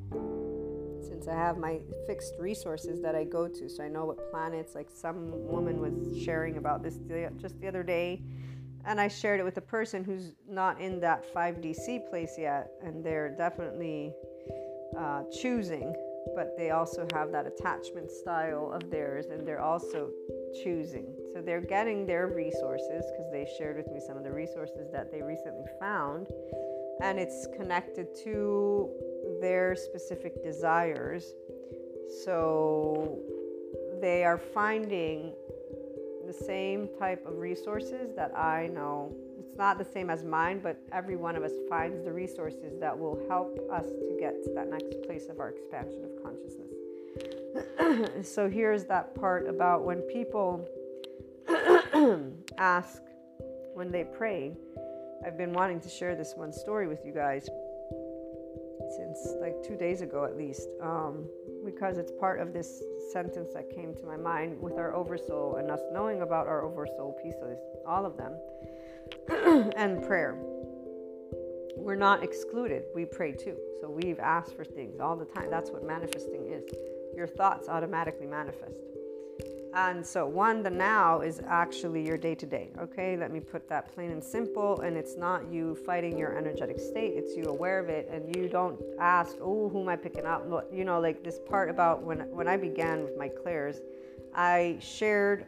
since 1.01 1.27
I 1.27 1.33
have 1.33 1.57
my 1.57 1.79
fixed 2.07 2.35
resources 2.39 3.01
that 3.01 3.15
I 3.15 3.23
go 3.23 3.47
to. 3.47 3.69
So 3.69 3.83
I 3.83 3.87
know 3.87 4.05
what 4.05 4.31
planets, 4.31 4.75
like 4.75 4.89
some 4.93 5.31
woman 5.47 5.79
was 5.79 6.21
sharing 6.23 6.57
about 6.57 6.83
this 6.83 6.99
just 7.39 7.59
the 7.59 7.67
other 7.67 7.83
day. 7.83 8.21
And 8.85 8.99
I 8.99 9.07
shared 9.07 9.39
it 9.39 9.43
with 9.43 9.57
a 9.57 9.61
person 9.61 10.03
who's 10.03 10.33
not 10.49 10.81
in 10.81 10.99
that 11.01 11.31
5DC 11.33 12.09
place 12.09 12.35
yet. 12.37 12.71
And 12.83 13.03
they're 13.03 13.29
definitely 13.37 14.13
uh, 14.97 15.23
choosing, 15.41 15.93
but 16.35 16.57
they 16.57 16.71
also 16.71 17.07
have 17.13 17.31
that 17.31 17.45
attachment 17.45 18.09
style 18.09 18.71
of 18.73 18.89
theirs. 18.89 19.27
And 19.27 19.47
they're 19.47 19.61
also 19.61 20.09
choosing. 20.63 21.13
So 21.33 21.41
they're 21.41 21.61
getting 21.61 22.05
their 22.05 22.27
resources 22.27 23.05
because 23.11 23.31
they 23.31 23.47
shared 23.57 23.77
with 23.77 23.87
me 23.91 23.99
some 24.05 24.17
of 24.17 24.23
the 24.23 24.31
resources 24.31 24.89
that 24.91 25.11
they 25.11 25.21
recently 25.21 25.65
found. 25.79 26.27
And 27.01 27.19
it's 27.19 27.47
connected 27.57 28.07
to 28.23 28.89
their 29.41 29.75
specific 29.75 30.43
desires. 30.43 31.33
So 32.23 33.19
they 34.01 34.23
are 34.23 34.37
finding 34.37 35.33
the 36.27 36.33
same 36.33 36.89
type 36.99 37.25
of 37.25 37.37
resources 37.37 38.15
that 38.15 38.37
I 38.37 38.67
know. 38.67 39.13
It's 39.39 39.57
not 39.57 39.77
the 39.77 39.85
same 39.85 40.09
as 40.09 40.23
mine, 40.23 40.59
but 40.61 40.77
every 40.91 41.15
one 41.15 41.35
of 41.35 41.43
us 41.43 41.51
finds 41.69 42.03
the 42.03 42.11
resources 42.11 42.79
that 42.79 42.97
will 42.97 43.19
help 43.27 43.59
us 43.71 43.87
to 43.87 44.17
get 44.19 44.43
to 44.43 44.53
that 44.53 44.69
next 44.69 45.01
place 45.05 45.27
of 45.29 45.39
our 45.39 45.49
expansion 45.49 46.03
of 46.05 46.11
consciousness. 46.23 46.71
so 48.27 48.49
here's 48.49 48.85
that 48.85 49.13
part 49.15 49.47
about 49.47 49.83
when 49.83 50.01
people 50.01 50.67
ask, 52.57 53.01
when 53.73 53.91
they 53.91 54.03
pray. 54.03 54.53
I've 55.25 55.37
been 55.37 55.53
wanting 55.53 55.79
to 55.81 55.89
share 55.89 56.15
this 56.15 56.33
one 56.35 56.51
story 56.51 56.87
with 56.87 57.05
you 57.05 57.11
guys 57.13 57.47
since 58.97 59.35
like 59.39 59.55
two 59.63 59.75
days 59.75 60.01
ago 60.01 60.25
at 60.25 60.35
least, 60.35 60.67
um, 60.81 61.27
because 61.63 61.97
it's 61.97 62.11
part 62.19 62.39
of 62.39 62.53
this 62.53 62.81
sentence 63.11 63.53
that 63.53 63.69
came 63.69 63.93
to 63.95 64.05
my 64.05 64.17
mind 64.17 64.59
with 64.59 64.73
our 64.73 64.93
oversoul 64.95 65.57
and 65.57 65.69
us 65.69 65.81
knowing 65.91 66.21
about 66.21 66.47
our 66.47 66.63
oversoul 66.63 67.17
pieces, 67.23 67.57
all 67.85 68.05
of 68.05 68.17
them, 68.17 68.33
and 69.77 70.03
prayer. 70.03 70.35
We're 71.77 71.95
not 71.95 72.23
excluded. 72.23 72.83
We 72.93 73.05
pray 73.05 73.31
too. 73.31 73.57
So 73.79 73.89
we've 73.89 74.19
asked 74.19 74.55
for 74.55 74.65
things 74.65 74.99
all 74.99 75.15
the 75.15 75.25
time. 75.25 75.49
That's 75.49 75.71
what 75.71 75.83
manifesting 75.83 76.51
is. 76.51 76.63
Your 77.15 77.27
thoughts 77.27 77.69
automatically 77.69 78.27
manifest. 78.27 78.90
And 79.73 80.05
so, 80.05 80.25
one, 80.27 80.63
the 80.63 80.69
now 80.69 81.21
is 81.21 81.41
actually 81.47 82.05
your 82.05 82.17
day 82.17 82.35
to 82.35 82.45
day. 82.45 82.71
Okay, 82.79 83.15
let 83.15 83.31
me 83.31 83.39
put 83.39 83.69
that 83.69 83.93
plain 83.93 84.11
and 84.11 84.23
simple. 84.23 84.81
And 84.81 84.97
it's 84.97 85.15
not 85.15 85.49
you 85.49 85.75
fighting 85.85 86.17
your 86.17 86.37
energetic 86.37 86.79
state, 86.79 87.13
it's 87.15 87.35
you 87.35 87.45
aware 87.45 87.79
of 87.79 87.87
it. 87.87 88.09
And 88.11 88.35
you 88.35 88.49
don't 88.49 88.79
ask, 88.99 89.37
oh, 89.41 89.69
who 89.69 89.81
am 89.81 89.89
I 89.89 89.95
picking 89.95 90.25
up? 90.25 90.45
You 90.73 90.83
know, 90.83 90.99
like 90.99 91.23
this 91.23 91.39
part 91.47 91.69
about 91.69 92.03
when, 92.03 92.19
when 92.31 92.47
I 92.47 92.57
began 92.57 93.03
with 93.03 93.17
my 93.17 93.29
clairs, 93.29 93.79
I 94.35 94.77
shared 94.81 95.45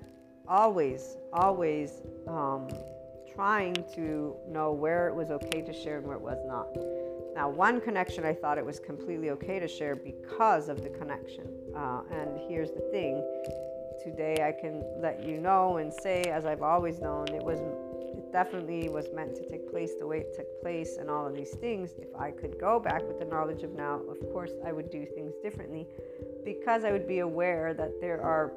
always, 0.48 1.18
always 1.34 2.02
um, 2.28 2.70
trying 3.34 3.74
to 3.96 4.36
know 4.48 4.72
where 4.72 5.08
it 5.08 5.16
was 5.16 5.32
okay 5.32 5.62
to 5.62 5.74
share 5.74 5.98
and 5.98 6.08
where 6.08 6.18
it 6.18 6.22
was 6.22 6.40
not. 6.46 6.68
Now, 7.36 7.50
one 7.50 7.82
connection 7.82 8.26
I 8.26 8.34
thought 8.34 8.58
it 8.58 8.66
was 8.66 8.80
completely 8.80 9.32
okay 9.32 9.60
to 9.60 9.68
share 9.68 9.96
because 9.96 10.70
of 10.70 10.84
the 10.84 10.90
connection. 10.90 11.48
Uh, 11.76 12.02
and 12.12 12.40
here's 12.48 12.72
the 12.72 12.82
thing 12.92 13.24
today 14.04 14.44
I 14.46 14.52
can 14.52 14.84
let 15.02 15.24
you 15.26 15.40
know 15.40 15.78
and 15.78 15.94
say, 15.94 16.24
as 16.24 16.46
I've 16.46 16.62
always 16.62 17.00
known, 17.00 17.28
it 17.30 17.44
was 17.44 17.60
it 18.16 18.32
definitely 18.32 18.90
was 18.90 19.08
meant 19.14 19.36
to 19.36 19.50
take 19.50 19.70
place 19.72 19.94
the 20.00 20.06
way 20.06 20.20
it 20.20 20.36
took 20.36 20.62
place 20.62 20.98
and 20.98 21.10
all 21.10 21.26
of 21.26 21.34
these 21.34 21.56
things. 21.56 21.92
If 21.98 22.10
I 22.18 22.32
could 22.32 22.60
go 22.60 22.80
back 22.80 23.02
with 23.08 23.18
the 23.18 23.26
knowledge 23.26 23.64
of 23.64 23.72
now, 23.72 24.02
of 24.08 24.20
course 24.32 24.52
I 24.66 24.72
would 24.72 24.92
do 24.92 25.06
things 25.06 25.34
differently 25.42 25.88
because 26.46 26.84
I 26.84 26.92
would 26.92 27.08
be 27.08 27.20
aware 27.20 27.74
that 27.74 28.00
there 28.02 28.22
are 28.22 28.54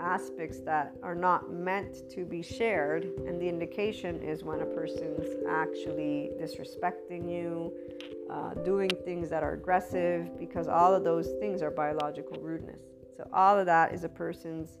aspects 0.00 0.60
that 0.60 0.94
are 1.02 1.14
not 1.14 1.52
meant 1.52 2.10
to 2.10 2.24
be 2.24 2.42
shared 2.42 3.04
and 3.26 3.40
the 3.40 3.48
indication 3.48 4.22
is 4.22 4.42
when 4.42 4.60
a 4.60 4.66
person's 4.66 5.28
actually 5.48 6.30
disrespecting 6.40 7.30
you 7.30 7.72
uh, 8.30 8.54
doing 8.64 8.90
things 9.04 9.28
that 9.28 9.42
are 9.42 9.52
aggressive 9.52 10.38
because 10.38 10.68
all 10.68 10.94
of 10.94 11.04
those 11.04 11.28
things 11.38 11.60
are 11.60 11.70
biological 11.70 12.40
rudeness 12.40 12.93
so, 13.16 13.28
all 13.32 13.58
of 13.58 13.66
that 13.66 13.94
is 13.94 14.04
a 14.04 14.08
person's 14.08 14.78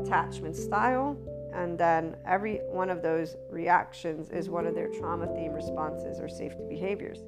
attachment 0.00 0.56
style. 0.56 1.16
And 1.52 1.78
then 1.78 2.16
every 2.26 2.60
one 2.70 2.90
of 2.90 3.02
those 3.02 3.36
reactions 3.50 4.30
is 4.30 4.48
one 4.48 4.66
of 4.66 4.74
their 4.74 4.88
trauma 4.88 5.26
theme 5.34 5.52
responses 5.52 6.20
or 6.20 6.28
safety 6.28 6.64
behaviors. 6.68 7.24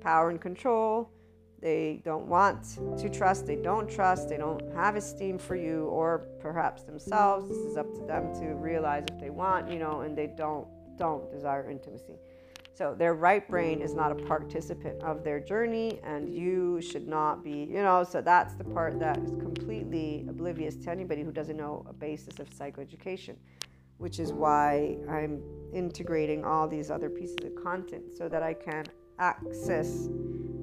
Power 0.00 0.30
and 0.30 0.40
control, 0.40 1.10
they 1.60 2.00
don't 2.04 2.26
want 2.26 2.78
to 2.98 3.08
trust, 3.08 3.46
they 3.46 3.56
don't 3.56 3.88
trust, 3.88 4.28
they 4.28 4.38
don't 4.38 4.62
have 4.72 4.96
esteem 4.96 5.38
for 5.38 5.56
you 5.56 5.84
or 5.86 6.26
perhaps 6.40 6.82
themselves. 6.84 7.48
This 7.48 7.58
is 7.58 7.76
up 7.76 7.92
to 7.94 8.06
them 8.06 8.32
to 8.40 8.54
realize 8.54 9.04
if 9.10 9.20
they 9.20 9.30
want, 9.30 9.70
you 9.70 9.78
know, 9.78 10.00
and 10.00 10.16
they 10.16 10.26
don't 10.26 10.66
don't 10.96 11.30
desire 11.30 11.70
intimacy. 11.70 12.18
So 12.72 12.94
their 12.94 13.14
right 13.14 13.46
brain 13.48 13.80
is 13.80 13.94
not 13.94 14.12
a 14.12 14.14
participant 14.14 15.02
of 15.02 15.24
their 15.24 15.40
journey, 15.40 16.00
and 16.04 16.32
you 16.32 16.80
should 16.80 17.06
not 17.06 17.42
be, 17.42 17.68
you 17.70 17.82
know. 17.82 18.04
So 18.04 18.20
that's 18.20 18.54
the 18.54 18.64
part 18.64 18.98
that 19.00 19.18
is 19.18 19.30
completely 19.30 20.24
oblivious 20.28 20.76
to 20.76 20.90
anybody 20.90 21.22
who 21.22 21.32
doesn't 21.32 21.56
know 21.56 21.84
a 21.88 21.92
basis 21.92 22.38
of 22.38 22.48
psychoeducation, 22.50 23.36
which 23.98 24.18
is 24.18 24.32
why 24.32 24.96
I'm 25.08 25.42
integrating 25.72 26.44
all 26.44 26.68
these 26.68 26.90
other 26.90 27.10
pieces 27.10 27.38
of 27.44 27.54
content 27.62 28.04
so 28.16 28.28
that 28.28 28.42
I 28.42 28.54
can 28.54 28.86
access 29.18 30.06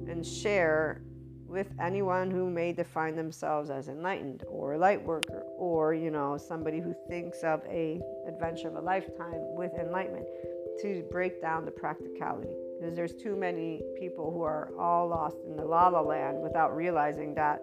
and 0.08 0.26
share 0.26 1.02
with 1.46 1.68
anyone 1.80 2.30
who 2.30 2.50
may 2.50 2.72
define 2.72 3.16
themselves 3.16 3.70
as 3.70 3.88
enlightened 3.88 4.44
or 4.48 4.74
a 4.74 4.78
light 4.78 5.02
worker 5.02 5.44
or 5.56 5.94
you 5.94 6.10
know 6.10 6.36
somebody 6.36 6.78
who 6.78 6.94
thinks 7.08 7.42
of 7.42 7.62
a 7.66 8.00
adventure 8.26 8.68
of 8.68 8.74
a 8.74 8.80
lifetime 8.80 9.40
with 9.56 9.72
enlightenment 9.80 10.26
to 10.82 11.04
break 11.10 11.40
down 11.40 11.64
the 11.64 11.70
practicality. 11.70 12.48
Because 12.78 12.94
there's 12.94 13.14
too 13.14 13.36
many 13.36 13.82
people 13.98 14.30
who 14.30 14.42
are 14.42 14.70
all 14.78 15.08
lost 15.08 15.38
in 15.46 15.56
the 15.56 15.64
la 15.64 15.88
la 15.88 16.00
land 16.00 16.40
without 16.40 16.74
realizing 16.76 17.34
that 17.34 17.62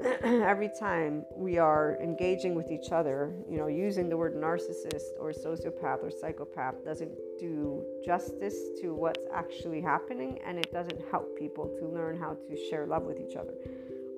every 0.22 0.70
time 0.80 1.24
we 1.36 1.58
are 1.58 1.98
engaging 2.02 2.54
with 2.54 2.70
each 2.70 2.90
other, 2.90 3.34
you 3.48 3.58
know, 3.58 3.66
using 3.66 4.08
the 4.08 4.16
word 4.16 4.34
narcissist 4.34 5.10
or 5.18 5.30
sociopath 5.30 6.02
or 6.02 6.10
psychopath 6.10 6.82
doesn't 6.84 7.12
do 7.38 7.84
justice 8.04 8.56
to 8.80 8.94
what's 8.94 9.22
actually 9.32 9.80
happening 9.80 10.38
and 10.46 10.58
it 10.58 10.72
doesn't 10.72 11.00
help 11.10 11.38
people 11.38 11.68
to 11.78 11.86
learn 11.86 12.18
how 12.18 12.34
to 12.48 12.56
share 12.70 12.86
love 12.86 13.02
with 13.02 13.18
each 13.20 13.36
other 13.36 13.52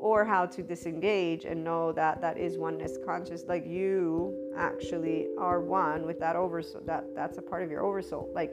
or 0.02 0.24
how 0.24 0.44
to 0.44 0.64
disengage 0.64 1.44
and 1.44 1.62
know 1.62 1.92
that 1.92 2.20
that 2.20 2.36
is 2.36 2.58
oneness 2.58 2.98
conscious 3.06 3.44
like 3.46 3.64
you 3.64 4.52
actually 4.56 5.28
are 5.38 5.60
one 5.60 6.04
with 6.04 6.18
that 6.18 6.34
oversoul 6.34 6.82
that 6.84 7.04
that's 7.14 7.38
a 7.38 7.42
part 7.42 7.62
of 7.62 7.70
your 7.70 7.84
oversoul. 7.84 8.28
Like 8.34 8.52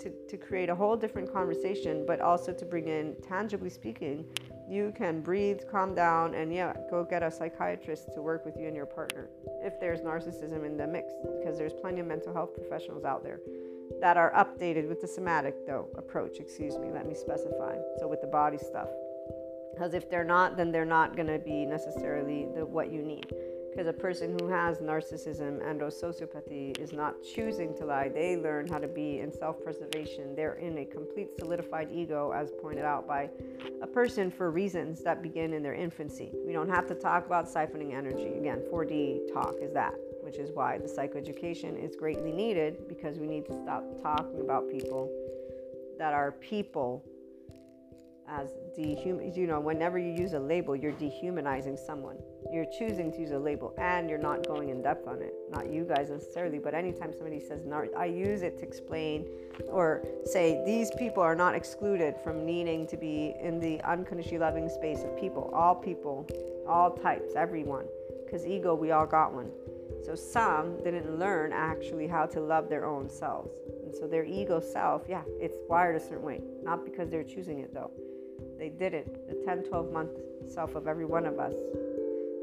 to, 0.00 0.10
to 0.28 0.36
create 0.38 0.70
a 0.70 0.74
whole 0.74 0.96
different 0.96 1.30
conversation 1.30 2.04
but 2.06 2.20
also 2.20 2.52
to 2.52 2.64
bring 2.64 2.88
in 2.88 3.14
tangibly 3.22 3.68
speaking 3.68 4.24
you 4.68 4.92
can 4.96 5.20
breathe 5.20 5.60
calm 5.70 5.94
down 5.94 6.34
and 6.34 6.52
yeah 6.52 6.72
go 6.90 7.04
get 7.04 7.22
a 7.22 7.30
psychiatrist 7.30 8.12
to 8.14 8.22
work 8.22 8.44
with 8.46 8.56
you 8.58 8.66
and 8.66 8.74
your 8.74 8.86
partner 8.86 9.28
if 9.62 9.78
there's 9.78 10.00
narcissism 10.00 10.64
in 10.64 10.76
the 10.76 10.86
mix 10.86 11.12
because 11.38 11.58
there's 11.58 11.74
plenty 11.74 12.00
of 12.00 12.06
mental 12.06 12.32
health 12.32 12.54
professionals 12.54 13.04
out 13.04 13.22
there 13.22 13.40
that 14.00 14.16
are 14.16 14.32
updated 14.32 14.88
with 14.88 15.00
the 15.00 15.08
somatic 15.08 15.66
though 15.66 15.88
approach 15.96 16.38
excuse 16.40 16.76
me 16.78 16.88
let 16.90 17.06
me 17.06 17.14
specify 17.14 17.76
so 17.98 18.08
with 18.08 18.20
the 18.20 18.26
body 18.26 18.58
stuff 18.58 18.88
because 19.76 19.92
if 19.92 20.08
they're 20.08 20.24
not 20.24 20.56
then 20.56 20.72
they're 20.72 20.86
not 20.86 21.16
going 21.16 21.28
to 21.28 21.38
be 21.38 21.66
necessarily 21.66 22.48
the 22.54 22.64
what 22.64 22.90
you 22.90 23.02
need. 23.02 23.26
Because 23.70 23.88
a 23.88 23.92
person 23.92 24.34
who 24.38 24.48
has 24.48 24.78
narcissism 24.78 25.60
and 25.68 25.82
or 25.82 25.90
sociopathy 25.90 26.80
is 26.80 26.94
not 26.94 27.14
choosing 27.22 27.76
to 27.76 27.84
lie. 27.84 28.08
They 28.08 28.38
learn 28.38 28.66
how 28.66 28.78
to 28.78 28.88
be 28.88 29.20
in 29.20 29.30
self-preservation. 29.30 30.34
They're 30.34 30.54
in 30.54 30.78
a 30.78 30.86
complete 30.86 31.28
solidified 31.38 31.90
ego 31.92 32.32
as 32.34 32.52
pointed 32.62 32.86
out 32.86 33.06
by 33.06 33.28
a 33.82 33.86
person 33.86 34.30
for 34.30 34.50
reasons 34.50 35.04
that 35.04 35.22
begin 35.22 35.52
in 35.52 35.62
their 35.62 35.74
infancy. 35.74 36.32
We 36.46 36.54
don't 36.54 36.70
have 36.70 36.86
to 36.86 36.94
talk 36.94 37.26
about 37.26 37.46
siphoning 37.46 37.94
energy. 37.94 38.32
Again 38.38 38.62
4d 38.72 39.30
talk 39.34 39.56
is 39.60 39.74
that 39.74 39.92
which 40.22 40.38
is 40.38 40.50
why 40.52 40.76
the 40.78 40.88
psychoeducation 40.88 41.80
is 41.80 41.94
greatly 41.94 42.32
needed 42.32 42.88
because 42.88 43.16
we 43.16 43.28
need 43.28 43.46
to 43.46 43.52
stop 43.62 43.84
talking 44.02 44.40
about 44.40 44.68
people 44.68 45.08
that 45.98 46.12
are 46.12 46.32
people 46.32 47.04
as 48.28 48.50
dehuman 48.76 49.34
you 49.36 49.46
know 49.46 49.60
whenever 49.60 49.98
you 49.98 50.10
use 50.10 50.32
a 50.32 50.38
label 50.38 50.74
you're 50.74 50.92
dehumanizing 50.92 51.76
someone. 51.76 52.16
You're 52.52 52.66
choosing 52.78 53.12
to 53.12 53.20
use 53.20 53.30
a 53.30 53.38
label 53.38 53.74
and 53.78 54.08
you're 54.08 54.18
not 54.18 54.46
going 54.46 54.68
in 54.68 54.82
depth 54.82 55.06
on 55.08 55.22
it. 55.22 55.34
Not 55.50 55.72
you 55.72 55.84
guys 55.84 56.10
necessarily 56.10 56.58
but 56.58 56.74
anytime 56.74 57.12
somebody 57.12 57.40
says 57.40 57.64
nar 57.64 57.88
i 57.96 58.06
use 58.06 58.42
it 58.42 58.58
to 58.58 58.64
explain 58.64 59.26
or 59.68 60.02
say 60.24 60.62
these 60.66 60.90
people 60.98 61.22
are 61.22 61.34
not 61.34 61.54
excluded 61.54 62.16
from 62.22 62.44
needing 62.44 62.86
to 62.88 62.96
be 62.96 63.34
in 63.40 63.60
the 63.60 63.80
unconditionally 63.82 64.38
loving 64.38 64.68
space 64.68 65.02
of 65.02 65.16
people 65.18 65.50
all 65.54 65.74
people 65.74 66.26
all 66.68 66.90
types 66.90 67.34
everyone. 67.36 67.86
Because 68.24 68.44
ego 68.44 68.74
we 68.74 68.90
all 68.90 69.06
got 69.06 69.32
one. 69.32 69.50
So 70.04 70.14
some 70.14 70.82
didn't 70.82 71.18
learn 71.18 71.52
actually 71.52 72.06
how 72.06 72.26
to 72.26 72.40
love 72.40 72.68
their 72.68 72.84
own 72.84 73.08
selves. 73.08 73.58
And 73.84 73.94
so 73.94 74.06
their 74.06 74.24
ego 74.24 74.60
self 74.60 75.02
yeah 75.08 75.22
it's 75.40 75.58
wired 75.68 75.96
a 75.96 76.00
certain 76.00 76.22
way. 76.22 76.40
Not 76.62 76.84
because 76.84 77.08
they're 77.08 77.24
choosing 77.24 77.60
it 77.60 77.72
though 77.72 77.90
they 78.58 78.68
did 78.68 78.94
it. 78.94 79.28
The 79.28 79.44
10, 79.44 79.64
12 79.64 79.92
month 79.92 80.10
self 80.48 80.74
of 80.74 80.86
every 80.86 81.04
one 81.04 81.26
of 81.26 81.38
us 81.38 81.54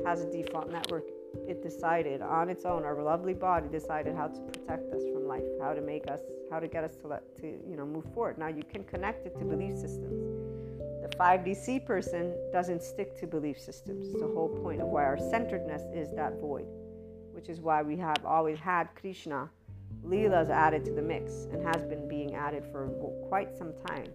has 0.06 0.22
a 0.22 0.32
default 0.32 0.72
network. 0.72 1.06
It 1.48 1.64
decided 1.64 2.22
on 2.22 2.50
its 2.50 2.66
own, 2.66 2.84
our 2.84 3.02
lovely 3.02 3.34
body 3.34 3.68
decided 3.68 4.16
how 4.16 4.28
to 4.28 4.40
protect 4.42 4.94
us 4.94 5.04
from 5.12 5.28
life, 5.28 5.44
how 5.62 5.74
to 5.74 5.82
make 5.82 6.10
us, 6.10 6.22
how 6.52 6.60
to 6.60 6.68
get 6.68 6.84
us 6.84 6.96
to 6.98 7.08
let 7.08 7.36
to 7.38 7.48
you 7.48 7.76
know 7.76 7.86
move 7.86 8.06
forward. 8.14 8.38
Now 8.38 8.48
you 8.48 8.64
can 8.64 8.84
connect 8.84 9.26
it 9.26 9.38
to 9.40 9.46
belief 9.46 9.76
systems. 9.78 10.24
The 11.02 11.10
5DC 11.18 11.86
person 11.86 12.34
doesn't 12.52 12.82
stick 12.82 13.20
to 13.20 13.28
belief 13.28 13.60
systems. 13.60 14.08
It's 14.08 14.22
the 14.22 14.28
whole 14.28 14.50
point 14.50 14.82
of 14.82 14.88
why 14.88 15.04
our 15.04 15.18
centeredness 15.18 15.82
is 15.94 16.14
that 16.16 16.40
void, 16.40 16.66
which 17.32 17.50
is 17.50 17.60
why 17.60 17.82
we 17.82 17.98
have 17.98 18.24
always 18.26 18.60
had 18.60 18.90
Krishna 18.96 19.50
Lila's 20.04 20.50
added 20.50 20.84
to 20.86 20.92
the 20.92 21.02
mix 21.02 21.48
and 21.52 21.66
has 21.66 21.84
been 21.84 22.08
being 22.08 22.36
added 22.36 22.64
for 22.72 22.88
quite 23.30 23.56
some 23.56 23.74
time. 23.88 24.10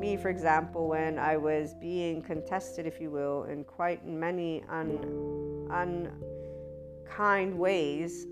Me, 0.00 0.16
for 0.16 0.30
example, 0.30 0.88
when 0.88 1.18
I 1.18 1.36
was 1.36 1.74
being 1.74 2.22
contested, 2.22 2.86
if 2.86 3.00
you 3.00 3.10
will, 3.10 3.44
in 3.44 3.64
quite 3.64 4.06
many 4.06 4.64
un, 4.70 5.68
unkind 5.70 7.58
ways, 7.58 8.26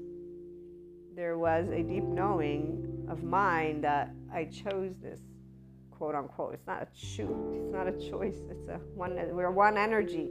there 1.14 1.36
was 1.36 1.68
a 1.68 1.82
deep 1.82 2.04
knowing 2.04 3.06
of 3.08 3.22
mine 3.22 3.82
that 3.82 4.14
I 4.32 4.44
chose 4.44 4.94
this, 5.02 5.20
quote 5.90 6.14
unquote. 6.14 6.54
It's 6.54 6.66
not 6.66 6.82
a 6.82 6.88
shoot, 6.94 7.36
it's 7.54 7.70
not 7.70 7.86
a 7.86 7.92
choice. 7.92 8.38
It's 8.50 8.68
a 8.68 8.78
one. 8.94 9.14
We're 9.34 9.50
one 9.50 9.76
energy 9.76 10.30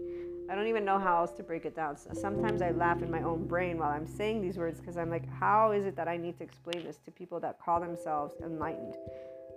I 0.50 0.56
don't 0.56 0.68
even 0.68 0.86
know 0.86 0.98
how 0.98 1.18
else 1.18 1.32
to 1.34 1.44
break 1.44 1.66
it 1.66 1.76
down. 1.76 1.98
So 1.98 2.12
sometimes 2.14 2.62
I 2.62 2.72
laugh 2.72 3.02
in 3.02 3.12
my 3.12 3.22
own 3.22 3.46
brain 3.48 3.78
while 3.78 3.90
I'm 3.90 4.08
saying 4.08 4.42
these 4.42 4.58
words 4.58 4.80
because 4.80 4.96
I'm 4.96 5.10
like, 5.10 5.28
how 5.30 5.74
is 5.74 5.86
it 5.86 5.96
that 5.98 6.08
I 6.08 6.16
need 6.16 6.38
to 6.38 6.44
explain 6.44 6.86
this 6.86 6.98
to 7.04 7.12
people 7.12 7.40
that 7.42 7.60
call 7.60 7.82
themselves 7.82 8.36
enlightened? 8.42 8.96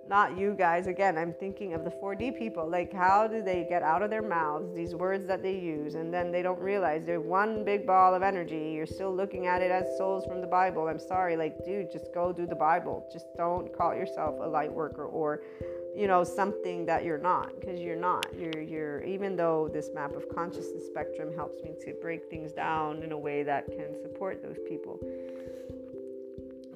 Not 0.08 0.36
you 0.36 0.54
guys. 0.54 0.86
Again, 0.86 1.16
I'm 1.16 1.32
thinking 1.32 1.72
of 1.74 1.84
the 1.84 1.90
4D 1.90 2.36
people. 2.36 2.68
Like, 2.68 2.92
how 2.92 3.28
do 3.28 3.42
they 3.42 3.64
get 3.68 3.82
out 3.82 4.02
of 4.02 4.10
their 4.10 4.22
mouths 4.22 4.74
these 4.74 4.94
words 4.94 5.26
that 5.26 5.42
they 5.42 5.56
use 5.56 5.94
and 5.94 6.12
then 6.12 6.32
they 6.32 6.42
don't 6.42 6.58
realize 6.58 7.04
they're 7.04 7.20
one 7.20 7.64
big 7.64 7.86
ball 7.86 8.14
of 8.14 8.22
energy? 8.22 8.72
You're 8.74 8.86
still 8.86 9.14
looking 9.14 9.46
at 9.46 9.62
it 9.62 9.70
as 9.70 9.96
souls 9.96 10.24
from 10.26 10.40
the 10.40 10.46
Bible. 10.46 10.88
I'm 10.88 10.98
sorry. 10.98 11.36
Like, 11.36 11.64
dude, 11.64 11.92
just 11.92 12.12
go 12.12 12.32
do 12.32 12.46
the 12.46 12.56
Bible. 12.56 13.08
Just 13.12 13.26
don't 13.36 13.72
call 13.72 13.94
yourself 13.94 14.36
a 14.40 14.48
light 14.48 14.72
worker 14.72 15.04
or 15.04 15.42
you 15.94 16.06
know 16.06 16.22
something 16.22 16.86
that 16.86 17.04
you're 17.04 17.18
not 17.18 17.58
because 17.58 17.80
you're 17.80 17.96
not 17.96 18.24
you're 18.38 18.62
you're 18.62 19.02
even 19.02 19.36
though 19.36 19.68
this 19.72 19.90
map 19.92 20.14
of 20.14 20.28
consciousness 20.28 20.86
spectrum 20.86 21.34
helps 21.34 21.62
me 21.62 21.72
to 21.84 21.92
break 22.00 22.30
things 22.30 22.52
down 22.52 23.02
in 23.02 23.12
a 23.12 23.18
way 23.18 23.42
that 23.42 23.66
can 23.66 24.00
support 24.00 24.40
those 24.42 24.58
people 24.68 25.00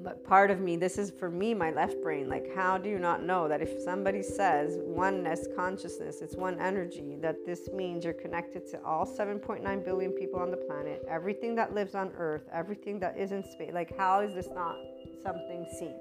but 0.04 0.22
part 0.22 0.50
of 0.50 0.60
me 0.60 0.76
this 0.76 0.98
is 0.98 1.10
for 1.10 1.30
me 1.30 1.54
my 1.54 1.70
left 1.70 2.00
brain 2.02 2.28
like 2.28 2.54
how 2.54 2.76
do 2.76 2.90
you 2.90 2.98
not 2.98 3.22
know 3.22 3.48
that 3.48 3.62
if 3.62 3.80
somebody 3.82 4.22
says 4.22 4.76
oneness 4.82 5.48
consciousness 5.56 6.20
it's 6.20 6.36
one 6.36 6.60
energy 6.60 7.16
that 7.20 7.36
this 7.46 7.68
means 7.72 8.04
you're 8.04 8.12
connected 8.12 8.70
to 8.70 8.80
all 8.84 9.06
7.9 9.06 9.84
billion 9.84 10.12
people 10.12 10.38
on 10.38 10.50
the 10.50 10.56
planet 10.56 11.02
everything 11.08 11.54
that 11.54 11.74
lives 11.74 11.94
on 11.94 12.12
earth 12.18 12.42
everything 12.52 13.00
that 13.00 13.18
is 13.18 13.32
in 13.32 13.42
space 13.42 13.72
like 13.72 13.96
how 13.96 14.20
is 14.20 14.34
this 14.34 14.48
not 14.54 14.76
something 15.22 15.66
seen 15.78 15.96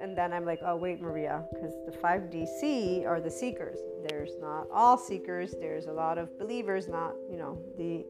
and 0.00 0.18
then 0.18 0.34
I'm 0.34 0.44
like, 0.44 0.60
oh, 0.62 0.76
wait, 0.76 1.00
Maria, 1.00 1.44
because 1.52 1.72
the 1.86 1.92
5DC 1.92 3.06
are 3.06 3.20
the 3.20 3.30
seekers. 3.30 3.78
There's 4.06 4.32
not 4.38 4.66
all 4.70 4.98
seekers, 4.98 5.54
there's 5.58 5.86
a 5.86 5.92
lot 5.92 6.18
of 6.18 6.38
believers, 6.38 6.88
not, 6.88 7.14
you 7.30 7.38
know, 7.38 7.58
the 7.78 8.04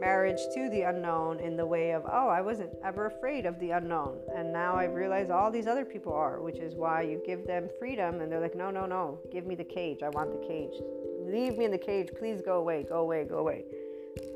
marriage 0.00 0.40
to 0.54 0.68
the 0.70 0.82
unknown 0.82 1.38
in 1.40 1.56
the 1.56 1.66
way 1.66 1.92
of, 1.92 2.02
oh, 2.10 2.28
I 2.28 2.40
wasn't 2.40 2.70
ever 2.82 3.06
afraid 3.06 3.44
of 3.44 3.60
the 3.60 3.70
unknown. 3.72 4.18
And 4.34 4.52
now 4.52 4.74
I 4.74 4.84
realize 4.84 5.30
all 5.30 5.50
these 5.50 5.66
other 5.66 5.84
people 5.84 6.12
are, 6.12 6.40
which 6.40 6.58
is 6.58 6.74
why 6.74 7.02
you 7.02 7.22
give 7.26 7.46
them 7.46 7.68
freedom 7.78 8.20
and 8.20 8.32
they're 8.32 8.40
like, 8.40 8.56
no, 8.56 8.70
no, 8.70 8.86
no, 8.86 9.18
give 9.30 9.46
me 9.46 9.54
the 9.54 9.64
cage. 9.64 10.02
I 10.02 10.08
want 10.08 10.32
the 10.32 10.46
cage. 10.46 10.72
Leave 11.20 11.58
me 11.58 11.66
in 11.66 11.70
the 11.70 11.78
cage. 11.78 12.08
Please 12.18 12.40
go 12.40 12.58
away, 12.58 12.84
go 12.88 13.00
away, 13.00 13.24
go 13.24 13.38
away. 13.38 13.64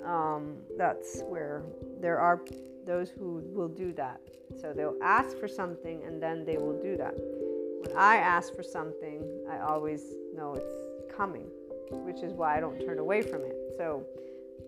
Um, 0.04 0.58
that's 0.76 1.22
where 1.22 1.62
there 2.00 2.18
are 2.18 2.40
those 2.86 3.10
who 3.10 3.42
will 3.46 3.68
do 3.68 3.92
that. 3.94 4.20
So 4.60 4.72
they'll 4.72 4.98
ask 5.02 5.38
for 5.38 5.48
something 5.48 6.02
and 6.04 6.22
then 6.22 6.44
they 6.44 6.58
will 6.58 6.78
do 6.80 6.96
that. 6.98 7.14
When 7.16 7.96
I 7.96 8.16
ask 8.16 8.54
for 8.54 8.62
something, 8.62 9.22
I 9.50 9.58
always 9.60 10.14
know 10.34 10.54
it's 10.54 11.14
coming, 11.14 11.46
which 11.90 12.22
is 12.22 12.32
why 12.32 12.56
I 12.56 12.60
don't 12.60 12.78
turn 12.84 12.98
away 12.98 13.22
from 13.22 13.42
it. 13.42 13.56
So 13.76 14.04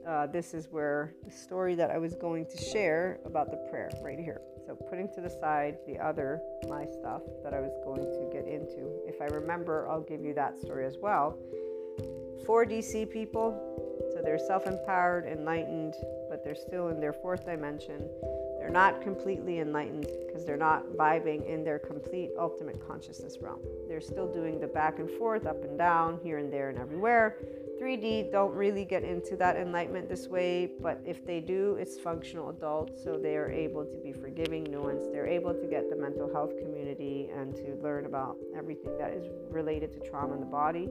uh, 0.07 0.27
this 0.27 0.55
is 0.55 0.69
where 0.71 1.15
the 1.25 1.31
story 1.31 1.75
that 1.75 1.91
I 1.91 1.99
was 1.99 2.15
going 2.15 2.47
to 2.47 2.57
share 2.57 3.19
about 3.25 3.51
the 3.51 3.57
prayer 3.71 3.91
right 4.03 4.19
here. 4.19 4.41
So 4.67 4.75
putting 4.75 5.09
to 5.15 5.21
the 5.21 5.31
side 5.31 5.79
the 5.87 5.99
other 5.99 6.41
my 6.69 6.85
stuff 6.85 7.23
that 7.43 7.55
I 7.55 7.61
was 7.61 7.73
going 7.85 8.03
to 8.03 8.29
get 8.33 8.47
into. 8.47 8.91
If 9.07 9.21
I 9.21 9.27
remember, 9.27 9.89
I'll 9.89 10.01
give 10.01 10.23
you 10.23 10.35
that 10.35 10.59
story 10.59 10.87
as 10.87 10.97
well. 11.01 11.39
4DC 12.47 13.11
people, 13.11 13.59
so 14.13 14.23
they're 14.23 14.39
self 14.39 14.67
empowered, 14.67 15.27
enlightened, 15.27 15.95
but 16.29 16.45
they're 16.45 16.55
still 16.55 16.89
in 16.89 17.01
their 17.01 17.13
fourth 17.13 17.45
dimension. 17.45 18.09
They're 18.59 18.71
not 18.71 19.03
completely 19.03 19.59
enlightened 19.59 20.07
because 20.27 20.45
they're 20.45 20.57
not 20.57 20.85
vibing 20.97 21.47
in 21.47 21.65
their 21.65 21.79
complete 21.79 22.31
ultimate 22.39 22.85
consciousness 22.87 23.39
realm. 23.41 23.61
They're 23.89 24.01
still 24.01 24.33
doing 24.33 24.61
the 24.61 24.67
back 24.67 24.99
and 24.99 25.11
forth, 25.11 25.47
up 25.47 25.63
and 25.65 25.79
down, 25.79 26.21
here 26.23 26.39
and 26.39 26.53
there 26.53 26.71
and 26.71 26.79
everywhere. 26.79 27.37
3D 27.81 28.33
don't 28.33 28.55
really 28.55 28.85
get 28.85 29.03
into 29.03 29.37
that 29.37 29.57
enlightenment 29.57 30.09
this 30.09 30.29
way, 30.29 30.71
but 30.81 31.01
if 31.05 31.27
they 31.27 31.41
do, 31.41 31.77
it's 31.81 31.99
functional 31.99 32.51
adults, 32.51 33.03
so 33.03 33.19
they 33.19 33.37
are 33.37 33.51
able 33.51 33.85
to 33.85 33.99
be 33.99 34.13
forgiving, 34.13 34.65
nuanced. 34.65 35.13
They're 35.13 35.27
able 35.27 35.55
to 35.55 35.67
get 35.67 35.91
the 35.91 35.97
mental 35.97 36.33
health 36.33 36.57
community 36.59 37.29
and 37.35 37.55
to 37.57 37.79
learn 37.83 38.07
about 38.07 38.37
everything 38.57 38.97
that 38.99 39.13
is 39.13 39.27
related 39.51 39.93
to 39.93 40.09
trauma 40.09 40.35
in 40.35 40.41
the 40.41 40.47
body 40.47 40.89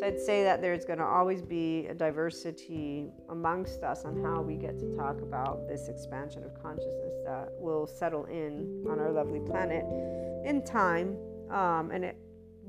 so 0.00 0.06
I'd 0.06 0.18
say 0.18 0.44
that 0.44 0.62
there's 0.62 0.86
going 0.86 0.98
to 0.98 1.04
always 1.04 1.42
be 1.42 1.86
a 1.86 1.94
diversity 1.94 3.12
amongst 3.28 3.82
us 3.82 4.04
on 4.04 4.22
how 4.22 4.40
we 4.40 4.54
get 4.54 4.78
to 4.78 4.96
talk 4.96 5.20
about 5.20 5.68
this 5.68 5.88
expansion 5.88 6.42
of 6.44 6.54
consciousness 6.62 7.14
that 7.26 7.50
will 7.58 7.86
settle 7.86 8.24
in 8.24 8.84
on 8.88 8.98
our 8.98 9.10
lovely 9.10 9.40
planet 9.40 9.84
in 10.46 10.62
time. 10.64 11.18
Um, 11.50 11.90
and 11.90 12.04
it 12.04 12.16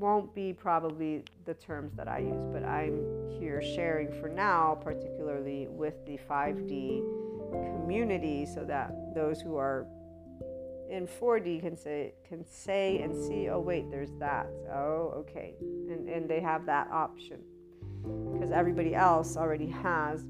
won't 0.02 0.34
be 0.34 0.52
probably 0.52 1.24
the 1.46 1.54
terms 1.54 1.94
that 1.96 2.08
I 2.08 2.20
use, 2.20 2.44
but 2.52 2.66
I'm 2.66 3.06
here 3.40 3.62
sharing 3.62 4.12
for 4.20 4.28
now, 4.28 4.80
particularly 4.84 5.68
with 5.70 5.94
the 6.08 6.20
5D 6.30 7.04
community, 7.52 8.48
so 8.48 8.66
that 8.66 8.92
those 9.14 9.40
who 9.40 9.56
are 9.58 9.86
in 10.90 11.08
4D 11.08 11.62
can 11.62 11.78
say 11.78 12.14
can 12.28 12.44
say 12.46 13.02
and 13.02 13.16
see, 13.16 13.48
oh 13.50 13.60
wait, 13.60 13.90
there's 13.92 14.12
that. 14.20 14.48
Oh, 14.74 15.14
okay. 15.18 15.54
And 15.62 16.10
and 16.10 16.30
they 16.30 16.42
have 16.42 16.66
that 16.66 16.90
option. 16.92 17.40
Because 18.34 18.52
everybody 18.52 18.96
else 18.96 19.38
already 19.38 19.68
has 19.68 20.26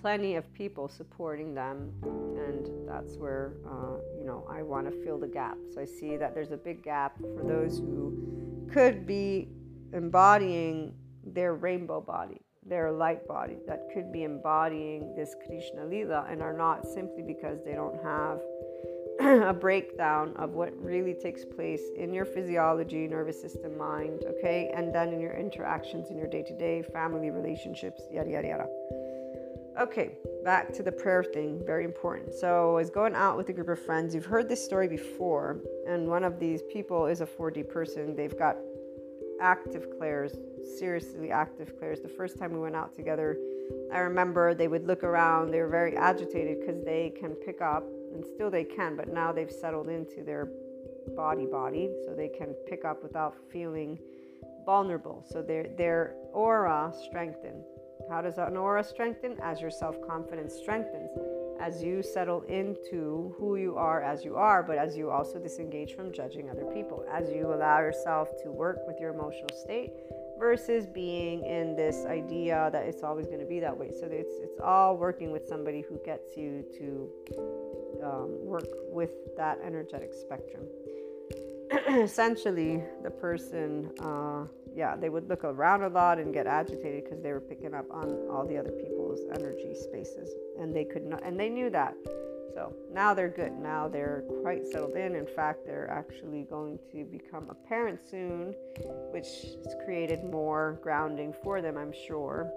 plenty 0.00 0.36
of 0.36 0.50
people 0.54 0.88
supporting 0.88 1.54
them 1.54 1.92
and 2.02 2.88
that's 2.88 3.16
where 3.16 3.52
uh, 3.68 4.19
you 4.20 4.26
know 4.26 4.46
i 4.50 4.62
want 4.62 4.88
to 4.88 5.04
fill 5.04 5.18
the 5.18 5.26
gap 5.26 5.56
so 5.72 5.80
i 5.80 5.84
see 5.84 6.16
that 6.16 6.34
there's 6.34 6.52
a 6.52 6.56
big 6.56 6.82
gap 6.82 7.16
for 7.18 7.42
those 7.42 7.78
who 7.78 8.68
could 8.70 9.06
be 9.06 9.48
embodying 9.94 10.94
their 11.24 11.54
rainbow 11.54 12.00
body 12.00 12.40
their 12.66 12.92
light 12.92 13.26
body 13.26 13.56
that 13.66 13.88
could 13.92 14.12
be 14.12 14.22
embodying 14.22 15.14
this 15.16 15.34
krishna 15.46 15.84
lila 15.86 16.26
and 16.30 16.42
are 16.42 16.52
not 16.52 16.86
simply 16.86 17.22
because 17.22 17.64
they 17.64 17.72
don't 17.72 18.00
have 18.02 18.38
a 19.20 19.52
breakdown 19.52 20.34
of 20.36 20.52
what 20.52 20.72
really 20.80 21.12
takes 21.12 21.44
place 21.44 21.82
in 21.94 22.10
your 22.10 22.24
physiology, 22.24 23.06
nervous 23.06 23.38
system, 23.38 23.76
mind, 23.76 24.22
okay, 24.26 24.72
and 24.74 24.94
then 24.94 25.12
in 25.12 25.20
your 25.20 25.36
interactions 25.36 26.08
in 26.08 26.16
your 26.16 26.26
day 26.26 26.42
to 26.42 26.56
day, 26.56 26.80
family 26.80 27.28
relationships, 27.30 28.00
yada, 28.10 28.30
yada, 28.30 28.48
yada. 28.48 28.66
Okay, 29.80 30.18
back 30.44 30.74
to 30.74 30.82
the 30.82 30.92
prayer 30.92 31.24
thing, 31.24 31.62
very 31.64 31.86
important. 31.86 32.34
So, 32.34 32.72
I 32.72 32.80
was 32.80 32.90
going 32.90 33.14
out 33.14 33.38
with 33.38 33.48
a 33.48 33.54
group 33.54 33.70
of 33.70 33.78
friends. 33.78 34.14
You've 34.14 34.26
heard 34.26 34.46
this 34.46 34.62
story 34.62 34.86
before, 34.88 35.58
and 35.88 36.06
one 36.06 36.22
of 36.22 36.38
these 36.38 36.60
people 36.70 37.06
is 37.06 37.22
a 37.22 37.26
4D 37.26 37.66
person. 37.66 38.14
They've 38.14 38.38
got 38.38 38.58
active 39.40 39.86
clairs, 39.96 40.36
seriously 40.78 41.30
active 41.30 41.78
clairs. 41.78 42.00
The 42.02 42.10
first 42.10 42.38
time 42.38 42.52
we 42.52 42.58
went 42.58 42.76
out 42.76 42.94
together, 42.94 43.38
I 43.90 44.00
remember 44.00 44.52
they 44.52 44.68
would 44.68 44.86
look 44.86 45.02
around, 45.02 45.50
they 45.50 45.60
were 45.60 45.68
very 45.68 45.96
agitated 45.96 46.60
because 46.60 46.84
they 46.84 47.14
can 47.18 47.30
pick 47.30 47.62
up 47.62 47.84
and 48.12 48.22
still 48.22 48.50
they 48.50 48.64
can, 48.64 48.96
but 48.96 49.08
now 49.08 49.32
they've 49.32 49.50
settled 49.50 49.88
into 49.88 50.22
their 50.22 50.50
body 51.16 51.46
body, 51.46 51.90
so 52.04 52.14
they 52.14 52.28
can 52.28 52.54
pick 52.68 52.84
up 52.84 53.02
without 53.02 53.34
feeling 53.50 53.98
vulnerable. 54.66 55.24
So 55.26 55.40
their 55.40 55.68
their 55.78 56.16
aura 56.34 56.92
strengthen. 57.06 57.64
How 58.08 58.20
does 58.20 58.38
an 58.38 58.56
aura 58.56 58.84
strengthen? 58.84 59.36
As 59.42 59.60
your 59.60 59.70
self 59.70 59.96
confidence 60.06 60.54
strengthens, 60.54 61.10
as 61.60 61.82
you 61.82 62.02
settle 62.02 62.42
into 62.42 63.34
who 63.38 63.56
you 63.56 63.76
are 63.76 64.02
as 64.02 64.24
you 64.24 64.36
are, 64.36 64.62
but 64.62 64.78
as 64.78 64.96
you 64.96 65.10
also 65.10 65.38
disengage 65.38 65.94
from 65.94 66.12
judging 66.12 66.48
other 66.48 66.64
people, 66.72 67.04
as 67.12 67.30
you 67.30 67.52
allow 67.52 67.78
yourself 67.80 68.28
to 68.42 68.50
work 68.50 68.78
with 68.86 68.98
your 68.98 69.12
emotional 69.12 69.50
state 69.62 69.90
versus 70.38 70.86
being 70.86 71.44
in 71.44 71.76
this 71.76 72.06
idea 72.06 72.70
that 72.72 72.86
it's 72.86 73.02
always 73.02 73.26
going 73.26 73.40
to 73.40 73.46
be 73.46 73.60
that 73.60 73.76
way. 73.76 73.90
So 73.90 74.06
it's 74.06 74.36
it's 74.40 74.58
all 74.60 74.96
working 74.96 75.30
with 75.30 75.46
somebody 75.46 75.82
who 75.82 75.98
gets 76.04 76.36
you 76.36 76.64
to 76.78 77.10
um, 78.02 78.38
work 78.44 78.68
with 78.90 79.10
that 79.36 79.58
energetic 79.62 80.14
spectrum. 80.14 80.64
Essentially, 82.02 82.82
the 83.02 83.10
person 83.10 83.90
uh, 84.00 84.44
yeah, 84.74 84.96
they 84.96 85.08
would 85.08 85.28
look 85.28 85.44
around 85.44 85.82
a 85.82 85.88
lot 85.88 86.18
and 86.18 86.32
get 86.32 86.46
agitated 86.46 87.04
because 87.04 87.20
they 87.22 87.32
were 87.32 87.40
picking 87.40 87.74
up 87.74 87.86
on 87.90 88.28
all 88.30 88.46
the 88.46 88.56
other 88.56 88.70
people's 88.70 89.20
energy 89.34 89.74
spaces, 89.74 90.30
and 90.58 90.74
they 90.74 90.84
could 90.84 91.04
not, 91.04 91.22
and 91.24 91.38
they 91.38 91.48
knew 91.48 91.70
that. 91.70 91.94
So 92.54 92.74
now 92.92 93.14
they're 93.14 93.28
good. 93.28 93.52
Now 93.52 93.88
they're 93.88 94.24
quite 94.42 94.66
settled 94.66 94.96
in. 94.96 95.14
In 95.14 95.26
fact, 95.26 95.64
they're 95.64 95.90
actually 95.90 96.42
going 96.42 96.78
to 96.92 97.04
become 97.04 97.48
a 97.48 97.54
parent 97.54 98.00
soon, 98.10 98.54
which 99.12 99.28
has 99.64 99.74
created 99.84 100.24
more 100.24 100.78
grounding 100.82 101.32
for 101.44 101.62
them, 101.62 101.76
I'm 101.76 101.92
sure. 101.92 102.50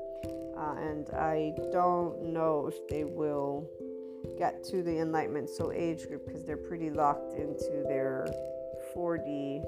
Uh, 0.57 0.75
and 0.79 1.09
I 1.11 1.53
don't 1.71 2.33
know 2.33 2.67
if 2.67 2.87
they 2.87 3.03
will 3.03 3.69
get 4.37 4.63
to 4.65 4.81
the 4.81 4.99
enlightenment 4.99 5.49
soul 5.49 5.71
age 5.73 6.07
group 6.07 6.25
because 6.25 6.43
they're 6.43 6.57
pretty 6.57 6.89
locked 6.89 7.33
into 7.33 7.83
their 7.87 8.27
4D 8.95 9.63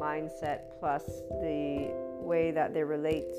mindset 0.00 0.78
plus 0.78 1.04
the 1.42 1.90
way 2.20 2.50
that 2.50 2.72
they 2.74 2.82
relate 2.82 3.32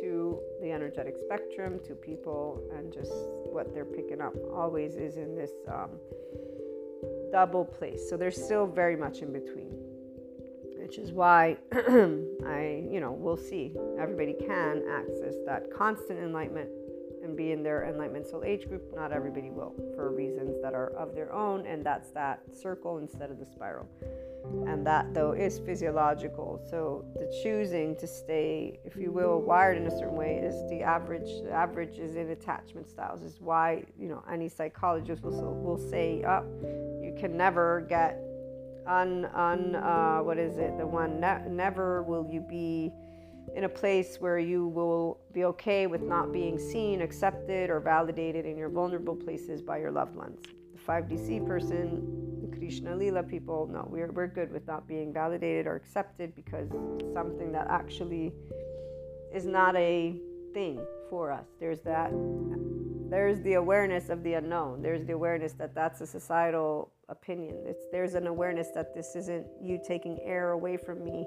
to 0.00 0.38
the 0.60 0.70
energetic 0.70 1.16
spectrum, 1.24 1.80
to 1.84 1.94
people, 1.94 2.62
and 2.76 2.92
just 2.92 3.12
what 3.52 3.72
they're 3.72 3.84
picking 3.84 4.20
up 4.20 4.34
always 4.52 4.96
is 4.96 5.16
in 5.16 5.34
this 5.34 5.50
um, 5.68 5.90
double 7.30 7.64
place. 7.64 8.08
So 8.08 8.16
they're 8.16 8.30
still 8.30 8.66
very 8.66 8.96
much 8.96 9.18
in 9.18 9.32
between, 9.32 9.70
which 10.78 10.98
is 10.98 11.12
why 11.12 11.58
I, 11.72 12.84
you 12.90 13.00
know, 13.00 13.12
we'll 13.12 13.36
see. 13.36 13.74
Everybody 13.98 14.34
can 14.34 14.82
access 14.90 15.34
that 15.46 15.72
constant 15.72 16.18
enlightenment 16.18 16.70
and 17.22 17.36
be 17.36 17.52
in 17.52 17.62
their 17.62 17.84
enlightenment 17.84 18.26
soul 18.26 18.44
age 18.44 18.68
group. 18.68 18.82
Not 18.94 19.12
everybody 19.12 19.50
will 19.50 19.74
for 19.94 20.10
reasons 20.14 20.60
that 20.62 20.74
are 20.74 20.90
of 20.90 21.14
their 21.14 21.32
own, 21.32 21.66
and 21.66 21.84
that's 21.84 22.10
that 22.10 22.42
circle 22.54 22.98
instead 22.98 23.30
of 23.30 23.38
the 23.38 23.46
spiral. 23.46 23.88
And 24.66 24.86
that, 24.86 25.14
though, 25.14 25.32
is 25.32 25.58
physiological. 25.58 26.60
So 26.70 27.04
the 27.14 27.26
choosing 27.42 27.96
to 27.96 28.06
stay, 28.06 28.78
if 28.84 28.96
you 28.96 29.10
will, 29.10 29.40
wired 29.40 29.76
in 29.76 29.86
a 29.86 29.90
certain 29.90 30.16
way 30.16 30.36
is 30.36 30.54
the 30.68 30.82
average. 30.82 31.42
The 31.42 31.50
average 31.50 31.98
is 31.98 32.16
in 32.16 32.30
attachment 32.30 32.88
styles. 32.88 33.22
Is 33.22 33.40
why 33.40 33.84
you 33.98 34.08
know 34.08 34.22
any 34.30 34.48
psychologist 34.48 35.22
will 35.22 35.54
will 35.54 35.78
say, 35.78 36.22
"Up, 36.24 36.44
oh, 36.44 37.00
you 37.02 37.14
can 37.18 37.36
never 37.36 37.86
get 37.88 38.20
un 38.86 39.26
un 39.34 39.76
uh, 39.76 40.18
what 40.18 40.38
is 40.38 40.58
it? 40.58 40.76
The 40.78 40.86
one 40.86 41.20
ne- 41.20 41.48
never 41.48 42.02
will 42.02 42.26
you 42.30 42.40
be." 42.40 42.92
in 43.54 43.64
a 43.64 43.68
place 43.68 44.16
where 44.20 44.38
you 44.38 44.66
will 44.68 45.20
be 45.32 45.44
okay 45.44 45.86
with 45.86 46.02
not 46.02 46.32
being 46.32 46.58
seen, 46.58 47.00
accepted, 47.00 47.70
or 47.70 47.78
validated 47.78 48.46
in 48.46 48.56
your 48.56 48.68
vulnerable 48.68 49.14
places 49.14 49.62
by 49.62 49.78
your 49.78 49.92
loved 49.92 50.16
ones. 50.16 50.40
The 50.84 50.92
5DC 50.92 51.46
person, 51.46 52.40
the 52.40 52.56
Krishna 52.56 52.96
Lila 52.96 53.22
people, 53.22 53.68
no, 53.72 53.86
we're, 53.90 54.10
we're 54.12 54.26
good 54.26 54.52
with 54.52 54.66
not 54.66 54.86
being 54.86 55.12
validated 55.12 55.66
or 55.66 55.76
accepted 55.76 56.34
because 56.34 56.68
something 57.12 57.52
that 57.52 57.66
actually 57.70 58.32
is 59.32 59.46
not 59.46 59.76
a 59.76 60.16
thing 60.52 60.84
for 61.08 61.30
us. 61.30 61.46
There's 61.58 61.80
that, 61.80 62.10
there's 63.10 63.40
the 63.40 63.54
awareness 63.54 64.08
of 64.08 64.22
the 64.22 64.34
unknown. 64.34 64.82
There's 64.82 65.04
the 65.04 65.12
awareness 65.12 65.52
that 65.54 65.74
that's 65.74 66.00
a 66.00 66.06
societal 66.06 66.90
opinion. 67.08 67.56
It's, 67.66 67.84
there's 67.92 68.14
an 68.14 68.26
awareness 68.26 68.68
that 68.74 68.94
this 68.94 69.16
isn't 69.16 69.46
you 69.62 69.80
taking 69.86 70.18
air 70.22 70.50
away 70.50 70.76
from 70.76 71.04
me 71.04 71.26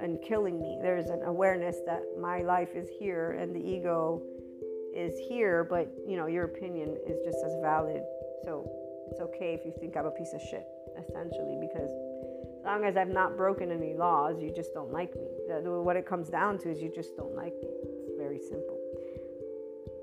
and 0.00 0.18
killing 0.22 0.60
me. 0.60 0.78
There's 0.80 1.10
an 1.10 1.22
awareness 1.24 1.76
that 1.86 2.02
my 2.20 2.42
life 2.42 2.70
is 2.74 2.88
here 2.98 3.32
and 3.32 3.54
the 3.54 3.60
ego 3.60 4.22
is 4.94 5.18
here, 5.28 5.64
but 5.64 5.92
you 6.06 6.16
know, 6.16 6.26
your 6.26 6.44
opinion 6.44 6.96
is 7.06 7.18
just 7.24 7.38
as 7.44 7.54
valid. 7.60 8.02
So 8.44 8.83
it's 9.10 9.20
okay 9.20 9.54
if 9.54 9.64
you 9.64 9.72
think 9.80 9.96
I'm 9.96 10.06
a 10.06 10.10
piece 10.10 10.32
of 10.32 10.40
shit, 10.40 10.66
essentially, 10.98 11.58
because 11.60 11.90
as 12.58 12.64
long 12.64 12.84
as 12.84 12.96
I've 12.96 13.08
not 13.08 13.36
broken 13.36 13.70
any 13.70 13.94
laws, 13.94 14.40
you 14.40 14.52
just 14.54 14.72
don't 14.72 14.92
like 14.92 15.14
me. 15.14 15.28
What 15.48 15.96
it 15.96 16.06
comes 16.06 16.28
down 16.28 16.58
to 16.60 16.70
is 16.70 16.80
you 16.80 16.90
just 16.94 17.16
don't 17.16 17.34
like 17.34 17.54
me. 17.62 17.68
It's 18.06 18.16
very 18.16 18.38
simple. 18.38 18.78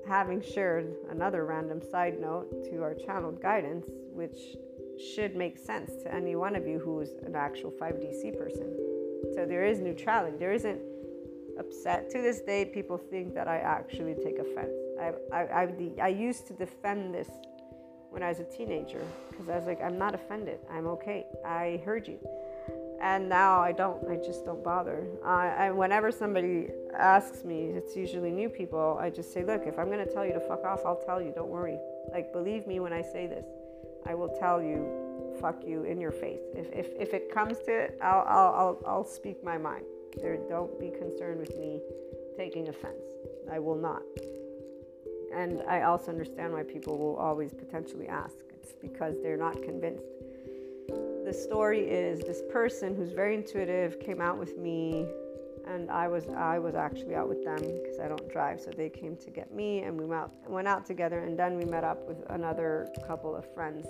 Having 0.06 0.42
shared 0.42 0.94
another 1.10 1.44
random 1.44 1.80
side 1.90 2.20
note 2.20 2.64
to 2.70 2.82
our 2.82 2.94
channeled 2.94 3.40
guidance, 3.40 3.86
which 4.12 4.56
should 5.14 5.34
make 5.34 5.58
sense 5.58 5.90
to 6.02 6.14
any 6.14 6.36
one 6.36 6.54
of 6.54 6.66
you 6.66 6.78
who's 6.78 7.10
an 7.24 7.34
actual 7.34 7.72
5DC 7.72 8.36
person 8.38 8.92
so 9.34 9.46
there 9.46 9.64
is 9.64 9.80
neutrality. 9.80 10.36
There 10.36 10.52
isn't 10.52 10.80
upset. 11.58 12.10
To 12.10 12.20
this 12.20 12.40
day, 12.40 12.64
people 12.64 12.98
think 12.98 13.34
that 13.34 13.48
I 13.48 13.58
actually 13.58 14.14
take 14.14 14.38
offense. 14.38 14.72
I, 15.00 15.12
I, 15.32 15.42
I, 15.42 15.92
I 16.02 16.08
used 16.08 16.46
to 16.48 16.52
defend 16.52 17.14
this 17.14 17.28
when 18.12 18.22
I 18.22 18.28
was 18.28 18.40
a 18.40 18.44
teenager 18.44 19.02
because 19.30 19.48
I 19.48 19.56
was 19.56 19.66
like, 19.66 19.80
I'm 19.82 19.98
not 19.98 20.14
offended. 20.14 20.58
I'm 20.70 20.86
okay. 20.86 21.26
I 21.44 21.80
heard 21.84 22.06
you. 22.06 22.18
And 23.00 23.28
now 23.28 23.60
I 23.60 23.72
don't. 23.72 24.06
I 24.08 24.16
just 24.16 24.44
don't 24.44 24.62
bother. 24.62 25.04
Uh, 25.24 25.50
and 25.58 25.76
whenever 25.76 26.12
somebody 26.12 26.68
asks 26.96 27.42
me, 27.42 27.72
it's 27.74 27.96
usually 27.96 28.30
new 28.30 28.48
people. 28.48 28.98
I 29.00 29.10
just 29.10 29.32
say, 29.32 29.42
look, 29.42 29.62
if 29.66 29.78
I'm 29.78 29.86
going 29.86 30.06
to 30.06 30.12
tell 30.12 30.24
you 30.24 30.34
to 30.34 30.40
fuck 30.40 30.64
off, 30.64 30.80
I'll 30.86 31.02
tell 31.04 31.20
you. 31.20 31.32
Don't 31.34 31.48
worry. 31.48 31.78
Like, 32.12 32.32
believe 32.32 32.66
me 32.66 32.78
when 32.78 32.92
I 32.92 33.02
say 33.02 33.26
this. 33.26 33.46
I 34.06 34.14
will 34.14 34.36
tell 34.38 34.62
you 34.62 34.86
fuck 35.40 35.64
you 35.66 35.84
in 35.84 36.00
your 36.00 36.12
face. 36.12 36.42
If, 36.54 36.70
if, 36.72 36.86
if 36.98 37.14
it 37.14 37.32
comes 37.32 37.58
to 37.66 37.72
it, 37.72 37.98
I'll, 38.02 38.24
I'll, 38.28 38.54
I'll, 38.54 38.82
I'll 38.86 39.04
speak 39.04 39.42
my 39.42 39.58
mind. 39.58 39.84
There, 40.20 40.36
don't 40.48 40.78
be 40.78 40.90
concerned 40.90 41.40
with 41.40 41.56
me 41.56 41.80
taking 42.36 42.68
offense. 42.68 43.02
I 43.50 43.58
will 43.58 43.76
not. 43.76 44.02
And 45.34 45.62
I 45.68 45.82
also 45.82 46.10
understand 46.10 46.52
why 46.52 46.62
people 46.62 46.98
will 46.98 47.16
always 47.16 47.52
potentially 47.52 48.08
ask. 48.08 48.36
It's 48.54 48.72
because 48.80 49.16
they're 49.22 49.36
not 49.36 49.62
convinced. 49.62 50.04
The 51.24 51.32
story 51.32 51.80
is 51.80 52.20
this 52.20 52.42
person 52.50 52.94
who's 52.94 53.12
very 53.12 53.34
intuitive 53.34 54.00
came 54.00 54.20
out 54.20 54.38
with 54.38 54.58
me 54.58 55.06
and 55.66 55.90
I 55.90 56.08
was 56.08 56.28
I 56.28 56.58
was 56.58 56.74
actually 56.74 57.14
out 57.14 57.28
with 57.28 57.44
them 57.44 57.58
because 57.58 57.98
I 57.98 58.08
don't 58.08 58.28
drive, 58.30 58.60
so 58.60 58.70
they 58.76 58.88
came 58.88 59.16
to 59.16 59.30
get 59.30 59.52
me, 59.54 59.80
and 59.80 59.98
we 59.98 60.04
went 60.04 60.22
out, 60.22 60.32
went 60.48 60.68
out 60.68 60.86
together, 60.86 61.20
and 61.20 61.38
then 61.38 61.56
we 61.56 61.64
met 61.64 61.84
up 61.84 62.06
with 62.06 62.18
another 62.30 62.88
couple 63.06 63.34
of 63.34 63.44
friends 63.54 63.86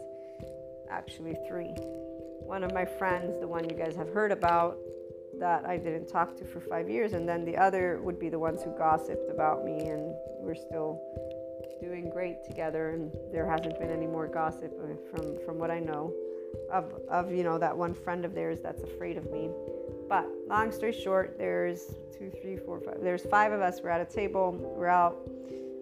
actually 0.90 1.36
three. 1.48 1.74
One 2.44 2.62
of 2.64 2.74
my 2.74 2.84
friends, 2.84 3.38
the 3.40 3.48
one 3.48 3.68
you 3.68 3.76
guys 3.76 3.96
have 3.96 4.08
heard 4.08 4.32
about, 4.32 4.76
that 5.38 5.64
I 5.64 5.78
didn't 5.78 6.08
talk 6.08 6.36
to 6.36 6.44
for 6.44 6.60
five 6.60 6.88
years, 6.88 7.14
and 7.14 7.26
then 7.26 7.44
the 7.44 7.56
other 7.56 8.00
would 8.02 8.18
be 8.18 8.28
the 8.28 8.38
ones 8.38 8.62
who 8.62 8.76
gossiped 8.76 9.30
about 9.30 9.64
me, 9.64 9.88
and 9.88 10.14
we're 10.40 10.54
still 10.54 11.00
doing 11.80 12.10
great 12.10 12.44
together. 12.44 12.90
And 12.90 13.10
there 13.32 13.48
hasn't 13.48 13.78
been 13.78 13.90
any 13.90 14.06
more 14.06 14.26
gossip 14.26 14.72
uh, 14.82 14.94
from 15.10 15.38
from 15.44 15.58
what 15.58 15.70
I 15.70 15.78
know 15.78 16.12
of 16.70 16.92
of 17.08 17.32
you 17.32 17.42
know 17.42 17.58
that 17.58 17.76
one 17.76 17.94
friend 17.94 18.24
of 18.24 18.34
theirs 18.34 18.58
that's 18.62 18.82
afraid 18.82 19.16
of 19.16 19.30
me. 19.30 19.50
But 20.08 20.26
long 20.46 20.72
story 20.72 20.92
short, 20.92 21.38
there's 21.38 21.94
two, 22.16 22.30
three, 22.42 22.56
four, 22.56 22.80
five. 22.80 22.98
There's 23.00 23.24
five 23.24 23.52
of 23.52 23.60
us. 23.60 23.80
We're 23.82 23.90
at 23.90 24.00
a 24.00 24.12
table. 24.12 24.52
We're 24.76 24.88
out 24.88 25.16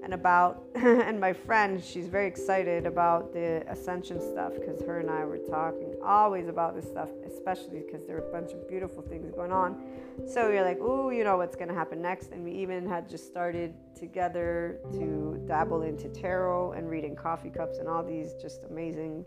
and 0.02 0.14
about 0.14 0.64
and 0.74 1.20
my 1.20 1.32
friend 1.32 1.82
she's 1.82 2.08
very 2.08 2.26
excited 2.26 2.86
about 2.86 3.32
the 3.32 3.62
ascension 3.68 4.20
stuff 4.20 4.52
because 4.54 4.80
her 4.82 5.00
and 5.00 5.10
i 5.10 5.24
were 5.24 5.38
talking 5.38 5.94
always 6.04 6.48
about 6.48 6.74
this 6.74 6.88
stuff 6.88 7.08
especially 7.40 7.80
because 7.80 8.06
there 8.06 8.16
are 8.16 8.28
a 8.28 8.32
bunch 8.32 8.52
of 8.52 8.68
beautiful 8.68 9.02
things 9.02 9.30
going 9.30 9.52
on. 9.52 9.82
So 10.26 10.50
we 10.50 10.58
are 10.58 10.64
like 10.64 10.78
oh 10.80 11.10
you 11.10 11.24
know 11.24 11.36
what's 11.36 11.56
going 11.56 11.68
to 11.68 11.74
happen 11.74 12.02
next? 12.02 12.32
And 12.32 12.44
we 12.44 12.52
even 12.52 12.86
had 12.86 13.08
just 13.08 13.26
started 13.26 13.74
together 13.98 14.78
to 14.92 15.42
dabble 15.46 15.82
into 15.82 16.08
tarot 16.08 16.72
and 16.72 16.88
reading 16.88 17.16
coffee 17.16 17.50
cups 17.50 17.78
and 17.78 17.88
all 17.88 18.04
these 18.04 18.34
just 18.40 18.64
amazing 18.64 19.24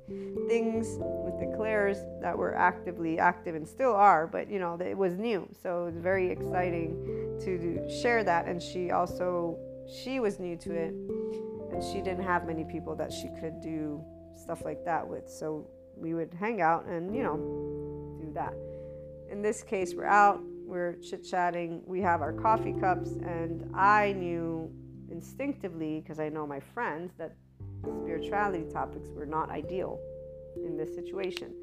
things 0.47 0.97
with 0.99 1.39
the 1.39 1.55
clairs 1.55 1.97
that 2.21 2.37
were 2.37 2.55
actively 2.55 3.19
active 3.19 3.55
and 3.55 3.67
still 3.67 3.93
are 3.93 4.25
but 4.27 4.49
you 4.49 4.59
know 4.59 4.77
it 4.79 4.97
was 4.97 5.17
new. 5.17 5.47
So 5.61 5.83
it 5.83 5.85
was 5.85 5.97
very 5.97 6.29
exciting 6.29 6.95
to 7.43 7.89
share 8.01 8.23
that. 8.23 8.47
And 8.47 8.61
she 8.61 8.91
also 8.91 9.57
she 9.87 10.19
was 10.19 10.39
new 10.39 10.55
to 10.57 10.73
it 10.73 10.93
and 11.71 11.83
she 11.83 12.01
didn't 12.01 12.23
have 12.23 12.45
many 12.45 12.63
people 12.63 12.95
that 12.95 13.11
she 13.11 13.29
could 13.39 13.61
do 13.61 14.03
stuff 14.35 14.63
like 14.63 14.83
that 14.85 15.07
with. 15.07 15.29
So 15.29 15.67
we 15.95 16.13
would 16.13 16.33
hang 16.33 16.61
out 16.61 16.85
and, 16.85 17.15
you 17.15 17.23
know, 17.23 17.37
do 18.19 18.31
that. 18.33 18.53
In 19.31 19.41
this 19.41 19.63
case, 19.63 19.93
we're 19.95 20.05
out, 20.05 20.41
we're 20.65 20.95
chit 20.97 21.23
chatting, 21.23 21.81
we 21.85 22.01
have 22.01 22.21
our 22.21 22.33
coffee 22.33 22.73
cups, 22.73 23.11
and 23.11 23.69
I 23.75 24.13
knew 24.13 24.71
instinctively, 25.09 26.01
because 26.01 26.19
I 26.19 26.29
know 26.29 26.45
my 26.45 26.59
friends, 26.59 27.13
that 27.17 27.35
spirituality 28.01 28.65
topics 28.71 29.09
were 29.09 29.25
not 29.25 29.49
ideal 29.49 29.99
in 30.63 30.77
this 30.77 30.93
situation 30.93 31.53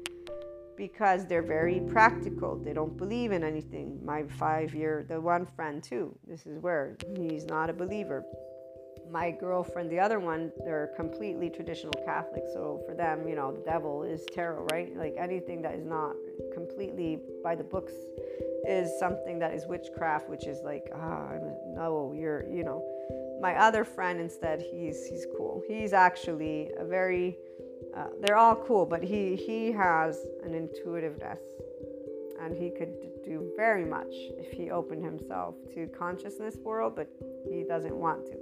because 0.81 1.27
they're 1.27 1.43
very 1.59 1.79
practical. 1.79 2.57
They 2.57 2.73
don't 2.73 2.97
believe 2.97 3.31
in 3.31 3.43
anything. 3.43 3.99
My 4.03 4.23
five 4.23 4.73
year, 4.73 5.05
the 5.07 5.21
one 5.21 5.45
friend 5.45 5.83
too, 5.83 6.17
this 6.27 6.47
is 6.47 6.57
where 6.57 6.97
he's 7.15 7.45
not 7.45 7.69
a 7.69 7.73
believer. 7.73 8.25
My 9.11 9.29
girlfriend, 9.29 9.91
the 9.91 9.99
other 9.99 10.19
one, 10.19 10.51
they're 10.65 10.89
completely 10.95 11.51
traditional 11.51 11.93
Catholic. 12.03 12.45
So 12.51 12.81
for 12.87 12.95
them, 12.95 13.27
you 13.27 13.35
know, 13.35 13.51
the 13.51 13.63
devil 13.63 14.01
is 14.01 14.25
tarot, 14.33 14.65
right? 14.71 14.97
Like 14.97 15.13
anything 15.19 15.61
that 15.61 15.75
is 15.75 15.85
not 15.85 16.15
completely 16.51 17.19
by 17.43 17.53
the 17.53 17.63
books 17.63 17.93
is 18.67 18.89
something 18.97 19.37
that 19.37 19.53
is 19.53 19.67
witchcraft, 19.67 20.29
which 20.31 20.47
is 20.47 20.61
like, 20.63 20.85
ah, 20.95 21.33
no, 21.75 22.15
you're, 22.17 22.51
you 22.51 22.63
know. 22.63 22.81
My 23.39 23.53
other 23.55 23.83
friend 23.83 24.19
instead, 24.19 24.63
he's 24.71 25.05
he's 25.05 25.25
cool. 25.35 25.61
He's 25.67 25.93
actually 25.93 26.69
a 26.77 26.85
very 26.85 27.37
uh, 27.95 28.07
they're 28.21 28.37
all 28.37 28.55
cool, 28.55 28.85
but 28.85 29.03
he 29.03 29.35
he 29.35 29.71
has 29.71 30.25
an 30.43 30.53
intuitiveness, 30.53 31.39
and 32.41 32.55
he 32.55 32.69
could 32.69 32.93
do 33.23 33.51
very 33.55 33.85
much 33.85 34.13
if 34.37 34.51
he 34.51 34.71
opened 34.71 35.03
himself 35.03 35.55
to 35.73 35.87
consciousness 35.87 36.55
world, 36.63 36.95
but 36.95 37.09
he 37.49 37.63
doesn't 37.63 37.95
want 37.95 38.25
to. 38.25 38.37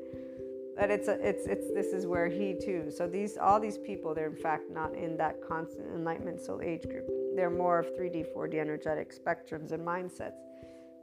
But 0.77 0.91
it's 0.91 1.07
a, 1.07 1.13
it's 1.27 1.45
it's 1.45 1.73
this 1.73 1.87
is 1.87 2.05
where 2.05 2.27
he 2.27 2.53
too. 2.53 2.91
So 2.95 3.07
these 3.07 3.37
all 3.37 3.59
these 3.59 3.77
people, 3.77 4.13
they're 4.13 4.29
in 4.29 4.35
fact 4.35 4.69
not 4.71 4.93
in 4.95 5.17
that 5.17 5.37
constant 5.47 5.87
enlightenment 5.93 6.41
soul 6.41 6.61
age 6.61 6.83
group. 6.83 7.07
They're 7.35 7.49
more 7.49 7.79
of 7.79 7.87
3D, 7.97 8.27
4D 8.35 8.55
energetic 8.55 9.13
spectrums 9.13 9.71
and 9.71 9.85
mindsets 9.85 10.39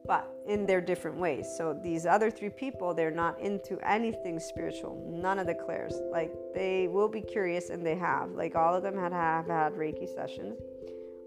but 0.07 0.29
in 0.47 0.67
their 0.67 0.81
different 0.81 1.19
ways. 1.19 1.47
So 1.57 1.79
these 1.83 2.07
other 2.07 2.31
three 2.31 2.51
people, 2.51 2.95
they're 2.95 3.11
not 3.11 3.41
into 3.41 3.79
anything 3.89 4.39
spiritual. 4.39 5.05
None 5.11 5.39
of 5.39 5.47
the 5.47 5.55
clairs. 5.55 5.95
Like 6.11 6.33
they 6.55 6.89
will 6.89 7.09
be 7.09 7.21
curious, 7.21 7.71
and 7.71 7.85
they 7.85 7.97
have. 7.97 8.31
Like 8.31 8.55
all 8.55 8.75
of 8.75 8.83
them 8.83 8.97
had 8.97 9.13
have 9.13 9.47
had 9.47 9.73
Reiki 9.75 10.09
sessions. 10.15 10.61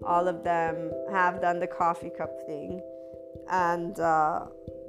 All 0.04 0.28
of 0.28 0.42
them 0.42 0.90
have 1.10 1.40
done 1.40 1.60
the 1.60 1.66
coffee 1.66 2.10
cup 2.16 2.30
thing, 2.46 2.80
and 3.50 3.98
uh, 4.00 4.46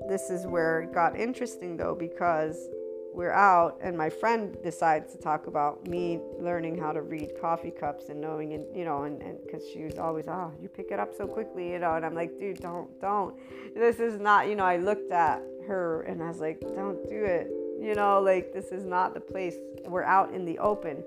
this 0.08 0.30
is 0.30 0.48
where 0.48 0.84
it 0.84 0.94
got 0.94 1.20
interesting 1.20 1.76
though 1.76 1.96
because 1.96 2.70
we're 3.14 3.32
out 3.32 3.78
and 3.82 3.98
my 3.98 4.10
friend 4.10 4.58
decides 4.64 5.12
to 5.12 5.18
talk 5.18 5.48
about 5.48 5.86
me 5.88 6.20
learning 6.40 6.78
how 6.78 6.92
to 6.94 7.02
read 7.02 7.30
coffee 7.40 7.72
cups 7.72 8.10
and 8.10 8.22
knowing 8.22 8.54
and 8.54 8.66
you 8.76 8.86
know 8.86 9.04
and 9.04 9.22
because 9.44 9.64
she 9.74 9.84
was 9.84 9.98
always 9.98 10.28
oh 10.28 10.52
you 10.62 10.70
pick 10.70 10.92
it 10.92 11.00
up 11.00 11.14
so 11.14 11.28
quickly 11.28 11.72
you 11.72 11.80
know 11.80 11.96
and 11.96 12.06
i'm 12.06 12.16
like 12.16 12.38
dude 12.40 12.60
don't 12.60 12.90
don't. 13.02 13.36
This 13.76 14.00
is 14.00 14.20
not 14.20 14.48
you 14.48 14.56
know 14.56 14.66
i 14.66 14.78
looked 14.78 15.12
at 15.12 15.42
her 15.68 16.04
and 16.04 16.24
i 16.24 16.28
was 16.28 16.40
like 16.40 16.62
don't 16.62 17.08
do 17.10 17.24
it 17.24 17.50
you 17.82 17.96
know 17.96 18.22
like 18.22 18.54
this 18.54 18.72
is 18.72 18.86
not 18.86 19.14
the 19.14 19.20
place. 19.20 19.56
We're 19.86 20.04
out 20.04 20.34
in 20.34 20.46
the 20.46 20.60
open. 20.60 21.04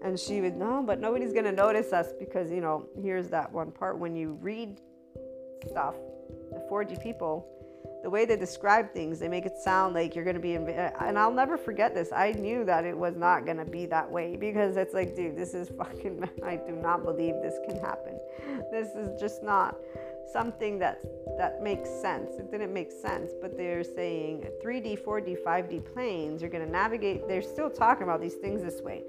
And 0.00 0.18
she 0.18 0.40
would 0.40 0.56
no 0.56 0.82
but 0.82 1.00
nobody's 1.00 1.32
gonna 1.32 1.52
notice 1.52 1.92
us 1.92 2.12
because 2.18 2.50
you 2.50 2.60
know 2.60 2.86
here's 3.00 3.28
that 3.28 3.52
one 3.52 3.70
part. 3.70 3.98
When 3.98 4.16
you 4.16 4.38
read 4.40 4.80
stuff 5.68 5.94
the 6.50 6.64
4d 6.70 7.02
people 7.02 7.46
the 8.08 8.12
way 8.12 8.24
they 8.24 8.36
describe 8.36 8.90
things, 8.94 9.18
they 9.18 9.28
make 9.28 9.44
it 9.44 9.58
sound 9.58 9.92
like 9.92 10.14
you're 10.14 10.24
going 10.24 10.34
to 10.34 10.40
be, 10.40 10.54
in, 10.54 10.66
uh, 10.66 10.90
and 11.00 11.18
I'll 11.18 11.30
never 11.30 11.58
forget 11.58 11.94
this. 11.94 12.10
I 12.10 12.32
knew 12.32 12.64
that 12.64 12.86
it 12.86 12.96
was 12.96 13.16
not 13.16 13.44
going 13.44 13.58
to 13.58 13.66
be 13.66 13.84
that 13.84 14.10
way 14.10 14.34
because 14.34 14.78
it's 14.78 14.94
like, 14.94 15.14
dude, 15.14 15.36
this 15.36 15.52
is 15.52 15.68
fucking, 15.76 16.26
I 16.42 16.56
do 16.56 16.72
not 16.72 17.04
believe 17.04 17.34
this 17.42 17.56
can 17.68 17.78
happen. 17.78 18.18
This 18.72 18.88
is 18.94 19.20
just 19.20 19.42
not 19.42 19.76
something 20.32 20.78
that 20.78 21.02
that 21.36 21.62
makes 21.62 21.90
sense. 21.90 22.30
It 22.38 22.50
didn't 22.50 22.72
make 22.72 22.90
sense, 22.90 23.32
but 23.42 23.58
they're 23.58 23.84
saying 23.84 24.46
3D, 24.64 25.04
4D, 25.04 25.36
5D 25.44 25.92
planes, 25.92 26.40
you're 26.40 26.50
going 26.50 26.64
to 26.64 26.72
navigate, 26.72 27.28
they're 27.28 27.42
still 27.42 27.68
talking 27.68 28.04
about 28.04 28.22
these 28.22 28.36
things 28.36 28.62
this 28.62 28.80
way 28.80 29.02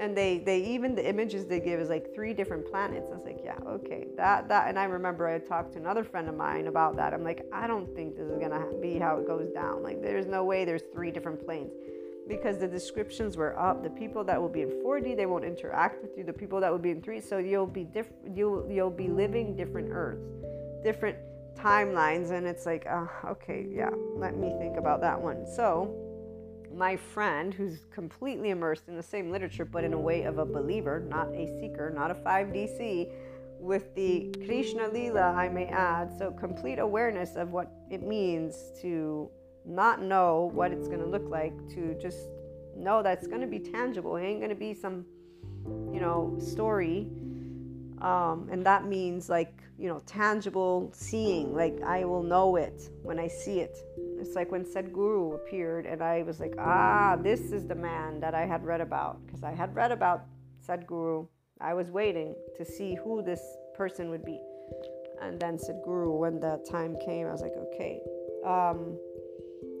and 0.00 0.16
they 0.16 0.38
they 0.38 0.58
even 0.62 0.94
the 0.94 1.06
images 1.06 1.46
they 1.46 1.60
give 1.60 1.78
is 1.78 1.90
like 1.90 2.12
three 2.14 2.32
different 2.32 2.68
planets. 2.68 3.06
I 3.12 3.16
was 3.16 3.24
like 3.24 3.40
yeah 3.44 3.58
okay 3.66 4.06
that 4.16 4.48
that 4.48 4.68
and 4.68 4.78
i 4.78 4.84
remember 4.84 5.28
i 5.28 5.38
talked 5.38 5.74
to 5.74 5.78
another 5.78 6.02
friend 6.02 6.28
of 6.28 6.34
mine 6.34 6.66
about 6.66 6.96
that. 6.96 7.12
I'm 7.12 7.22
like 7.22 7.44
i 7.52 7.66
don't 7.66 7.94
think 7.94 8.16
this 8.16 8.26
is 8.26 8.38
gonna 8.38 8.66
be 8.80 8.98
how 8.98 9.18
it 9.18 9.26
goes 9.26 9.50
down. 9.52 9.82
Like 9.82 10.00
there's 10.02 10.26
no 10.26 10.44
way 10.44 10.64
there's 10.64 10.82
three 10.92 11.10
different 11.10 11.44
planes. 11.44 11.72
Because 12.28 12.58
the 12.58 12.68
descriptions 12.68 13.36
were 13.36 13.58
up. 13.58 13.82
The 13.82 13.90
people 13.90 14.22
that 14.24 14.40
will 14.40 14.48
be 14.48 14.62
in 14.62 14.70
4d 14.84 15.16
they 15.16 15.26
won't 15.26 15.44
interact 15.44 16.00
with 16.00 16.16
you. 16.16 16.24
The 16.24 16.32
people 16.32 16.60
that 16.60 16.70
will 16.70 16.78
be 16.78 16.90
in 16.90 17.02
3 17.02 17.20
so 17.20 17.38
you'll 17.38 17.66
be 17.66 17.84
different 17.84 18.36
you'll 18.36 18.66
you'll 18.70 18.90
be 18.90 19.08
living 19.08 19.54
different 19.54 19.90
earths 19.92 20.24
different 20.82 21.18
timelines. 21.54 22.30
And 22.30 22.46
it's 22.46 22.64
like 22.64 22.86
uh, 22.88 23.06
okay 23.26 23.66
yeah 23.70 23.90
let 24.14 24.36
me 24.36 24.54
think 24.58 24.78
about 24.78 25.02
that 25.02 25.20
one. 25.20 25.46
So 25.46 26.09
my 26.74 26.96
friend 26.96 27.52
who's 27.52 27.84
completely 27.92 28.50
immersed 28.50 28.88
in 28.88 28.96
the 28.96 29.02
same 29.02 29.30
literature, 29.30 29.64
but 29.64 29.84
in 29.84 29.92
a 29.92 29.98
way 29.98 30.22
of 30.22 30.38
a 30.38 30.44
believer, 30.44 31.00
not 31.00 31.28
a 31.34 31.46
seeker, 31.60 31.90
not 31.90 32.10
a 32.10 32.14
5DC, 32.14 33.10
with 33.58 33.94
the 33.94 34.34
Krishna 34.46 34.88
Lila, 34.88 35.34
I 35.34 35.48
may 35.48 35.66
add. 35.66 36.16
So, 36.16 36.30
complete 36.30 36.78
awareness 36.78 37.36
of 37.36 37.50
what 37.50 37.70
it 37.90 38.02
means 38.02 38.56
to 38.80 39.28
not 39.66 40.02
know 40.02 40.50
what 40.54 40.72
it's 40.72 40.88
going 40.88 41.00
to 41.00 41.06
look 41.06 41.28
like, 41.28 41.52
to 41.74 41.94
just 42.00 42.18
know 42.76 43.02
that 43.02 43.18
it's 43.18 43.26
going 43.26 43.42
to 43.42 43.46
be 43.46 43.58
tangible. 43.58 44.16
It 44.16 44.24
ain't 44.24 44.40
going 44.40 44.50
to 44.50 44.56
be 44.56 44.72
some, 44.72 45.04
you 45.92 46.00
know, 46.00 46.36
story. 46.38 47.08
Um, 48.00 48.48
and 48.50 48.64
that 48.64 48.86
means 48.86 49.28
like, 49.28 49.52
you 49.78 49.88
know, 49.88 50.00
tangible 50.06 50.90
seeing. 50.94 51.54
Like, 51.54 51.78
I 51.82 52.04
will 52.04 52.22
know 52.22 52.56
it 52.56 52.88
when 53.02 53.18
I 53.18 53.28
see 53.28 53.60
it 53.60 53.76
it's 54.20 54.34
like 54.34 54.50
when 54.50 54.64
Sadhguru 54.64 55.34
appeared, 55.34 55.86
and 55.86 56.02
I 56.02 56.22
was 56.22 56.40
like, 56.40 56.54
ah, 56.58 57.16
this 57.20 57.52
is 57.52 57.66
the 57.66 57.74
man 57.74 58.20
that 58.20 58.34
I 58.34 58.46
had 58.46 58.64
read 58.64 58.80
about. 58.80 59.24
Because 59.26 59.42
I 59.42 59.52
had 59.52 59.74
read 59.74 59.92
about 59.92 60.26
Sadhguru. 60.66 61.26
I 61.60 61.74
was 61.74 61.90
waiting 61.90 62.34
to 62.56 62.64
see 62.64 62.96
who 63.02 63.22
this 63.22 63.42
person 63.74 64.10
would 64.10 64.24
be. 64.24 64.40
And 65.20 65.38
then 65.38 65.58
Sadhguru, 65.58 66.18
when 66.18 66.40
the 66.40 66.64
time 66.70 66.96
came, 67.04 67.26
I 67.26 67.32
was 67.32 67.42
like, 67.42 67.56
okay. 67.56 68.00
Um, 68.44 68.96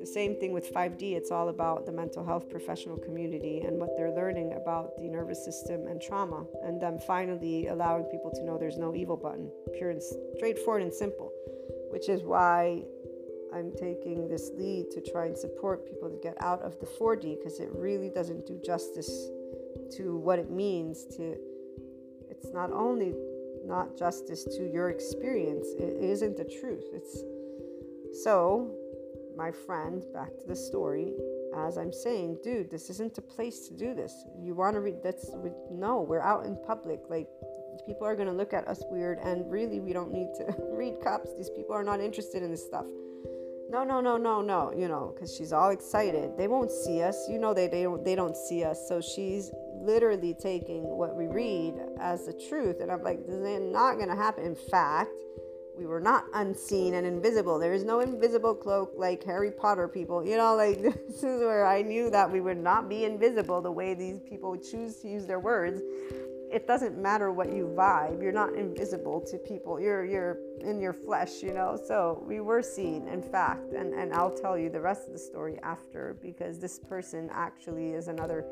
the 0.00 0.06
same 0.06 0.40
thing 0.40 0.52
with 0.52 0.72
5D, 0.72 1.12
it's 1.12 1.30
all 1.30 1.50
about 1.50 1.84
the 1.84 1.92
mental 1.92 2.24
health 2.24 2.48
professional 2.48 2.96
community 2.96 3.60
and 3.66 3.78
what 3.78 3.90
they're 3.96 4.14
learning 4.14 4.54
about 4.54 4.96
the 4.96 5.08
nervous 5.08 5.44
system 5.44 5.86
and 5.86 6.00
trauma, 6.00 6.46
and 6.64 6.80
them 6.80 6.98
finally 6.98 7.68
allowing 7.68 8.04
people 8.04 8.30
to 8.34 8.42
know 8.42 8.56
there's 8.56 8.78
no 8.78 8.94
evil 8.94 9.16
button, 9.16 9.50
pure 9.76 9.90
and 9.90 10.02
straightforward 10.36 10.82
and 10.82 10.92
simple, 10.92 11.30
which 11.90 12.08
is 12.08 12.22
why 12.22 12.82
I'm 13.54 13.72
taking 13.72 14.28
this 14.28 14.50
lead 14.54 14.90
to 14.92 15.00
try 15.00 15.26
and 15.26 15.36
support 15.36 15.86
people 15.86 16.08
to 16.08 16.16
get 16.22 16.36
out 16.40 16.62
of 16.62 16.78
the 16.80 16.86
4D 16.86 17.38
because 17.38 17.58
it 17.58 17.68
really 17.72 18.10
doesn't 18.10 18.46
do 18.46 18.60
justice 18.64 19.28
to 19.96 20.16
what 20.16 20.38
it 20.38 20.50
means 20.50 21.04
to. 21.16 21.36
It's 22.30 22.52
not 22.52 22.72
only 22.72 23.14
not 23.64 23.98
justice 23.98 24.44
to 24.44 24.70
your 24.72 24.90
experience, 24.90 25.66
it 25.78 25.96
isn't 26.00 26.36
the 26.36 26.44
truth. 26.44 26.84
It's 26.92 27.22
so, 28.22 28.72
my 29.36 29.50
friend, 29.50 30.04
back 30.14 30.30
to 30.38 30.46
the 30.46 30.56
story, 30.56 31.12
as 31.56 31.76
I'm 31.76 31.92
saying, 31.92 32.38
dude, 32.42 32.70
this 32.70 32.88
isn't 32.90 33.18
a 33.18 33.22
place 33.22 33.68
to 33.68 33.74
do 33.74 33.94
this. 33.94 34.24
You 34.38 34.54
want 34.54 34.74
to 34.74 34.80
read 34.80 35.02
that's 35.02 35.30
we, 35.34 35.50
no, 35.70 36.02
we're 36.02 36.22
out 36.22 36.46
in 36.46 36.56
public. 36.66 37.00
Like 37.08 37.28
people 37.86 38.06
are 38.06 38.14
going 38.14 38.28
to 38.28 38.34
look 38.34 38.52
at 38.52 38.68
us 38.68 38.82
weird 38.90 39.18
and 39.18 39.50
really 39.50 39.80
we 39.80 39.92
don't 39.92 40.12
need 40.12 40.32
to 40.36 40.54
read 40.72 40.94
cops. 41.02 41.30
These 41.36 41.50
people 41.50 41.74
are 41.74 41.84
not 41.84 42.00
interested 42.00 42.42
in 42.42 42.50
this 42.50 42.64
stuff 42.64 42.86
no 43.70 43.84
no 43.84 44.00
no 44.00 44.16
no 44.16 44.42
no 44.42 44.72
you 44.76 44.88
know 44.88 45.12
because 45.14 45.34
she's 45.34 45.52
all 45.52 45.70
excited. 45.70 46.36
They 46.36 46.48
won't 46.48 46.72
see 46.72 47.02
us. 47.02 47.28
You 47.28 47.38
know 47.38 47.54
they, 47.54 47.68
they 47.68 47.84
don't 47.84 48.04
they 48.04 48.16
don't 48.16 48.36
see 48.36 48.64
us. 48.64 48.88
So 48.88 49.00
she's 49.00 49.52
literally 49.80 50.34
taking 50.34 50.82
what 50.82 51.16
we 51.16 51.26
read 51.26 51.74
as 52.00 52.26
the 52.26 52.32
truth. 52.32 52.80
And 52.80 52.90
i'm 52.90 53.02
like 53.02 53.24
this 53.26 53.36
is 53.36 53.72
not 53.72 53.98
to 53.98 54.14
happen. 54.14 54.44
In 54.44 54.56
fact 54.56 55.10
we 55.78 55.86
were 55.86 56.00
not 56.00 56.24
unseen 56.34 56.94
and 56.94 57.06
invisible. 57.06 57.58
There 57.58 57.72
is 57.72 57.84
no 57.84 58.00
invisible 58.00 58.54
cloak 58.54 58.92
like 58.96 59.22
harry 59.22 59.52
potter 59.52 59.86
people. 59.86 60.26
You 60.26 60.36
know 60.36 60.56
like 60.56 60.82
this 60.82 61.22
is 61.22 61.40
where 61.40 61.64
i 61.64 61.80
knew 61.80 62.10
that 62.10 62.30
we 62.30 62.40
would 62.40 62.58
not 62.58 62.88
be 62.88 63.04
invisible 63.04 63.62
the 63.62 63.70
way 63.70 63.94
these 63.94 64.18
people 64.20 64.56
choose 64.56 64.96
to 64.96 65.08
use 65.08 65.26
their 65.26 65.40
words 65.40 65.80
it 66.50 66.66
doesn't 66.66 66.98
matter 66.98 67.30
what 67.30 67.52
you 67.52 67.72
vibe 67.76 68.20
you're 68.22 68.32
not 68.32 68.54
invisible 68.54 69.20
to 69.20 69.38
people 69.38 69.80
you're 69.80 70.04
you're 70.04 70.38
in 70.60 70.80
your 70.80 70.92
flesh 70.92 71.42
you 71.42 71.54
know? 71.54 71.80
So 71.86 72.22
we 72.26 72.40
were 72.40 72.62
seen 72.62 73.06
in 73.08 73.22
fact 73.22 73.72
and 73.72 73.94
and 73.94 74.12
i'll 74.12 74.34
tell 74.34 74.58
you 74.58 74.68
the 74.68 74.80
rest 74.80 75.06
of 75.06 75.12
the 75.12 75.18
story 75.18 75.58
after 75.62 76.16
because 76.20 76.58
this 76.58 76.78
person 76.78 77.30
actually 77.32 77.90
is 77.90 78.08
another 78.08 78.44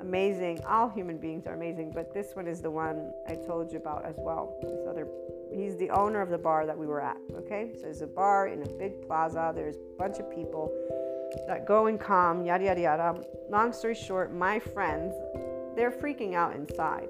amazing 0.00 0.60
all 0.66 0.88
human 0.88 1.18
beings 1.18 1.46
are 1.46 1.54
amazing 1.54 1.90
but 1.94 2.12
this 2.12 2.28
one 2.34 2.46
is 2.46 2.60
the 2.60 2.70
one 2.70 3.10
i 3.28 3.34
told 3.34 3.72
you 3.72 3.78
about 3.78 4.04
as 4.04 4.16
well. 4.18 4.58
This 4.62 4.86
other 4.88 5.08
he's 5.54 5.76
the 5.76 5.90
owner 5.90 6.20
of 6.20 6.28
the 6.28 6.38
bar 6.38 6.66
that 6.66 6.76
we 6.76 6.86
were 6.86 7.00
at 7.00 7.16
okay? 7.32 7.72
So 7.76 7.82
there's 7.82 8.02
a 8.02 8.06
bar 8.06 8.48
in 8.48 8.62
a 8.62 8.68
big 8.68 9.06
plaza 9.06 9.52
there's 9.54 9.76
a 9.76 9.98
bunch 9.98 10.18
of 10.18 10.30
people 10.30 10.72
that 11.46 11.66
go 11.66 11.86
and 11.86 11.98
come 11.98 12.44
yada 12.44 12.64
yada 12.64 12.80
yada. 12.80 13.20
Long 13.48 13.72
story 13.72 13.94
short 13.94 14.32
my 14.32 14.58
friends 14.58 15.14
they're 15.74 15.90
freaking 15.90 16.34
out 16.34 16.54
inside 16.56 17.08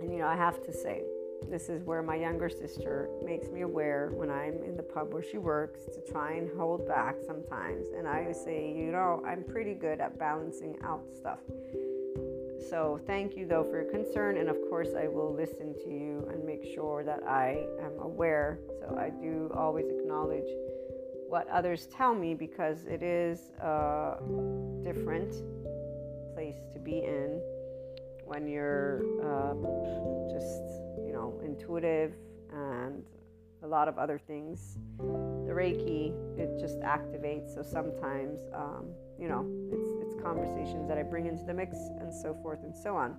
and 0.00 0.12
you 0.12 0.18
know, 0.18 0.26
I 0.26 0.36
have 0.36 0.62
to 0.64 0.72
say, 0.72 1.02
this 1.48 1.68
is 1.68 1.82
where 1.84 2.02
my 2.02 2.16
younger 2.16 2.48
sister 2.48 3.08
makes 3.24 3.48
me 3.48 3.62
aware 3.62 4.10
when 4.12 4.30
I'm 4.30 4.62
in 4.64 4.76
the 4.76 4.82
pub 4.82 5.12
where 5.12 5.22
she 5.22 5.38
works 5.38 5.80
to 5.94 6.12
try 6.12 6.32
and 6.32 6.50
hold 6.58 6.86
back 6.86 7.16
sometimes. 7.24 7.86
And 7.96 8.06
I 8.06 8.32
say, 8.32 8.72
you 8.74 8.90
know, 8.90 9.22
I'm 9.26 9.44
pretty 9.44 9.74
good 9.74 10.00
at 10.00 10.18
balancing 10.18 10.76
out 10.84 11.04
stuff. 11.14 11.38
So 12.68 13.00
thank 13.06 13.36
you 13.36 13.46
though 13.46 13.64
for 13.64 13.82
your 13.82 13.90
concern. 13.90 14.36
And 14.38 14.48
of 14.48 14.56
course, 14.68 14.88
I 14.98 15.06
will 15.06 15.32
listen 15.32 15.74
to 15.84 15.90
you 15.90 16.28
and 16.30 16.44
make 16.44 16.64
sure 16.74 17.02
that 17.04 17.22
I 17.26 17.64
am 17.80 17.98
aware. 18.00 18.58
So 18.80 18.98
I 18.98 19.10
do 19.10 19.50
always 19.54 19.86
acknowledge 19.88 20.48
what 21.28 21.48
others 21.48 21.86
tell 21.86 22.14
me 22.14 22.34
because 22.34 22.84
it 22.86 23.02
is 23.02 23.52
a 23.60 24.16
different 24.82 25.32
place 26.34 26.58
to 26.72 26.78
be 26.78 26.98
in 27.04 27.40
when 28.28 28.46
you're 28.46 29.02
uh, 29.24 29.54
just, 30.30 30.62
you 31.04 31.12
know, 31.12 31.40
intuitive 31.42 32.12
and 32.52 33.02
a 33.62 33.66
lot 33.66 33.88
of 33.88 33.98
other 33.98 34.18
things. 34.18 34.78
The 34.98 35.52
Reiki, 35.52 36.12
it 36.38 36.60
just 36.60 36.78
activates. 36.80 37.54
So 37.54 37.62
sometimes, 37.62 38.38
um, 38.54 38.86
you 39.18 39.28
know, 39.28 39.46
it's, 39.72 39.90
it's 40.02 40.22
conversations 40.22 40.86
that 40.88 40.98
I 40.98 41.02
bring 41.02 41.26
into 41.26 41.44
the 41.44 41.54
mix 41.54 41.76
and 42.00 42.12
so 42.12 42.34
forth 42.42 42.60
and 42.62 42.74
so 42.76 42.94
on. 42.96 43.16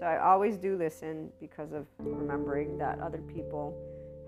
So 0.00 0.06
I 0.06 0.18
always 0.18 0.56
do 0.56 0.76
listen 0.76 1.30
because 1.40 1.72
of 1.72 1.86
remembering 1.98 2.78
that 2.78 2.98
other 3.00 3.22
people 3.34 3.78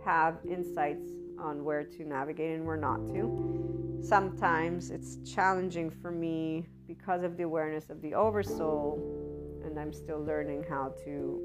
have 0.05 0.37
insights 0.49 1.09
on 1.39 1.65
where 1.65 1.85
to 1.85 2.05
navigate 2.05 2.57
and 2.57 2.67
where 2.67 2.77
not 2.77 3.07
to. 3.09 3.99
Sometimes 4.03 4.91
it's 4.91 5.19
challenging 5.29 5.91
for 5.91 6.11
me 6.11 6.67
because 6.87 7.23
of 7.23 7.37
the 7.37 7.43
awareness 7.43 7.91
of 7.91 8.01
the 8.01 8.15
oversoul, 8.15 8.99
and 9.79 9.87
I'm 9.87 9.93
still 9.93 10.25
learning 10.25 10.65
how 10.69 10.93
to 11.05 11.41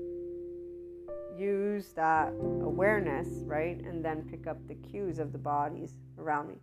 use 1.38 1.94
that 1.96 2.30
awareness, 2.40 3.28
right? 3.44 3.80
And 3.80 4.04
then 4.04 4.24
pick 4.24 4.48
up 4.48 4.58
the 4.68 4.74
cues 4.74 5.20
of 5.20 5.32
the 5.32 5.38
bodies 5.38 5.94
around 6.18 6.48
me. 6.48 6.56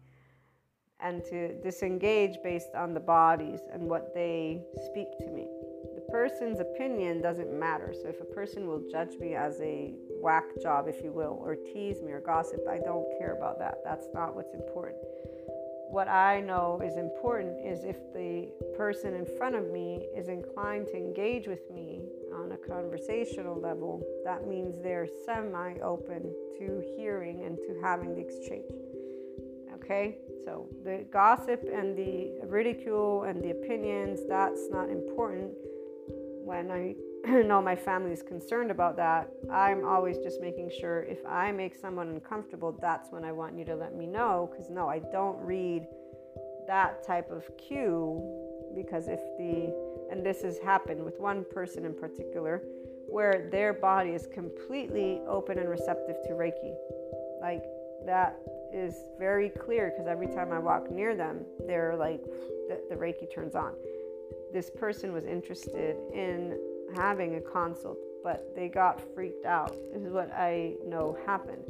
And 0.98 1.24
to 1.26 1.60
disengage 1.62 2.38
based 2.42 2.74
on 2.74 2.92
the 2.92 3.00
bodies 3.00 3.60
and 3.72 3.84
what 3.84 4.12
they 4.14 4.62
speak 4.90 5.06
to 5.20 5.30
me. 5.30 5.46
The 5.94 6.04
person's 6.10 6.58
opinion 6.58 7.22
doesn't 7.22 7.56
matter. 7.56 7.94
So 7.94 8.08
if 8.08 8.20
a 8.20 8.24
person 8.34 8.66
will 8.66 8.82
judge 8.90 9.16
me 9.20 9.34
as 9.34 9.60
a 9.60 9.94
whack 10.20 10.44
job, 10.60 10.88
if 10.88 11.02
you 11.04 11.12
will, 11.12 11.38
or 11.40 11.54
tease 11.54 12.02
me 12.02 12.10
or 12.10 12.20
gossip, 12.20 12.60
I 12.68 12.78
don't 12.78 13.06
care 13.18 13.36
about 13.36 13.60
that. 13.60 13.78
That's 13.84 14.08
not 14.12 14.34
what's 14.34 14.54
important. 14.54 15.02
What 15.90 16.06
I 16.06 16.40
know 16.40 16.80
is 16.84 16.96
important 16.96 17.66
is 17.66 17.82
if 17.82 17.96
the 18.14 18.48
person 18.76 19.12
in 19.12 19.26
front 19.26 19.56
of 19.56 19.72
me 19.72 20.06
is 20.16 20.28
inclined 20.28 20.86
to 20.88 20.96
engage 20.96 21.48
with 21.48 21.68
me 21.68 22.04
on 22.32 22.52
a 22.52 22.56
conversational 22.56 23.60
level, 23.60 24.00
that 24.24 24.46
means 24.46 24.80
they're 24.80 25.08
semi 25.26 25.80
open 25.80 26.32
to 26.58 26.80
hearing 26.96 27.42
and 27.44 27.58
to 27.58 27.80
having 27.82 28.14
the 28.14 28.20
exchange. 28.20 28.70
Okay, 29.74 30.18
so 30.44 30.68
the 30.84 31.04
gossip 31.12 31.60
and 31.74 31.98
the 31.98 32.38
ridicule 32.44 33.24
and 33.24 33.42
the 33.42 33.50
opinions, 33.50 34.20
that's 34.28 34.68
not 34.70 34.90
important. 34.90 35.50
When 36.44 36.70
I 36.70 36.94
know 37.42 37.60
my 37.60 37.76
family 37.76 38.12
is 38.12 38.22
concerned 38.22 38.70
about 38.70 38.96
that, 38.96 39.30
I'm 39.52 39.84
always 39.84 40.18
just 40.18 40.40
making 40.40 40.70
sure 40.80 41.02
if 41.02 41.18
I 41.26 41.52
make 41.52 41.74
someone 41.74 42.08
uncomfortable, 42.08 42.76
that's 42.80 43.10
when 43.10 43.24
I 43.24 43.32
want 43.32 43.58
you 43.58 43.64
to 43.66 43.76
let 43.76 43.94
me 43.94 44.06
know. 44.06 44.48
Because 44.50 44.70
no, 44.70 44.88
I 44.88 45.00
don't 45.12 45.38
read 45.38 45.86
that 46.66 47.04
type 47.04 47.30
of 47.30 47.44
cue 47.56 48.22
because 48.74 49.08
if 49.08 49.20
the 49.38 49.74
and 50.10 50.24
this 50.24 50.42
has 50.42 50.58
happened 50.58 51.02
with 51.04 51.18
one 51.18 51.44
person 51.50 51.84
in 51.84 51.94
particular 51.94 52.62
where 53.08 53.48
their 53.50 53.72
body 53.72 54.10
is 54.10 54.28
completely 54.32 55.20
open 55.26 55.58
and 55.58 55.68
receptive 55.68 56.16
to 56.22 56.30
reiki 56.30 56.74
like 57.40 57.64
that 58.06 58.38
is 58.72 58.94
very 59.18 59.48
clear 59.48 59.90
because 59.90 60.06
every 60.06 60.28
time 60.28 60.52
i 60.52 60.58
walk 60.58 60.90
near 60.90 61.16
them 61.16 61.40
they're 61.66 61.96
like 61.96 62.22
the, 62.68 62.80
the 62.88 62.94
reiki 62.94 63.32
turns 63.34 63.56
on 63.56 63.72
this 64.52 64.70
person 64.70 65.12
was 65.12 65.24
interested 65.24 65.96
in 66.12 66.58
having 66.94 67.36
a 67.36 67.40
consult 67.40 67.98
but 68.22 68.54
they 68.54 68.68
got 68.68 69.00
freaked 69.14 69.46
out 69.46 69.74
this 69.92 70.02
is 70.02 70.12
what 70.12 70.30
i 70.32 70.74
know 70.86 71.16
happened 71.26 71.64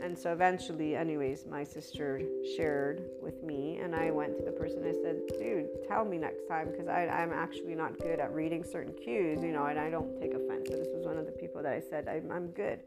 and 0.00 0.16
so 0.16 0.32
eventually, 0.32 0.94
anyways, 0.94 1.46
my 1.46 1.64
sister 1.64 2.20
shared 2.56 3.02
with 3.20 3.42
me, 3.42 3.78
and 3.78 3.96
I 3.96 4.10
went 4.10 4.36
to 4.38 4.44
the 4.44 4.52
person. 4.52 4.84
I 4.84 4.92
said, 4.92 5.26
"Dude, 5.38 5.68
tell 5.88 6.04
me 6.04 6.18
next 6.18 6.46
time, 6.46 6.70
because 6.70 6.88
I'm 6.88 7.32
actually 7.32 7.74
not 7.74 7.98
good 7.98 8.20
at 8.20 8.32
reading 8.32 8.62
certain 8.64 8.92
cues, 8.92 9.42
you 9.42 9.50
know, 9.50 9.64
and 9.66 9.78
I 9.78 9.90
don't 9.90 10.18
take 10.20 10.34
offense." 10.34 10.68
So 10.68 10.76
this 10.76 10.88
was 10.94 11.04
one 11.04 11.16
of 11.16 11.26
the 11.26 11.32
people 11.32 11.62
that 11.62 11.72
I 11.72 11.80
said, 11.80 12.06
"I'm, 12.06 12.30
I'm 12.30 12.48
good." 12.48 12.80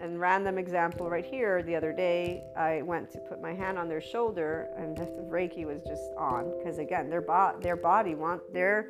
And 0.00 0.18
random 0.18 0.56
example 0.56 1.10
right 1.10 1.24
here. 1.24 1.62
The 1.62 1.76
other 1.76 1.92
day, 1.92 2.42
I 2.56 2.80
went 2.80 3.10
to 3.12 3.18
put 3.18 3.42
my 3.42 3.52
hand 3.52 3.78
on 3.78 3.86
their 3.86 4.00
shoulder, 4.00 4.70
and 4.76 4.96
the 4.96 5.04
Reiki 5.28 5.66
was 5.66 5.82
just 5.82 6.02
on, 6.16 6.56
because 6.56 6.78
again, 6.78 7.10
their 7.10 7.20
bo- 7.20 7.58
their 7.60 7.76
body 7.76 8.14
want 8.14 8.40
their 8.52 8.88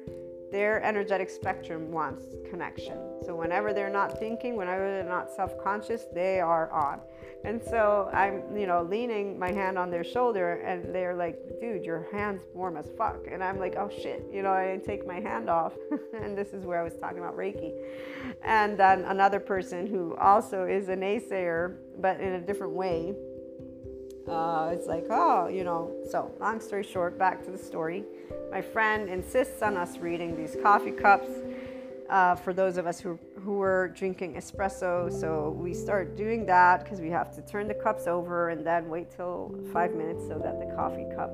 their 0.51 0.83
energetic 0.83 1.31
spectrum 1.31 1.91
wants 1.91 2.25
connection. 2.49 2.99
So 3.25 3.37
whenever 3.37 3.73
they're 3.73 3.91
not 3.91 4.19
thinking, 4.19 4.57
whenever 4.57 4.91
they're 4.91 5.05
not 5.05 5.31
self-conscious, 5.31 6.07
they 6.13 6.41
are 6.41 6.71
on. 6.71 7.01
And 7.45 7.63
so 7.63 8.11
I'm, 8.13 8.57
you 8.57 8.67
know, 8.67 8.83
leaning 8.83 9.39
my 9.39 9.51
hand 9.51 9.79
on 9.79 9.91
their 9.91 10.05
shoulder 10.05 10.55
and 10.57 10.95
they're 10.95 11.15
like, 11.15 11.39
dude, 11.61 11.85
your 11.85 12.07
hand's 12.13 12.45
warm 12.55 12.77
as 12.77 12.91
fuck. 12.99 13.19
And 13.31 13.43
I'm 13.43 13.59
like, 13.59 13.77
oh 13.77 13.89
shit, 13.89 14.27
you 14.31 14.43
know, 14.43 14.53
I 14.53 14.79
take 14.85 15.07
my 15.07 15.21
hand 15.21 15.49
off. 15.49 15.73
and 16.21 16.37
this 16.37 16.49
is 16.49 16.65
where 16.65 16.79
I 16.79 16.83
was 16.83 16.95
talking 17.01 17.19
about 17.19 17.37
Reiki. 17.37 17.73
And 18.43 18.79
then 18.79 19.05
another 19.05 19.41
person 19.41 19.87
who 19.87 20.17
also 20.17 20.65
is 20.65 20.89
a 20.89 20.97
naysayer, 20.97 21.77
but 21.99 22.21
in 22.21 22.35
a 22.35 22.41
different 22.41 22.75
way, 22.75 23.15
uh, 24.29 24.71
it's 24.73 24.87
like, 24.87 25.07
oh, 25.11 25.49
you 25.49 25.65
know. 25.65 25.93
So, 26.11 26.33
long 26.39 26.61
story 26.61 26.85
short, 26.85 27.19
back 27.19 27.43
to 27.45 27.51
the 27.51 27.59
story. 27.59 28.05
My 28.51 28.61
friend 28.61 29.09
insists 29.09 29.63
on 29.63 29.77
us 29.77 29.99
reading 29.99 30.37
these 30.37 30.57
coffee 30.63 30.91
cups 30.91 31.31
uh, 32.09 32.35
for 32.35 32.53
those 32.53 32.77
of 32.77 32.87
us 32.87 32.99
who, 32.99 33.19
who 33.45 33.55
were 33.55 33.93
drinking 33.97 34.35
espresso. 34.35 35.13
So, 35.13 35.51
we 35.51 35.73
start 35.73 36.17
doing 36.17 36.45
that 36.47 36.83
because 36.83 37.01
we 37.01 37.11
have 37.11 37.35
to 37.37 37.43
turn 37.43 37.69
the 37.69 37.75
cups 37.75 38.07
over 38.07 38.49
and 38.49 38.67
then 38.67 38.89
wait 38.89 39.11
till 39.15 39.55
five 39.73 39.95
minutes 39.95 40.27
so 40.27 40.39
that 40.39 40.59
the 40.59 40.75
coffee 40.75 41.07
cup, 41.15 41.31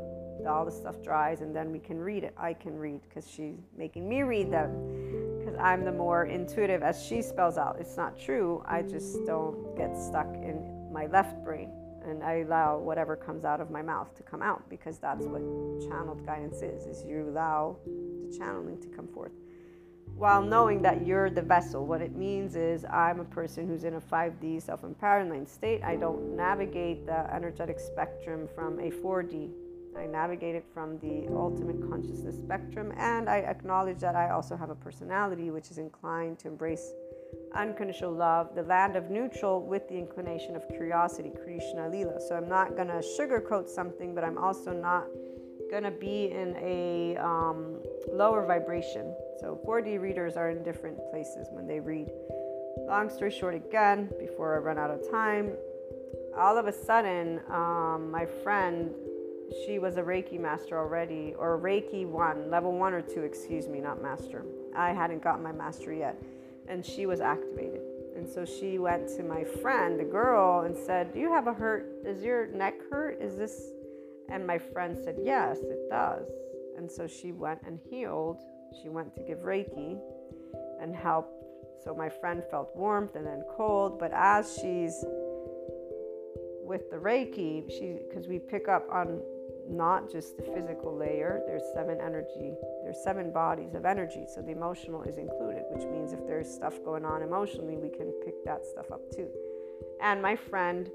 all 0.47 0.64
the 0.64 0.70
stuff 0.70 1.03
dries, 1.03 1.40
and 1.40 1.57
then 1.57 1.72
we 1.72 1.78
can 1.78 1.99
read 1.99 2.22
it. 2.22 2.34
I 2.36 2.53
can 2.53 2.78
read 2.78 3.01
because 3.09 3.28
she's 3.30 3.57
making 3.76 4.09
me 4.09 4.22
read 4.22 4.53
them 4.53 5.38
because 5.38 5.59
I'm 5.59 5.84
the 5.84 5.92
more 5.92 6.26
intuitive 6.26 6.82
as 6.82 7.03
she 7.03 7.22
spells 7.22 7.57
out. 7.57 7.78
It's 7.80 7.97
not 7.97 8.18
true. 8.18 8.62
I 8.66 8.82
just 8.82 9.24
don't 9.24 9.76
get 9.76 9.97
stuck 9.97 10.32
in 10.34 10.90
my 10.92 11.07
left 11.07 11.42
brain 11.42 11.70
and 12.07 12.22
I 12.22 12.38
allow 12.38 12.78
whatever 12.78 13.16
comes 13.16 13.44
out 13.44 13.61
of 13.61 13.70
my 13.70 13.82
mouth 13.82 14.14
to 14.16 14.22
come 14.22 14.42
out 14.42 14.68
because 14.70 14.98
that's 14.98 15.26
what 15.26 15.40
channeled 15.88 16.24
guidance 16.24 16.62
is 16.62 16.86
is 16.86 17.04
you 17.04 17.28
allow 17.28 17.76
the 17.84 18.36
channeling 18.36 18.80
to 18.80 18.88
come 18.88 19.09
forth. 19.09 19.32
While 20.14 20.42
knowing 20.42 20.80
that 20.82 21.07
you're 21.07 21.28
the 21.28 21.42
vessel 21.42 21.84
what 21.84 22.00
it 22.00 22.16
means 22.16 22.57
is 22.57 22.86
i'm 22.86 23.20
a 23.20 23.24
person 23.24 23.66
who's 23.66 23.84
in 23.84 23.94
a 23.94 24.00
5d 24.00 24.62
self-empowerment 24.62 25.48
state. 25.48 25.82
I 25.82 25.96
don't 25.96 26.34
navigate 26.36 27.04
the 27.07 27.32
energetic 27.34 27.78
spectrum 27.78 28.48
from 28.54 28.78
a 28.78 28.90
4d 28.90 29.50
i 29.98 30.07
navigate 30.07 30.54
it 30.54 30.64
from 30.74 30.98
the 30.98 31.26
ultimate 31.34 31.80
consciousness 31.88 32.36
spectrum 32.36 32.92
and 32.96 33.28
i 33.28 33.38
acknowledge 33.38 33.98
that 33.98 34.14
i 34.14 34.30
also 34.30 34.57
have 34.57 34.70
a 34.70 34.74
personality 34.74 35.50
which 35.50 35.70
is 35.70 35.78
inclined 35.78 36.38
to 36.38 36.48
embrace 36.48 36.92
unconditional 37.54 38.12
love, 38.12 38.54
the 38.54 38.62
land 38.62 38.96
of 38.96 39.10
neutral 39.10 39.62
with 39.62 39.88
the 39.88 39.94
inclination 39.94 40.56
of 40.56 40.62
curiosity, 40.68 41.32
Krishna 41.42 41.88
Lila. 41.88 42.20
So 42.20 42.36
I'm 42.36 42.48
not 42.48 42.76
going 42.76 42.88
to 42.88 43.02
sugarcoat 43.18 43.68
something, 43.68 44.14
but 44.14 44.24
I'm 44.24 44.38
also 44.38 44.72
not 44.72 45.06
going 45.70 45.82
to 45.82 45.90
be 45.90 46.30
in 46.30 46.56
a 46.60 47.16
um, 47.16 47.80
lower 48.12 48.46
vibration. 48.46 49.14
So 49.40 49.60
4D 49.66 50.00
readers 50.00 50.36
are 50.36 50.50
in 50.50 50.62
different 50.62 50.98
places 51.10 51.48
when 51.50 51.66
they 51.66 51.80
read. 51.80 52.08
Long 52.86 53.10
story 53.10 53.30
short, 53.30 53.54
again, 53.54 54.10
before 54.18 54.54
I 54.54 54.58
run 54.58 54.78
out 54.78 54.90
of 54.90 55.10
time, 55.10 55.52
all 56.36 56.58
of 56.58 56.66
a 56.66 56.72
sudden, 56.72 57.40
um, 57.50 58.10
my 58.10 58.26
friend, 58.26 58.90
she 59.64 59.78
was 59.78 59.96
a 59.96 60.02
Reiki 60.02 60.38
master 60.38 60.78
already, 60.78 61.34
or 61.38 61.58
Reiki 61.58 62.06
1, 62.06 62.50
level 62.50 62.72
1 62.72 62.92
or 62.92 63.00
2, 63.00 63.22
excuse 63.22 63.66
me, 63.66 63.80
not 63.80 64.02
master. 64.02 64.44
I 64.76 64.92
hadn't 64.92 65.22
gotten 65.22 65.42
my 65.42 65.52
master 65.52 65.92
yet 65.92 66.20
and 66.68 66.84
she 66.84 67.06
was 67.06 67.20
activated. 67.20 67.82
And 68.16 68.28
so 68.28 68.44
she 68.44 68.78
went 68.78 69.08
to 69.16 69.22
my 69.22 69.44
friend, 69.44 70.00
the 70.00 70.04
girl, 70.04 70.60
and 70.62 70.76
said, 70.76 71.12
Do 71.12 71.20
you 71.20 71.30
have 71.30 71.46
a 71.46 71.52
hurt? 71.52 71.86
Is 72.04 72.22
your 72.22 72.46
neck 72.46 72.74
hurt? 72.90 73.20
Is 73.20 73.36
this? 73.36 73.72
And 74.30 74.46
my 74.46 74.58
friend 74.58 74.96
said, 75.04 75.16
Yes, 75.22 75.58
it 75.58 75.90
does. 75.90 76.26
And 76.76 76.90
so 76.90 77.06
she 77.06 77.32
went 77.32 77.60
and 77.66 77.78
healed. 77.90 78.42
She 78.82 78.88
went 78.88 79.14
to 79.16 79.22
give 79.22 79.40
Reiki 79.40 79.98
and 80.80 80.94
help. 80.94 81.32
So 81.84 81.94
my 81.94 82.08
friend 82.08 82.42
felt 82.50 82.74
warmth 82.74 83.16
and 83.16 83.26
then 83.26 83.42
cold. 83.56 83.98
But 83.98 84.12
as 84.12 84.58
she's 84.60 85.04
with 86.62 86.90
the 86.90 86.96
Reiki, 86.96 87.70
she 87.70 87.98
because 88.08 88.26
we 88.26 88.38
pick 88.38 88.68
up 88.68 88.86
on 88.90 89.20
not 89.68 90.10
just 90.10 90.36
the 90.36 90.42
physical 90.42 90.96
layer, 90.96 91.42
there's 91.46 91.62
seven 91.74 92.00
energy 92.00 92.54
there's 92.86 93.02
seven 93.02 93.32
bodies 93.32 93.74
of 93.74 93.84
energy, 93.84 94.26
so 94.32 94.40
the 94.40 94.52
emotional 94.52 95.02
is 95.02 95.18
included, 95.18 95.64
which 95.70 95.84
means 95.88 96.12
if 96.12 96.24
there's 96.24 96.48
stuff 96.48 96.74
going 96.84 97.04
on 97.04 97.20
emotionally, 97.20 97.76
we 97.76 97.88
can 97.88 98.12
pick 98.24 98.44
that 98.44 98.64
stuff 98.64 98.92
up 98.92 99.10
too. 99.10 99.28
And 100.00 100.22
my 100.22 100.36
friend, 100.36 100.88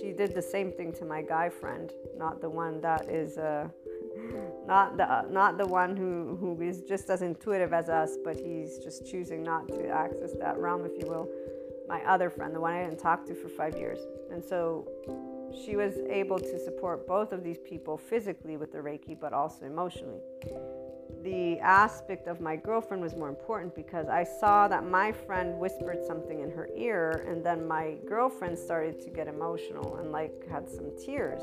she 0.00 0.10
did 0.10 0.34
the 0.34 0.42
same 0.42 0.72
thing 0.72 0.92
to 0.94 1.04
my 1.04 1.22
guy 1.22 1.50
friend, 1.50 1.92
not 2.18 2.40
the 2.40 2.50
one 2.50 2.80
that 2.80 3.08
is 3.08 3.38
uh, 3.38 3.68
not 4.66 4.96
the 4.96 5.04
uh, 5.04 5.22
not 5.30 5.56
the 5.56 5.68
one 5.68 5.96
who 5.96 6.36
who 6.40 6.60
is 6.60 6.82
just 6.82 7.08
as 7.10 7.22
intuitive 7.22 7.72
as 7.72 7.88
us, 7.88 8.16
but 8.24 8.36
he's 8.36 8.78
just 8.78 9.06
choosing 9.06 9.44
not 9.44 9.68
to 9.68 9.88
access 9.88 10.32
that 10.40 10.58
realm, 10.58 10.84
if 10.84 11.00
you 11.00 11.08
will. 11.08 11.30
My 11.86 12.02
other 12.06 12.28
friend, 12.28 12.52
the 12.52 12.58
one 12.58 12.72
I 12.72 12.82
didn't 12.82 12.98
talk 12.98 13.24
to 13.26 13.36
for 13.36 13.48
five 13.48 13.76
years, 13.76 14.00
and 14.32 14.44
so 14.44 14.88
she 15.64 15.76
was 15.76 15.94
able 16.08 16.38
to 16.38 16.58
support 16.58 17.06
both 17.06 17.32
of 17.32 17.42
these 17.42 17.58
people 17.58 17.96
physically 17.96 18.56
with 18.56 18.72
the 18.72 18.78
Reiki, 18.78 19.18
but 19.18 19.32
also 19.32 19.66
emotionally. 19.66 20.20
The 21.22 21.58
aspect 21.60 22.28
of 22.28 22.40
my 22.40 22.56
girlfriend 22.56 23.02
was 23.02 23.16
more 23.16 23.28
important 23.28 23.74
because 23.74 24.08
I 24.08 24.24
saw 24.24 24.68
that 24.68 24.84
my 24.84 25.12
friend 25.12 25.58
whispered 25.58 26.04
something 26.06 26.40
in 26.40 26.50
her 26.50 26.68
ear, 26.76 27.24
and 27.28 27.44
then 27.44 27.66
my 27.66 27.96
girlfriend 28.06 28.58
started 28.58 29.00
to 29.02 29.10
get 29.10 29.26
emotional 29.28 29.96
and 29.96 30.12
like 30.12 30.48
had 30.48 30.68
some 30.68 30.90
tears. 31.04 31.42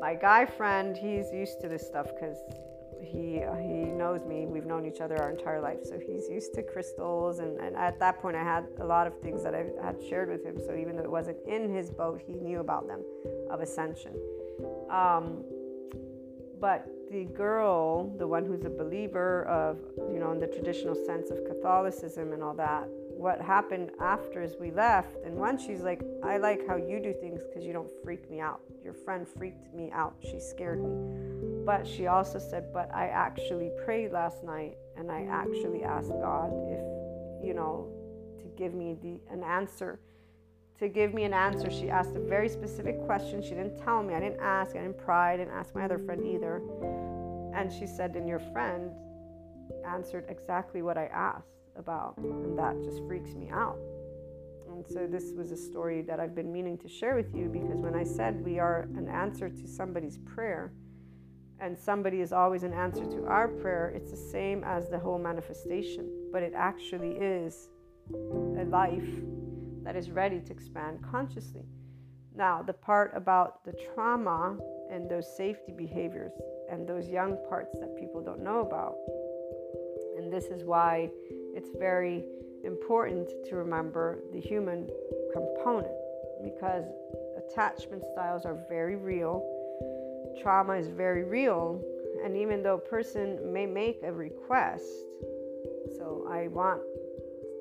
My 0.00 0.14
guy 0.14 0.46
friend, 0.46 0.96
he's 0.96 1.32
used 1.32 1.60
to 1.60 1.68
this 1.68 1.86
stuff 1.86 2.06
because 2.14 2.38
he 3.06 3.42
he 3.62 3.84
knows 3.92 4.24
me. 4.26 4.46
We've 4.46 4.66
known 4.66 4.84
each 4.86 5.00
other 5.00 5.20
our 5.20 5.30
entire 5.30 5.60
life, 5.60 5.80
so 5.84 5.98
he's 5.98 6.28
used 6.28 6.54
to 6.54 6.62
crystals. 6.62 7.38
And, 7.38 7.58
and 7.58 7.76
at 7.76 7.98
that 8.00 8.20
point, 8.20 8.36
I 8.36 8.42
had 8.42 8.66
a 8.80 8.84
lot 8.84 9.06
of 9.06 9.18
things 9.20 9.42
that 9.42 9.54
I 9.54 9.64
had 9.82 9.96
shared 10.08 10.28
with 10.28 10.44
him. 10.44 10.58
So 10.58 10.74
even 10.74 10.96
though 10.96 11.04
it 11.04 11.10
wasn't 11.10 11.38
in 11.46 11.72
his 11.74 11.90
boat, 11.90 12.20
he 12.26 12.34
knew 12.34 12.60
about 12.60 12.86
them 12.86 13.02
of 13.50 13.60
ascension. 13.60 14.12
Um, 14.90 15.44
but 16.60 16.86
the 17.10 17.24
girl, 17.24 18.12
the 18.18 18.26
one 18.26 18.44
who's 18.44 18.64
a 18.64 18.70
believer 18.70 19.44
of, 19.44 19.78
you 20.12 20.18
know, 20.18 20.32
in 20.32 20.40
the 20.40 20.46
traditional 20.46 20.94
sense 20.94 21.30
of 21.30 21.44
Catholicism 21.46 22.32
and 22.32 22.42
all 22.42 22.54
that, 22.54 22.88
what 23.16 23.40
happened 23.40 23.90
after 24.00 24.42
is 24.42 24.56
we 24.60 24.70
left. 24.70 25.16
And 25.24 25.36
one, 25.36 25.58
she's 25.58 25.80
like, 25.80 26.02
I 26.24 26.38
like 26.38 26.66
how 26.66 26.76
you 26.76 27.00
do 27.00 27.14
things 27.20 27.40
because 27.48 27.64
you 27.64 27.72
don't 27.72 27.90
freak 28.02 28.30
me 28.30 28.40
out. 28.40 28.60
Your 28.82 28.94
friend 28.94 29.26
freaked 29.26 29.74
me 29.74 29.90
out. 29.92 30.14
She 30.20 30.38
scared 30.38 30.82
me. 30.82 31.45
But 31.66 31.84
she 31.84 32.06
also 32.06 32.38
said, 32.38 32.72
But 32.72 32.94
I 32.94 33.08
actually 33.08 33.72
prayed 33.84 34.12
last 34.12 34.44
night 34.44 34.76
and 34.96 35.10
I 35.10 35.26
actually 35.28 35.82
asked 35.82 36.10
God 36.10 36.52
if, 36.68 37.44
you 37.44 37.54
know, 37.54 37.88
to 38.38 38.44
give 38.56 38.72
me 38.72 38.96
the, 39.02 39.18
an 39.32 39.42
answer. 39.42 39.98
To 40.78 40.88
give 40.88 41.12
me 41.12 41.24
an 41.24 41.34
answer, 41.34 41.68
she 41.68 41.90
asked 41.90 42.14
a 42.14 42.20
very 42.20 42.48
specific 42.48 43.04
question. 43.04 43.42
She 43.42 43.50
didn't 43.50 43.78
tell 43.82 44.02
me. 44.02 44.14
I 44.14 44.20
didn't 44.20 44.40
ask. 44.40 44.76
I 44.76 44.80
didn't 44.80 44.98
pry. 44.98 45.34
I 45.34 45.36
didn't 45.38 45.54
ask 45.54 45.74
my 45.74 45.84
other 45.84 45.98
friend 45.98 46.24
either. 46.24 46.62
And 47.52 47.72
she 47.72 47.86
said, 47.86 48.14
And 48.14 48.28
your 48.28 48.40
friend 48.52 48.92
answered 49.84 50.26
exactly 50.28 50.82
what 50.82 50.96
I 50.96 51.06
asked 51.06 51.48
about. 51.76 52.16
And 52.18 52.56
that 52.58 52.80
just 52.84 53.04
freaks 53.08 53.34
me 53.34 53.48
out. 53.50 53.78
And 54.68 54.86
so, 54.86 55.06
this 55.06 55.32
was 55.32 55.50
a 55.50 55.56
story 55.56 56.02
that 56.02 56.20
I've 56.20 56.34
been 56.34 56.52
meaning 56.52 56.78
to 56.78 56.88
share 56.88 57.16
with 57.16 57.34
you 57.34 57.48
because 57.48 57.80
when 57.80 57.94
I 57.94 58.04
said 58.04 58.44
we 58.44 58.58
are 58.58 58.82
an 58.96 59.08
answer 59.08 59.48
to 59.48 59.66
somebody's 59.66 60.18
prayer, 60.18 60.72
and 61.60 61.78
somebody 61.78 62.20
is 62.20 62.32
always 62.32 62.62
an 62.62 62.72
answer 62.72 63.04
to 63.04 63.26
our 63.26 63.48
prayer, 63.48 63.92
it's 63.94 64.10
the 64.10 64.16
same 64.16 64.62
as 64.64 64.88
the 64.88 64.98
whole 64.98 65.18
manifestation. 65.18 66.10
But 66.32 66.42
it 66.42 66.52
actually 66.54 67.12
is 67.12 67.68
a 68.12 68.64
life 68.64 69.08
that 69.82 69.96
is 69.96 70.10
ready 70.10 70.40
to 70.40 70.52
expand 70.52 70.98
consciously. 71.02 71.64
Now, 72.34 72.62
the 72.62 72.74
part 72.74 73.12
about 73.14 73.64
the 73.64 73.72
trauma 73.94 74.58
and 74.90 75.08
those 75.08 75.36
safety 75.36 75.72
behaviors 75.72 76.32
and 76.70 76.86
those 76.86 77.08
young 77.08 77.38
parts 77.48 77.78
that 77.80 77.96
people 77.96 78.22
don't 78.22 78.42
know 78.42 78.60
about. 78.60 78.94
And 80.18 80.32
this 80.32 80.44
is 80.46 80.64
why 80.64 81.10
it's 81.54 81.70
very 81.78 82.24
important 82.64 83.30
to 83.48 83.56
remember 83.56 84.18
the 84.32 84.40
human 84.40 84.88
component 85.32 85.94
because 86.42 86.84
attachment 87.38 88.04
styles 88.12 88.44
are 88.44 88.58
very 88.68 88.96
real, 88.96 89.42
trauma 90.40 90.74
is 90.74 90.88
very 90.88 91.24
real, 91.24 91.82
and 92.24 92.36
even 92.36 92.62
though 92.62 92.74
a 92.74 92.88
person 92.88 93.52
may 93.52 93.66
make 93.66 94.00
a 94.02 94.12
request, 94.12 94.84
so 95.96 96.26
I 96.30 96.48
want, 96.48 96.80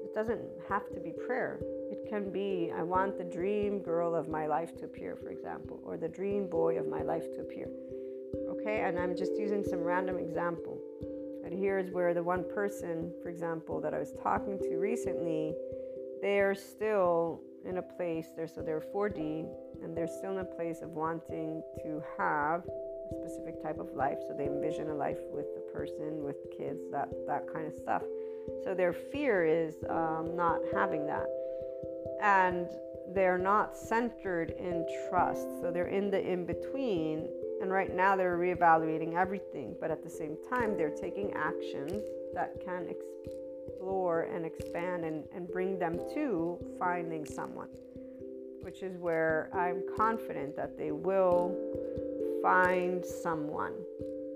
it 0.03 0.13
doesn't 0.13 0.41
have 0.67 0.89
to 0.93 0.99
be 0.99 1.11
prayer. 1.26 1.59
It 1.91 2.07
can 2.09 2.32
be, 2.32 2.71
I 2.76 2.84
want 2.84 3.17
the 3.17 3.23
dream 3.23 3.80
girl 3.80 4.15
of 4.15 4.28
my 4.28 4.47
life 4.47 4.76
to 4.78 4.86
appear, 4.86 5.15
for 5.15 5.30
example, 5.30 5.80
or 5.84 5.97
the 5.97 6.07
dream 6.07 6.47
boy 6.47 6.78
of 6.78 6.88
my 6.88 7.01
life 7.01 7.32
to 7.36 7.41
appear. 7.41 7.69
Okay, 8.49 8.82
and 8.82 8.99
I'm 8.99 9.15
just 9.15 9.38
using 9.38 9.63
some 9.63 9.80
random 9.80 10.17
example. 10.17 10.78
And 11.45 11.53
here's 11.53 11.91
where 11.91 12.13
the 12.13 12.23
one 12.23 12.43
person, 12.43 13.13
for 13.21 13.30
example, 13.30 13.80
that 13.82 13.93
I 13.93 13.99
was 13.99 14.13
talking 14.23 14.57
to 14.59 14.78
recently, 14.78 15.53
they 16.21 16.39
are 16.39 16.55
still 16.55 17.41
in 17.65 17.78
a 17.78 17.82
place 17.82 18.28
there 18.36 18.47
so 18.47 18.61
they're 18.61 18.84
4D 18.93 19.47
and 19.86 19.96
they're 19.96 20.08
still 20.08 20.32
in 20.32 20.40
a 20.40 20.44
place 20.44 20.82
of 20.82 20.90
wanting 20.90 21.64
to 21.84 22.04
have 22.18 22.64
a 22.66 23.14
specific 23.14 23.64
type 23.64 23.80
of 23.80 23.94
life. 23.94 24.18
So 24.28 24.36
they 24.38 24.48
envision 24.48 24.90
a 24.90 24.96
life 24.96 25.20
with 25.32 25.46
a 25.56 25.72
person, 25.72 26.24
with 26.24 26.36
kids, 26.58 26.82
that 26.92 27.10
that 27.28 27.46
kind 27.54 27.68
of 27.68 27.74
stuff. 27.74 28.02
So 28.64 28.74
their 28.74 28.92
fear 28.92 29.46
is 29.46 29.76
um, 29.90 30.36
not 30.36 30.60
having 30.74 31.08
that, 31.08 31.28
and 32.22 32.68
they're 33.14 33.38
not 33.38 33.78
centered 33.78 34.50
in 34.58 34.86
trust. 35.08 35.48
So 35.62 35.72
they're 35.72 35.88
in 35.88 36.12
the 36.12 36.20
in 36.20 36.46
between 36.46 37.30
and 37.62 37.72
right 37.72 37.94
now 37.94 38.16
they're 38.16 38.38
reevaluating 38.38 39.16
everything, 39.16 39.76
but 39.80 39.90
at 39.92 40.04
the 40.04 40.10
same 40.10 40.38
time, 40.50 40.78
they're 40.78 40.90
taking 40.90 41.34
actions 41.34 42.04
that 42.34 42.64
can 42.64 42.88
explore 42.88 44.24
and 44.24 44.46
expand 44.46 45.06
and, 45.06 45.24
and 45.34 45.48
bring 45.48 45.80
them 45.80 45.98
to 46.14 46.60
finding 46.78 47.26
someone, 47.26 47.70
which 48.66 48.82
is 48.82 48.97
where 48.97 49.47
I'm 49.53 49.84
confident 49.95 50.55
that 50.55 50.76
they 50.76 50.91
will 50.91 51.55
find 52.41 53.05
someone. 53.05 53.74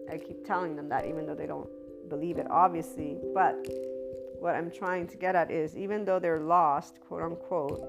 I 0.08 0.20
keep 0.20 0.46
telling 0.46 0.76
them 0.76 0.88
that, 0.90 1.08
even 1.08 1.26
though 1.26 1.34
they 1.34 1.48
don't 1.48 1.68
believe 2.10 2.38
it, 2.38 2.46
obviously. 2.52 3.18
But 3.34 3.56
what 4.40 4.54
I'm 4.54 4.70
trying 4.70 5.08
to 5.08 5.18
get 5.18 5.36
at 5.36 5.50
is 5.50 5.76
even 5.76 6.06
though 6.06 6.20
they're 6.20 6.40
lost, 6.40 7.00
quote 7.08 7.24
unquote, 7.24 7.84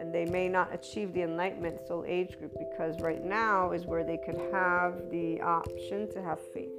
and 0.00 0.12
they 0.12 0.24
may 0.24 0.48
not 0.48 0.74
achieve 0.74 1.14
the 1.14 1.22
enlightenment 1.22 1.86
soul 1.86 2.04
age 2.04 2.36
group 2.36 2.52
because 2.58 3.00
right 3.00 3.24
now 3.24 3.70
is 3.70 3.86
where 3.86 4.02
they 4.02 4.18
could 4.26 4.40
have 4.52 5.08
the 5.08 5.40
option 5.40 6.10
to 6.14 6.20
have 6.20 6.40
faith. 6.52 6.72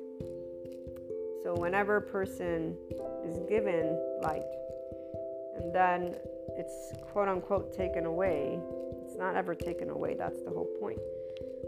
So, 1.43 1.55
whenever 1.55 1.95
a 1.95 2.01
person 2.01 2.76
is 3.23 3.39
given 3.47 3.97
light 4.21 4.43
and 5.56 5.74
then 5.74 6.16
it's 6.58 6.93
quote 7.12 7.28
unquote 7.28 7.74
taken 7.74 8.06
away, 8.06 8.60
it's 9.03 9.18
not 9.18 9.36
ever 9.36 9.56
taken 9.56 9.89
away. 9.89 10.16
That's 10.16 10.41
the 10.43 10.49
whole 10.49 10.70
point. 10.80 10.99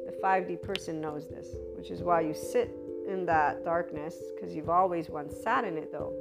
The 0.06 0.16
5D 0.24 0.62
person 0.62 1.02
knows 1.02 1.28
this, 1.28 1.48
which 1.76 1.92
is 1.92 2.02
why 2.02 2.22
you 2.22 2.34
sit 2.34 2.72
in 3.08 3.26
that 3.26 3.64
darkness 3.64 4.16
because 4.36 4.56
you've 4.56 4.70
always 4.70 5.10
once 5.10 5.36
sat 5.42 5.64
in 5.64 5.78
it, 5.78 5.92
though. 5.92 6.14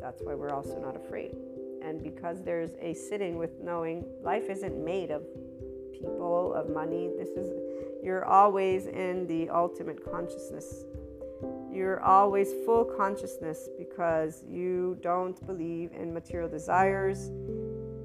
That's 0.00 0.22
why 0.22 0.34
we're 0.34 0.54
also 0.54 0.78
not 0.78 0.96
afraid 0.96 1.34
and 1.82 2.02
because 2.02 2.42
there's 2.42 2.72
a 2.80 2.94
sitting 2.94 3.38
with 3.38 3.60
knowing 3.60 4.04
life 4.22 4.48
isn't 4.50 4.82
made 4.84 5.10
of 5.10 5.22
people 5.92 6.52
of 6.54 6.68
money 6.68 7.10
this 7.18 7.30
is 7.30 7.50
you're 8.02 8.24
always 8.24 8.86
in 8.86 9.26
the 9.26 9.48
ultimate 9.50 10.04
consciousness 10.10 10.84
you're 11.72 12.00
always 12.02 12.52
full 12.64 12.84
consciousness 12.84 13.68
because 13.78 14.44
you 14.48 14.98
don't 15.02 15.44
believe 15.46 15.92
in 15.92 16.12
material 16.12 16.48
desires 16.48 17.30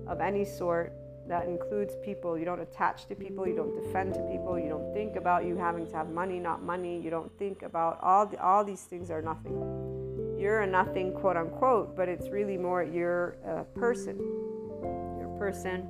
of 0.08 0.20
any 0.22 0.46
sort 0.46 0.94
that 1.28 1.48
includes 1.48 1.96
people 2.04 2.38
you 2.38 2.44
don't 2.44 2.60
attach 2.60 3.06
to 3.06 3.16
people 3.16 3.48
you 3.48 3.56
don't 3.56 3.74
defend 3.82 4.14
to 4.14 4.20
people 4.30 4.60
you 4.60 4.68
don't 4.68 4.94
think 4.94 5.16
about 5.16 5.46
you 5.46 5.56
having 5.56 5.88
to 5.88 5.96
have 5.96 6.10
money 6.10 6.38
not 6.40 6.62
money 6.62 7.00
you 7.00 7.10
don't 7.10 7.32
think 7.40 7.62
about 7.62 7.98
all 8.02 8.26
the, 8.26 8.38
all 8.44 8.64
these 8.64 8.82
things 8.82 9.10
are 9.10 9.22
nothing 9.22 9.94
you're 10.44 10.60
a 10.60 10.68
nothing, 10.68 11.14
quote 11.14 11.38
unquote, 11.38 11.96
but 11.96 12.10
it's 12.10 12.28
really 12.28 12.58
more 12.58 12.84
you're 12.84 13.38
a 13.46 13.64
person. 13.80 14.18
You're 15.18 15.34
a 15.34 15.40
person. 15.40 15.88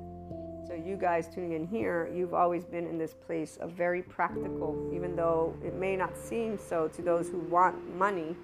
So, 0.66 0.72
you 0.72 0.96
guys 0.96 1.28
tuning 1.28 1.52
in 1.52 1.66
here, 1.66 2.10
you've 2.14 2.32
always 2.32 2.64
been 2.64 2.86
in 2.86 2.96
this 2.96 3.12
place 3.12 3.58
of 3.60 3.72
very 3.72 4.00
practical, 4.00 4.90
even 4.94 5.14
though 5.14 5.54
it 5.62 5.74
may 5.74 5.94
not 5.94 6.16
seem 6.16 6.58
so 6.58 6.88
to 6.88 7.02
those 7.02 7.28
who 7.28 7.38
want 7.38 7.96
money. 7.96 8.34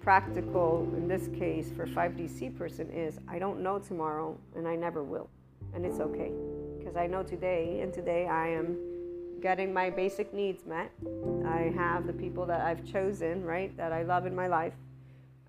Practical, 0.00 0.88
in 0.96 1.06
this 1.06 1.28
case, 1.38 1.70
for 1.76 1.86
5DC 1.86 2.56
person, 2.56 2.88
is 2.90 3.18
I 3.28 3.38
don't 3.38 3.62
know 3.62 3.78
tomorrow 3.78 4.38
and 4.56 4.66
I 4.66 4.74
never 4.74 5.02
will. 5.02 5.28
And 5.74 5.84
it's 5.84 6.00
okay. 6.00 6.32
Because 6.78 6.96
I 6.96 7.06
know 7.06 7.22
today, 7.22 7.80
and 7.82 7.92
today 7.92 8.26
I 8.26 8.48
am 8.48 8.78
getting 9.42 9.72
my 9.72 9.90
basic 9.90 10.32
needs 10.32 10.64
met. 10.64 10.90
I 11.44 11.72
have 11.76 12.06
the 12.06 12.12
people 12.14 12.46
that 12.46 12.62
I've 12.62 12.90
chosen, 12.90 13.44
right, 13.44 13.76
that 13.76 13.92
I 13.92 14.02
love 14.02 14.24
in 14.24 14.34
my 14.34 14.46
life 14.46 14.72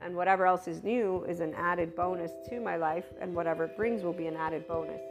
and 0.02 0.16
whatever 0.16 0.46
else 0.46 0.68
is 0.68 0.84
new 0.84 1.24
is 1.28 1.40
an 1.40 1.54
added 1.56 1.96
bonus 1.96 2.32
to 2.50 2.60
my 2.60 2.76
life, 2.76 3.06
and 3.20 3.34
whatever 3.34 3.64
it 3.64 3.76
brings 3.76 4.04
will 4.04 4.14
be 4.14 4.28
an 4.28 4.36
added 4.36 4.68
bonus. 4.68 5.02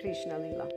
Krishna 0.00 0.38
Lila. 0.38 0.68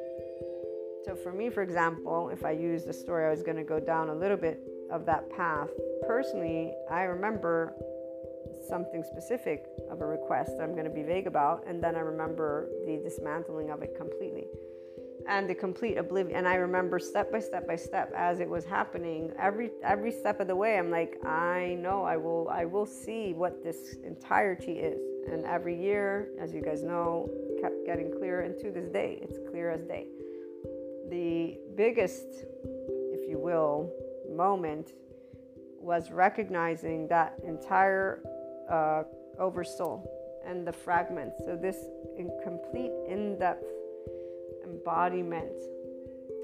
So, 1.05 1.15
for 1.15 1.31
me, 1.31 1.49
for 1.49 1.63
example, 1.63 2.29
if 2.29 2.43
I 2.43 2.51
use 2.51 2.83
the 2.83 2.93
story, 2.93 3.25
I 3.25 3.29
was 3.29 3.41
going 3.41 3.57
to 3.57 3.63
go 3.63 3.79
down 3.79 4.09
a 4.09 4.15
little 4.15 4.37
bit 4.37 4.59
of 4.91 5.05
that 5.05 5.29
path. 5.31 5.69
Personally, 6.07 6.73
I 6.91 7.03
remember 7.03 7.73
something 8.67 9.03
specific 9.03 9.65
of 9.89 10.01
a 10.01 10.05
request 10.05 10.51
that 10.57 10.63
I'm 10.63 10.73
going 10.73 10.85
to 10.85 10.91
be 10.91 11.03
vague 11.03 11.27
about, 11.27 11.63
and 11.67 11.83
then 11.83 11.95
I 11.95 11.99
remember 11.99 12.69
the 12.85 13.01
dismantling 13.03 13.71
of 13.71 13.81
it 13.81 13.95
completely 13.97 14.45
and 15.27 15.49
the 15.49 15.55
complete 15.55 15.97
oblivion 15.97 16.37
and 16.37 16.47
i 16.47 16.55
remember 16.55 16.97
step 16.97 17.31
by 17.31 17.39
step 17.39 17.67
by 17.67 17.75
step 17.75 18.11
as 18.15 18.39
it 18.39 18.49
was 18.49 18.65
happening 18.65 19.31
every 19.39 19.69
every 19.83 20.11
step 20.11 20.39
of 20.39 20.47
the 20.47 20.55
way 20.55 20.77
i'm 20.77 20.89
like 20.89 21.17
i 21.25 21.77
know 21.79 22.03
i 22.03 22.17
will 22.17 22.49
i 22.49 22.65
will 22.65 22.85
see 22.85 23.33
what 23.33 23.63
this 23.63 23.95
entirety 24.03 24.73
is 24.79 24.99
and 25.31 25.45
every 25.45 25.79
year 25.79 26.29
as 26.41 26.53
you 26.53 26.61
guys 26.61 26.83
know 26.83 27.29
kept 27.61 27.85
getting 27.85 28.11
clearer 28.17 28.41
and 28.41 28.57
to 28.57 28.71
this 28.71 28.89
day 28.89 29.19
it's 29.21 29.37
clear 29.49 29.69
as 29.69 29.81
day 29.83 30.07
the 31.09 31.57
biggest 31.75 32.45
if 32.63 33.29
you 33.29 33.39
will 33.39 33.91
moment 34.29 34.93
was 35.79 36.11
recognizing 36.11 37.07
that 37.07 37.33
entire 37.45 38.21
uh, 38.69 39.03
oversoul 39.39 40.09
and 40.45 40.65
the 40.65 40.71
fragments 40.71 41.37
so 41.45 41.55
this 41.55 41.77
incomplete 42.17 42.91
in-depth 43.07 43.65
embodiment 44.63 45.53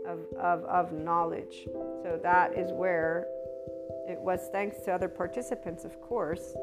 of, 0.07 0.20
of, 0.39 0.63
of 0.66 0.93
knowledge. 0.93 1.68
So 2.03 2.20
that 2.22 2.57
is 2.57 2.72
where 2.72 3.26
It 4.07 4.20
was 4.20 4.49
thanks 4.51 4.78
to 4.86 4.91
other 4.93 5.07
participants, 5.09 5.84
of 5.84 5.99
course, 5.99 6.55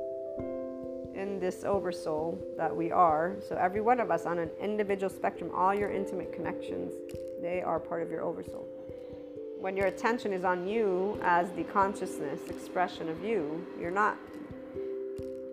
in 1.23 1.39
this 1.39 1.65
oversoul 1.65 2.39
that 2.57 2.75
we 2.75 2.91
are. 2.91 3.37
So, 3.49 3.57
every 3.57 3.81
one 3.81 4.01
of 4.01 4.11
us 4.11 4.27
on 4.27 4.39
an 4.39 4.51
individual 4.61 5.09
spectrum, 5.09 5.51
all 5.55 5.73
your 5.73 5.91
intimate 5.91 6.33
connections, 6.33 6.93
they 7.41 7.63
are 7.63 7.79
part 7.79 8.03
of 8.03 8.11
your 8.11 8.23
oversoul. 8.23 8.69
When 9.59 9.77
your 9.77 9.87
attention 9.87 10.33
is 10.33 10.45
on 10.45 10.67
you 10.67 11.19
as 11.23 11.51
the 11.53 11.63
consciousness 11.63 12.41
expression 12.49 13.09
of 13.09 13.25
you, 13.25 13.65
you're 13.81 13.93
not 13.93 14.19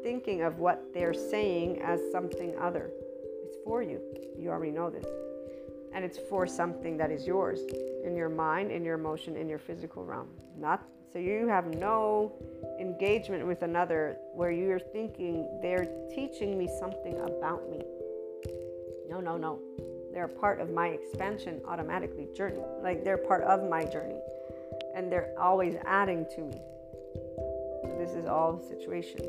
thinking 0.01 0.41
of 0.41 0.57
what 0.57 0.91
they're 0.93 1.13
saying 1.13 1.79
as 1.81 1.99
something 2.11 2.57
other. 2.59 2.89
It's 3.45 3.57
for 3.63 3.83
you. 3.83 4.01
You 4.37 4.49
already 4.49 4.71
know 4.71 4.89
this. 4.89 5.05
And 5.93 6.03
it's 6.03 6.17
for 6.17 6.47
something 6.47 6.97
that 6.97 7.11
is 7.11 7.27
yours 7.27 7.59
in 8.03 8.15
your 8.15 8.29
mind, 8.29 8.71
in 8.71 8.83
your 8.83 8.95
emotion, 8.95 9.35
in 9.35 9.47
your 9.47 9.59
physical 9.59 10.03
realm. 10.03 10.29
Not 10.57 10.87
so 11.11 11.17
you 11.17 11.47
have 11.47 11.65
no 11.75 12.31
engagement 12.79 13.45
with 13.45 13.63
another 13.63 14.17
where 14.33 14.51
you're 14.51 14.79
thinking 14.79 15.59
they're 15.61 15.87
teaching 16.13 16.57
me 16.57 16.69
something 16.79 17.19
about 17.19 17.69
me. 17.69 17.81
No, 19.09 19.19
no, 19.19 19.37
no. 19.37 19.59
They're 20.13 20.27
part 20.27 20.59
of 20.59 20.71
my 20.71 20.89
expansion 20.89 21.61
automatically 21.67 22.27
journey. 22.35 22.61
Like 22.83 23.03
they're 23.03 23.17
part 23.17 23.43
of 23.43 23.67
my 23.67 23.85
journey. 23.85 24.19
And 24.95 25.11
they're 25.11 25.33
always 25.39 25.75
adding 25.85 26.25
to 26.35 26.41
me. 26.41 26.61
This 27.97 28.11
is 28.11 28.25
all 28.25 28.61
situations. 28.61 29.27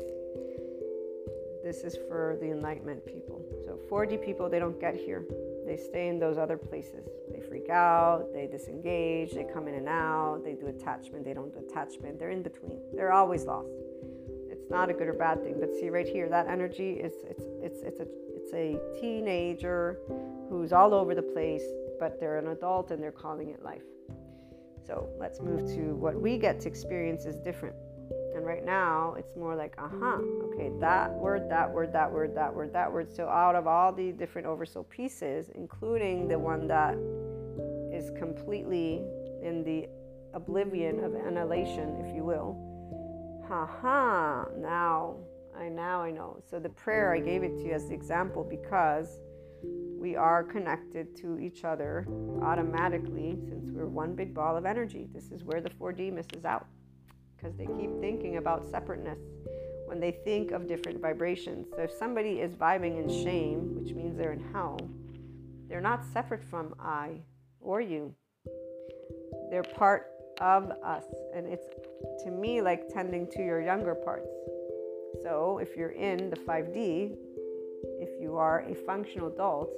This 1.63 1.83
is 1.83 1.97
for 2.07 2.37
the 2.41 2.51
enlightenment 2.51 3.05
people. 3.05 3.43
So 3.65 3.79
4D 3.89 4.23
people, 4.23 4.49
they 4.49 4.59
don't 4.59 4.79
get 4.79 4.95
here. 4.95 5.23
They 5.71 5.77
stay 5.77 6.09
in 6.09 6.19
those 6.19 6.37
other 6.37 6.57
places. 6.57 7.07
They 7.31 7.39
freak 7.39 7.69
out, 7.69 8.33
they 8.33 8.45
disengage, 8.45 9.31
they 9.31 9.45
come 9.45 9.69
in 9.69 9.75
and 9.75 9.87
out, 9.87 10.41
they 10.43 10.51
do 10.51 10.67
attachment, 10.67 11.23
they 11.23 11.33
don't 11.33 11.53
do 11.53 11.59
attachment. 11.59 12.19
They're 12.19 12.29
in 12.29 12.41
between. 12.41 12.81
They're 12.93 13.13
always 13.13 13.45
lost. 13.45 13.69
It's 14.49 14.69
not 14.69 14.89
a 14.89 14.93
good 14.93 15.07
or 15.07 15.13
bad 15.13 15.41
thing. 15.41 15.55
But 15.61 15.73
see 15.73 15.89
right 15.89 16.05
here, 16.05 16.27
that 16.27 16.47
energy 16.47 16.95
is 16.95 17.13
it's 17.23 17.45
it's 17.63 17.81
it's 17.83 18.01
a 18.01 18.07
it's 18.35 18.53
a 18.53 18.77
teenager 18.99 19.99
who's 20.49 20.73
all 20.73 20.93
over 20.93 21.15
the 21.15 21.21
place, 21.21 21.63
but 22.01 22.19
they're 22.19 22.37
an 22.37 22.47
adult 22.47 22.91
and 22.91 23.01
they're 23.01 23.13
calling 23.13 23.51
it 23.51 23.63
life. 23.63 23.87
So 24.85 25.07
let's 25.17 25.39
move 25.39 25.67
to 25.67 25.95
what 25.95 26.19
we 26.19 26.37
get 26.37 26.59
to 26.59 26.67
experience 26.67 27.23
is 27.23 27.37
different. 27.37 27.77
And 28.35 28.45
right 28.45 28.65
now, 28.65 29.15
it's 29.17 29.35
more 29.35 29.55
like, 29.55 29.75
uh 29.77 29.89
huh, 29.99 30.19
okay, 30.45 30.71
that 30.79 31.11
word, 31.11 31.49
that 31.49 31.69
word, 31.69 31.93
that 31.93 32.11
word, 32.11 32.35
that 32.35 32.53
word, 32.53 32.73
that 32.73 32.91
word. 32.91 33.11
So, 33.13 33.27
out 33.27 33.55
of 33.55 33.67
all 33.67 33.91
the 33.91 34.11
different 34.11 34.47
oversoul 34.47 34.85
pieces, 34.85 35.49
including 35.55 36.27
the 36.27 36.39
one 36.39 36.67
that 36.67 36.95
is 37.93 38.09
completely 38.17 39.03
in 39.43 39.63
the 39.65 39.87
oblivion 40.33 41.03
of 41.03 41.13
annihilation, 41.13 41.97
if 42.05 42.15
you 42.15 42.23
will, 42.23 42.55
ha 43.47 43.65
ha, 43.65 44.45
now 44.57 45.17
I 45.57 45.69
now 45.69 46.01
I 46.01 46.11
know. 46.11 46.41
So 46.49 46.59
the 46.59 46.69
prayer 46.69 47.13
I 47.13 47.19
gave 47.19 47.43
it 47.43 47.57
to 47.57 47.63
you 47.63 47.73
as 47.73 47.87
the 47.87 47.93
example 47.93 48.43
because 48.43 49.19
we 49.99 50.15
are 50.15 50.43
connected 50.43 51.15
to 51.17 51.37
each 51.39 51.63
other 51.63 52.07
automatically 52.41 53.37
since 53.47 53.69
we're 53.71 53.87
one 53.87 54.15
big 54.15 54.33
ball 54.33 54.57
of 54.57 54.65
energy. 54.65 55.07
This 55.13 55.31
is 55.31 55.43
where 55.43 55.61
the 55.61 55.69
4D 55.69 56.11
misses 56.11 56.45
out 56.45 56.65
because 57.41 57.57
they 57.57 57.65
keep 57.65 57.99
thinking 57.99 58.37
about 58.37 58.69
separateness 58.69 59.19
when 59.85 59.99
they 59.99 60.11
think 60.11 60.51
of 60.51 60.67
different 60.67 61.01
vibrations. 61.01 61.67
So 61.75 61.81
if 61.81 61.91
somebody 61.91 62.39
is 62.39 62.53
vibing 62.53 63.01
in 63.01 63.09
shame, 63.09 63.75
which 63.75 63.93
means 63.93 64.17
they're 64.17 64.33
in 64.33 64.43
hell, 64.53 64.79
they're 65.67 65.81
not 65.81 66.03
separate 66.13 66.43
from 66.43 66.75
I 66.79 67.21
or 67.59 67.81
you. 67.81 68.13
They're 69.49 69.63
part 69.63 70.11
of 70.39 70.71
us. 70.83 71.03
And 71.35 71.47
it's 71.47 71.65
to 72.23 72.31
me 72.31 72.61
like 72.61 72.87
tending 72.89 73.29
to 73.31 73.39
your 73.39 73.61
younger 73.61 73.95
parts. 73.95 74.29
So 75.23 75.59
if 75.61 75.75
you're 75.75 75.91
in 75.91 76.29
the 76.29 76.37
5D, 76.37 77.15
if 77.99 78.21
you 78.21 78.37
are 78.37 78.61
a 78.61 78.75
functional 78.75 79.27
adult, 79.27 79.71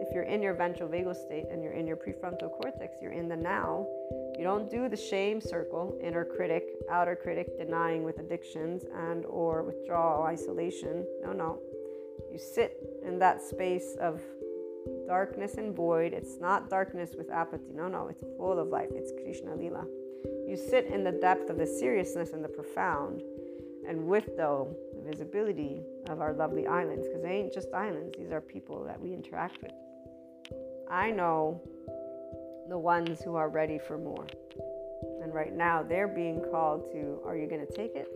if 0.00 0.14
you're 0.14 0.24
in 0.24 0.42
your 0.42 0.54
ventral 0.54 0.88
vagal 0.88 1.16
state 1.16 1.44
and 1.50 1.62
you're 1.62 1.72
in 1.72 1.86
your 1.86 1.96
prefrontal 1.96 2.50
cortex, 2.50 2.96
you're 3.00 3.12
in 3.12 3.28
the 3.28 3.36
now, 3.36 3.86
you 4.38 4.44
don't 4.44 4.70
do 4.70 4.88
the 4.88 4.96
shame 4.96 5.40
circle, 5.40 5.98
inner 6.00 6.24
critic, 6.24 6.64
outer 6.88 7.16
critic, 7.16 7.58
denying 7.58 8.04
with 8.04 8.20
addictions 8.20 8.84
and 8.94 9.26
or 9.26 9.64
withdrawal, 9.64 10.22
isolation. 10.22 11.04
No, 11.24 11.32
no. 11.32 11.58
You 12.30 12.38
sit 12.38 12.78
in 13.04 13.18
that 13.18 13.42
space 13.42 13.96
of 14.00 14.22
darkness 15.08 15.54
and 15.54 15.74
void. 15.74 16.12
It's 16.12 16.38
not 16.40 16.70
darkness 16.70 17.16
with 17.18 17.28
apathy. 17.30 17.72
No, 17.74 17.88
no. 17.88 18.06
It's 18.06 18.22
full 18.36 18.60
of 18.60 18.68
life. 18.68 18.90
It's 18.92 19.10
Krishna 19.24 19.56
Lila. 19.56 19.84
You 20.46 20.56
sit 20.56 20.86
in 20.86 21.02
the 21.02 21.12
depth 21.12 21.50
of 21.50 21.58
the 21.58 21.66
seriousness 21.66 22.30
and 22.32 22.44
the 22.44 22.48
profound. 22.48 23.22
And 23.88 24.06
with, 24.06 24.36
though, 24.36 24.72
the 24.94 25.10
visibility 25.10 25.82
of 26.08 26.20
our 26.20 26.32
lovely 26.32 26.66
islands, 26.68 27.08
because 27.08 27.22
they 27.22 27.30
ain't 27.30 27.52
just 27.52 27.72
islands, 27.74 28.14
these 28.16 28.30
are 28.30 28.40
people 28.40 28.84
that 28.84 29.00
we 29.00 29.14
interact 29.14 29.60
with. 29.62 29.72
I 30.88 31.10
know 31.10 31.60
the 32.68 32.78
ones 32.78 33.22
who 33.22 33.34
are 33.34 33.48
ready 33.48 33.78
for 33.78 33.98
more. 33.98 34.26
And 35.22 35.32
right 35.34 35.54
now, 35.54 35.82
they're 35.82 36.08
being 36.08 36.42
called 36.50 36.90
to 36.92 37.20
are 37.24 37.36
you 37.36 37.48
going 37.48 37.66
to 37.66 37.72
take 37.72 37.94
it 37.94 38.08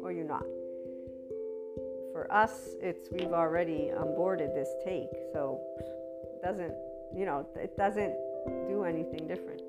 or 0.00 0.08
are 0.08 0.12
you 0.12 0.24
not? 0.24 0.44
For 2.12 2.26
us, 2.30 2.74
it's 2.80 3.08
we've 3.12 3.32
already 3.32 3.90
onboarded 3.94 4.54
this 4.54 4.68
take, 4.84 5.10
so 5.32 5.60
it 6.22 6.42
doesn't, 6.42 6.72
you 7.14 7.26
know, 7.26 7.46
it 7.56 7.76
doesn't 7.76 8.14
do 8.68 8.84
anything 8.84 9.26
different. 9.26 9.60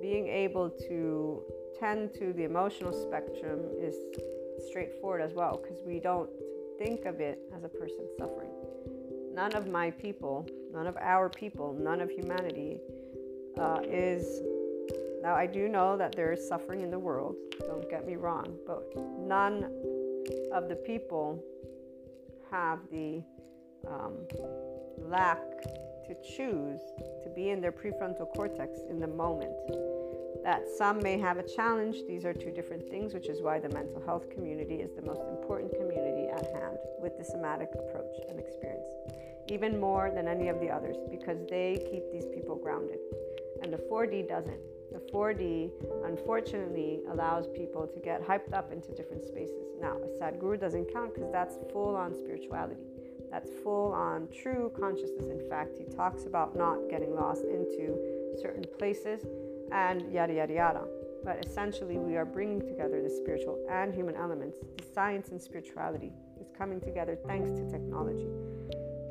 Being 0.00 0.28
able 0.28 0.70
to 0.88 1.42
tend 1.78 2.14
to 2.14 2.32
the 2.32 2.44
emotional 2.44 2.92
spectrum 2.92 3.60
is 3.80 3.94
straightforward 4.68 5.20
as 5.20 5.32
well 5.34 5.60
because 5.62 5.82
we 5.84 5.98
don't 5.98 6.30
think 6.78 7.04
of 7.04 7.20
it 7.20 7.38
as 7.54 7.64
a 7.64 7.68
person 7.68 8.08
suffering. 8.18 8.50
None 9.34 9.54
of 9.54 9.66
my 9.66 9.90
people, 9.90 10.46
none 10.72 10.86
of 10.86 10.96
our 10.98 11.28
people, 11.28 11.76
none 11.78 12.00
of 12.00 12.10
humanity 12.10 12.78
uh, 13.58 13.80
is 13.84 14.42
now 15.22 15.36
I 15.36 15.46
do 15.46 15.68
know 15.68 15.96
that 15.96 16.16
there 16.16 16.32
is 16.32 16.48
suffering 16.48 16.80
in 16.80 16.90
the 16.90 16.98
world, 16.98 17.36
don't 17.60 17.88
get 17.88 18.06
me 18.06 18.16
wrong, 18.16 18.56
but 18.66 18.82
none 19.18 19.70
of 20.52 20.68
the 20.68 20.76
people 20.84 21.42
have 22.50 22.80
the 22.90 23.22
um, 23.88 24.26
lack 24.98 25.38
to 26.06 26.14
choose 26.36 26.80
to 27.22 27.30
be 27.34 27.50
in 27.50 27.60
their 27.60 27.72
prefrontal 27.72 28.28
cortex 28.34 28.80
in 28.90 28.98
the 28.98 29.06
moment. 29.06 29.54
That 30.42 30.62
some 30.76 31.00
may 31.00 31.18
have 31.18 31.38
a 31.38 31.44
challenge, 31.46 31.98
these 32.08 32.24
are 32.24 32.34
two 32.34 32.50
different 32.50 32.88
things, 32.90 33.14
which 33.14 33.28
is 33.28 33.40
why 33.42 33.60
the 33.60 33.68
mental 33.68 34.02
health 34.04 34.28
community 34.28 34.76
is 34.76 34.90
the 34.96 35.02
most 35.02 35.22
important 35.28 35.72
community 35.72 36.28
at 36.28 36.44
hand 36.52 36.76
with 37.00 37.16
the 37.16 37.24
somatic 37.24 37.68
approach 37.74 38.16
and 38.28 38.40
experience, 38.40 38.90
even 39.48 39.80
more 39.80 40.10
than 40.14 40.28
any 40.28 40.48
of 40.48 40.60
the 40.60 40.70
others, 40.70 40.96
because 41.10 41.38
they 41.48 41.84
keep 41.90 42.10
these 42.12 42.26
people 42.34 42.56
grounded 42.56 42.98
and 43.62 43.72
the 43.72 43.78
4D 43.78 44.28
doesn't. 44.28 44.60
The 44.92 45.00
4D, 45.10 45.70
unfortunately, 46.04 47.00
allows 47.10 47.46
people 47.48 47.86
to 47.86 48.00
get 48.00 48.26
hyped 48.26 48.52
up 48.52 48.72
into 48.72 48.92
different 48.92 49.24
spaces. 49.24 49.68
Now, 49.80 49.96
a 49.96 50.22
Sadhguru 50.22 50.60
doesn't 50.60 50.92
count 50.92 51.14
because 51.14 51.30
that's 51.32 51.56
full 51.72 51.96
on 51.96 52.14
spirituality. 52.14 52.82
That's 53.30 53.48
full 53.64 53.92
on 53.92 54.28
true 54.28 54.70
consciousness. 54.78 55.26
In 55.26 55.48
fact, 55.48 55.78
he 55.78 55.84
talks 55.84 56.26
about 56.26 56.54
not 56.54 56.90
getting 56.90 57.14
lost 57.14 57.44
into 57.44 57.96
certain 58.38 58.64
places 58.78 59.24
and 59.72 60.12
yada, 60.12 60.34
yada, 60.34 60.52
yada. 60.52 60.84
But 61.24 61.46
essentially, 61.46 61.96
we 61.96 62.16
are 62.16 62.26
bringing 62.26 62.60
together 62.60 63.00
the 63.00 63.08
spiritual 63.08 63.64
and 63.70 63.94
human 63.94 64.16
elements. 64.16 64.58
The 64.76 64.84
science 64.92 65.30
and 65.30 65.40
spirituality 65.40 66.12
is 66.38 66.50
coming 66.58 66.80
together 66.80 67.16
thanks 67.26 67.50
to 67.52 67.70
technology. 67.70 68.28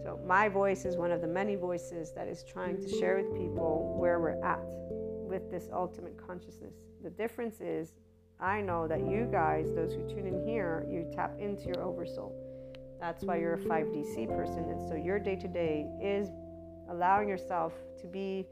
So, 0.03 0.19
my 0.25 0.49
voice 0.49 0.85
is 0.85 0.97
one 0.97 1.11
of 1.11 1.21
the 1.21 1.27
many 1.27 1.55
voices 1.55 2.11
that 2.13 2.27
is 2.27 2.43
trying 2.43 2.81
to 2.81 2.89
share 2.89 3.17
with 3.17 3.37
people 3.37 3.95
where 3.99 4.19
we're 4.19 4.43
at 4.43 4.65
with 5.29 5.51
this 5.51 5.69
ultimate 5.71 6.17
consciousness. 6.17 6.73
The 7.03 7.11
difference 7.11 7.61
is, 7.61 7.93
I 8.39 8.61
know 8.61 8.87
that 8.87 9.01
you 9.01 9.27
guys, 9.31 9.71
those 9.75 9.93
who 9.93 10.07
tune 10.09 10.25
in 10.25 10.43
here, 10.47 10.85
you 10.89 11.07
tap 11.15 11.33
into 11.39 11.67
your 11.67 11.81
oversoul. 11.81 12.33
That's 12.99 13.23
why 13.23 13.37
you're 13.37 13.53
a 13.53 13.59
5DC 13.59 14.27
person. 14.35 14.69
And 14.69 14.89
so, 14.89 14.95
your 14.95 15.19
day 15.19 15.35
to 15.35 15.47
day 15.47 15.87
is 16.01 16.29
allowing 16.89 17.29
yourself 17.29 17.73
to 17.99 18.07
be 18.07 18.47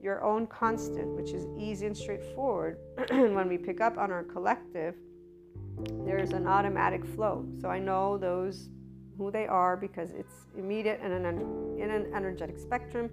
your 0.00 0.24
own 0.24 0.48
constant, 0.48 1.14
which 1.16 1.30
is 1.30 1.46
easy 1.56 1.86
and 1.86 1.96
straightforward. 1.96 2.78
And 3.10 3.34
when 3.36 3.48
we 3.48 3.56
pick 3.56 3.80
up 3.80 3.98
on 3.98 4.10
our 4.10 4.24
collective, 4.24 4.96
there's 6.04 6.30
an 6.30 6.48
automatic 6.48 7.04
flow. 7.04 7.46
So, 7.60 7.68
I 7.68 7.78
know 7.78 8.18
those 8.18 8.68
who 9.18 9.30
they 9.30 9.46
are 9.46 9.76
because 9.76 10.12
it's 10.12 10.46
immediate 10.56 11.00
and 11.02 11.12
in 11.12 11.90
an 11.90 12.06
energetic 12.14 12.58
spectrum. 12.58 13.10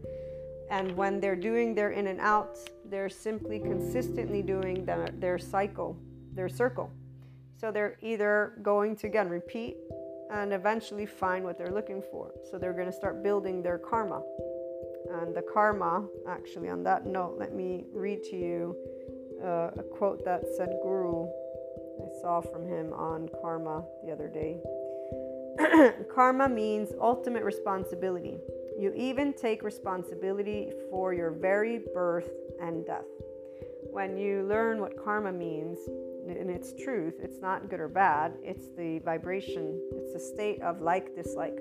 And 0.70 0.95
when 0.95 1.20
they're 1.20 1.36
doing 1.36 1.76
their 1.76 1.91
in 1.91 2.08
and 2.08 2.20
out, 2.20 2.58
they're 2.86 3.10
simply 3.10 3.60
consistently 3.60 4.41
doing 4.41 4.86
the, 4.86 5.12
their 5.20 5.38
cycle, 5.38 5.97
their 6.34 6.49
circle. 6.49 6.89
So 7.60 7.72
they're 7.72 7.97
either 8.01 8.53
going 8.62 8.95
to 8.97 9.08
again 9.08 9.30
repeat 9.30 9.78
and 10.32 10.53
eventually 10.53 11.06
find 11.06 11.43
what 11.43 11.58
they're 11.58 11.72
looking 11.72 12.01
for. 12.12 12.32
So 12.49 12.58
they're 12.58 12.74
going 12.74 12.88
to 12.88 12.93
start 12.93 13.24
building 13.24 13.62
their 13.62 13.78
karma. 13.78 14.22
And 15.12 15.36
the 15.36 15.43
karma, 15.53 16.08
actually, 16.28 16.70
on 16.70 16.84
that 16.84 17.06
note, 17.06 17.36
let 17.38 17.53
me 17.53 17.86
read 17.93 18.24
to 18.32 18.36
you 18.36 18.76
uh, 19.43 19.70
a 19.78 19.84
quote 19.84 20.26
that 20.26 20.43
Sadhguru 20.58 21.30
I 22.01 22.22
saw 22.22 22.41
from 22.41 22.68
him 22.68 22.91
on 22.93 23.30
karma 23.41 23.84
the 24.03 24.12
other 24.12 24.28
day. 24.28 24.60
karma 26.14 26.49
means 26.49 26.89
ultimate 26.99 27.43
responsibility. 27.43 28.38
You 28.78 28.93
even 28.95 29.34
take 29.34 29.64
responsibility 29.64 30.72
for 30.89 31.14
your 31.14 31.32
very 31.32 31.80
birth 31.93 32.30
and 32.62 32.86
death. 32.86 33.06
When 33.91 34.18
you 34.18 34.43
learn 34.43 34.82
what 34.82 35.01
karma 35.01 35.32
means, 35.32 35.78
in 36.28 36.49
its 36.49 36.74
truth, 36.74 37.16
it's 37.22 37.39
not 37.39 37.70
good 37.70 37.80
or 37.80 37.88
bad, 37.88 38.34
it's 38.41 38.68
the 38.78 38.99
vibration, 39.06 39.80
it's 39.91 40.14
the 40.14 40.20
state 40.20 40.62
of 40.62 40.82
like, 40.82 41.16
dislike, 41.16 41.58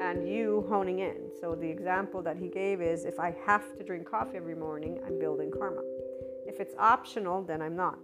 and 0.00 0.28
you 0.28 0.64
honing 0.68 1.00
in. 1.00 1.30
So, 1.40 1.54
the 1.54 1.68
example 1.68 2.22
that 2.22 2.36
he 2.36 2.48
gave 2.48 2.80
is 2.80 3.04
if 3.04 3.18
I 3.18 3.34
have 3.44 3.76
to 3.76 3.84
drink 3.84 4.08
coffee 4.08 4.36
every 4.36 4.54
morning, 4.54 5.00
I'm 5.06 5.18
building 5.18 5.50
karma. 5.50 5.82
If 6.46 6.60
it's 6.60 6.74
optional, 6.78 7.42
then 7.42 7.60
I'm 7.60 7.76
not 7.76 7.98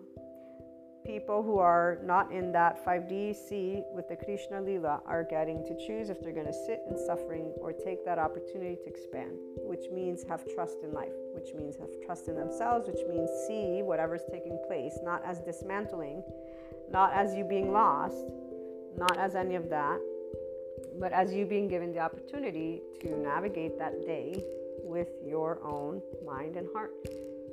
people 1.04 1.42
who 1.42 1.58
are 1.58 1.98
not 2.04 2.32
in 2.32 2.52
that 2.52 2.84
5D 2.84 3.34
C 3.34 3.82
with 3.94 4.08
the 4.08 4.16
Krishna 4.16 4.60
Lila 4.60 5.00
are 5.06 5.24
getting 5.24 5.64
to 5.64 5.86
choose 5.86 6.10
if 6.10 6.20
they're 6.20 6.32
going 6.32 6.46
to 6.46 6.52
sit 6.52 6.80
in 6.88 6.96
suffering 7.06 7.52
or 7.60 7.72
take 7.72 8.04
that 8.04 8.18
opportunity 8.18 8.76
to 8.76 8.86
expand, 8.86 9.38
which 9.56 9.90
means 9.92 10.22
have 10.28 10.44
trust 10.54 10.78
in 10.82 10.92
life, 10.92 11.12
which 11.34 11.54
means 11.54 11.76
have 11.76 11.90
trust 12.04 12.28
in 12.28 12.36
themselves, 12.36 12.86
which 12.86 13.06
means 13.08 13.28
see 13.46 13.82
whatever's 13.82 14.22
taking 14.30 14.58
place, 14.66 14.98
not 15.02 15.22
as 15.24 15.40
dismantling, 15.40 16.22
not 16.90 17.12
as 17.12 17.34
you 17.34 17.44
being 17.44 17.72
lost, 17.72 18.26
not 18.96 19.16
as 19.18 19.34
any 19.34 19.54
of 19.54 19.68
that, 19.70 19.98
but 20.98 21.12
as 21.12 21.32
you 21.32 21.46
being 21.46 21.68
given 21.68 21.92
the 21.92 21.98
opportunity 21.98 22.82
to 23.00 23.16
navigate 23.18 23.78
that 23.78 24.04
day 24.04 24.42
with 24.82 25.08
your 25.24 25.60
own 25.64 26.00
mind 26.24 26.56
and 26.56 26.66
heart 26.72 26.92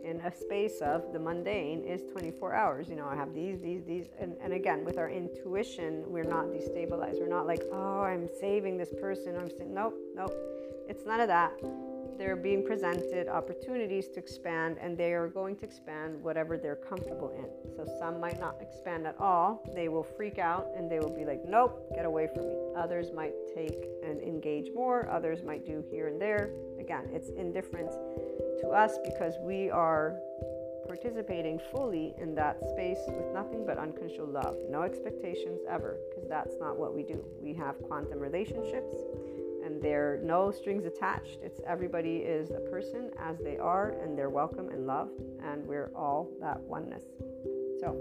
in 0.06 0.22
a 0.22 0.32
space 0.36 0.80
of 0.82 1.12
the 1.12 1.20
mundane 1.20 1.84
is 1.84 2.04
24 2.12 2.54
hours. 2.54 2.88
You 2.88 2.96
know, 2.96 3.08
I 3.08 3.16
have 3.16 3.34
these, 3.34 3.60
these, 3.60 3.84
these. 3.84 4.06
And, 4.20 4.36
and 4.42 4.54
again, 4.54 4.86
with 4.86 4.98
our 4.98 5.10
intuition, 5.10 6.04
we're 6.08 6.24
not 6.24 6.46
destabilized. 6.46 7.20
We're 7.20 7.28
not 7.28 7.48
like, 7.48 7.64
oh, 7.72 8.02
I'm 8.02 8.30
saving 8.40 8.78
this 8.78 8.94
person. 9.02 9.36
I'm 9.36 9.50
saying, 9.50 9.74
nope, 9.74 9.96
nope. 10.16 10.34
It's 10.88 11.06
none 11.06 11.20
of 11.20 11.28
that. 11.28 11.52
They're 12.18 12.36
being 12.36 12.66
presented 12.66 13.28
opportunities 13.28 14.08
to 14.10 14.20
expand, 14.20 14.78
and 14.82 14.98
they 14.98 15.14
are 15.14 15.28
going 15.28 15.58
to 15.58 15.66
expand 15.66 16.22
whatever 16.24 16.58
they're 16.58 16.78
comfortable 16.78 17.32
in. 17.38 17.76
So 17.76 17.86
some 18.00 18.22
might 18.22 18.40
not 18.40 18.56
expand 18.62 19.06
at 19.06 19.16
all. 19.20 19.64
They 19.74 19.90
will 19.90 20.04
freak 20.04 20.40
out 20.40 20.68
and 20.78 20.90
they 20.90 21.00
will 21.00 21.16
be 21.16 21.26
like, 21.26 21.42
nope, 21.46 21.92
get 21.94 22.06
away 22.06 22.30
from 22.34 22.48
me. 22.48 22.56
Others 22.78 23.08
might 23.14 23.34
take 23.54 23.86
and 24.04 24.22
engage 24.22 24.68
more. 24.74 25.10
Others 25.10 25.44
might 25.44 25.66
do 25.66 25.84
here 25.92 26.08
and 26.08 26.22
there. 26.22 26.52
Again, 26.80 27.10
it's 27.12 27.30
indifferent 27.30 27.92
to 28.62 28.70
us 28.70 28.98
because 29.04 29.34
we 29.42 29.70
are 29.70 30.16
participating 30.88 31.60
fully 31.72 32.14
in 32.22 32.36
that 32.36 32.58
space 32.70 33.00
with 33.08 33.34
nothing 33.34 33.66
but 33.66 33.78
unconditional 33.78 34.28
love. 34.28 34.56
No 34.70 34.84
expectations 34.84 35.62
ever, 35.70 35.98
because 36.10 36.30
that's 36.30 36.56
not 36.60 36.78
what 36.78 36.96
we 36.96 37.04
do. 37.04 37.26
We 37.42 37.54
have 37.56 37.82
quantum 37.82 38.20
relationships 38.20 38.96
and 39.66 39.82
there 39.82 40.14
are 40.14 40.18
no 40.18 40.52
strings 40.52 40.86
attached. 40.86 41.40
It's 41.42 41.60
everybody 41.68 42.18
is 42.18 42.52
a 42.52 42.60
person 42.60 43.10
as 43.20 43.40
they 43.40 43.58
are 43.58 43.96
and 44.02 44.18
they're 44.18 44.30
welcome 44.30 44.70
and 44.70 44.86
loved, 44.86 45.22
and 45.44 45.66
we're 45.66 45.92
all 45.96 46.30
that 46.40 46.60
oneness. 46.62 47.04
So, 47.80 47.98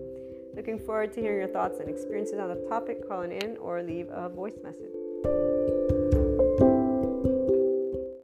looking 0.54 0.78
forward 0.78 1.12
to 1.14 1.20
hearing 1.20 1.38
your 1.38 1.48
thoughts 1.48 1.80
and 1.80 1.88
experiences 1.88 2.38
on 2.38 2.48
the 2.48 2.66
topic. 2.68 3.08
Call 3.08 3.22
in 3.22 3.56
or 3.56 3.82
leave 3.82 4.08
a 4.10 4.28
voice 4.28 4.58
message. 4.62 5.53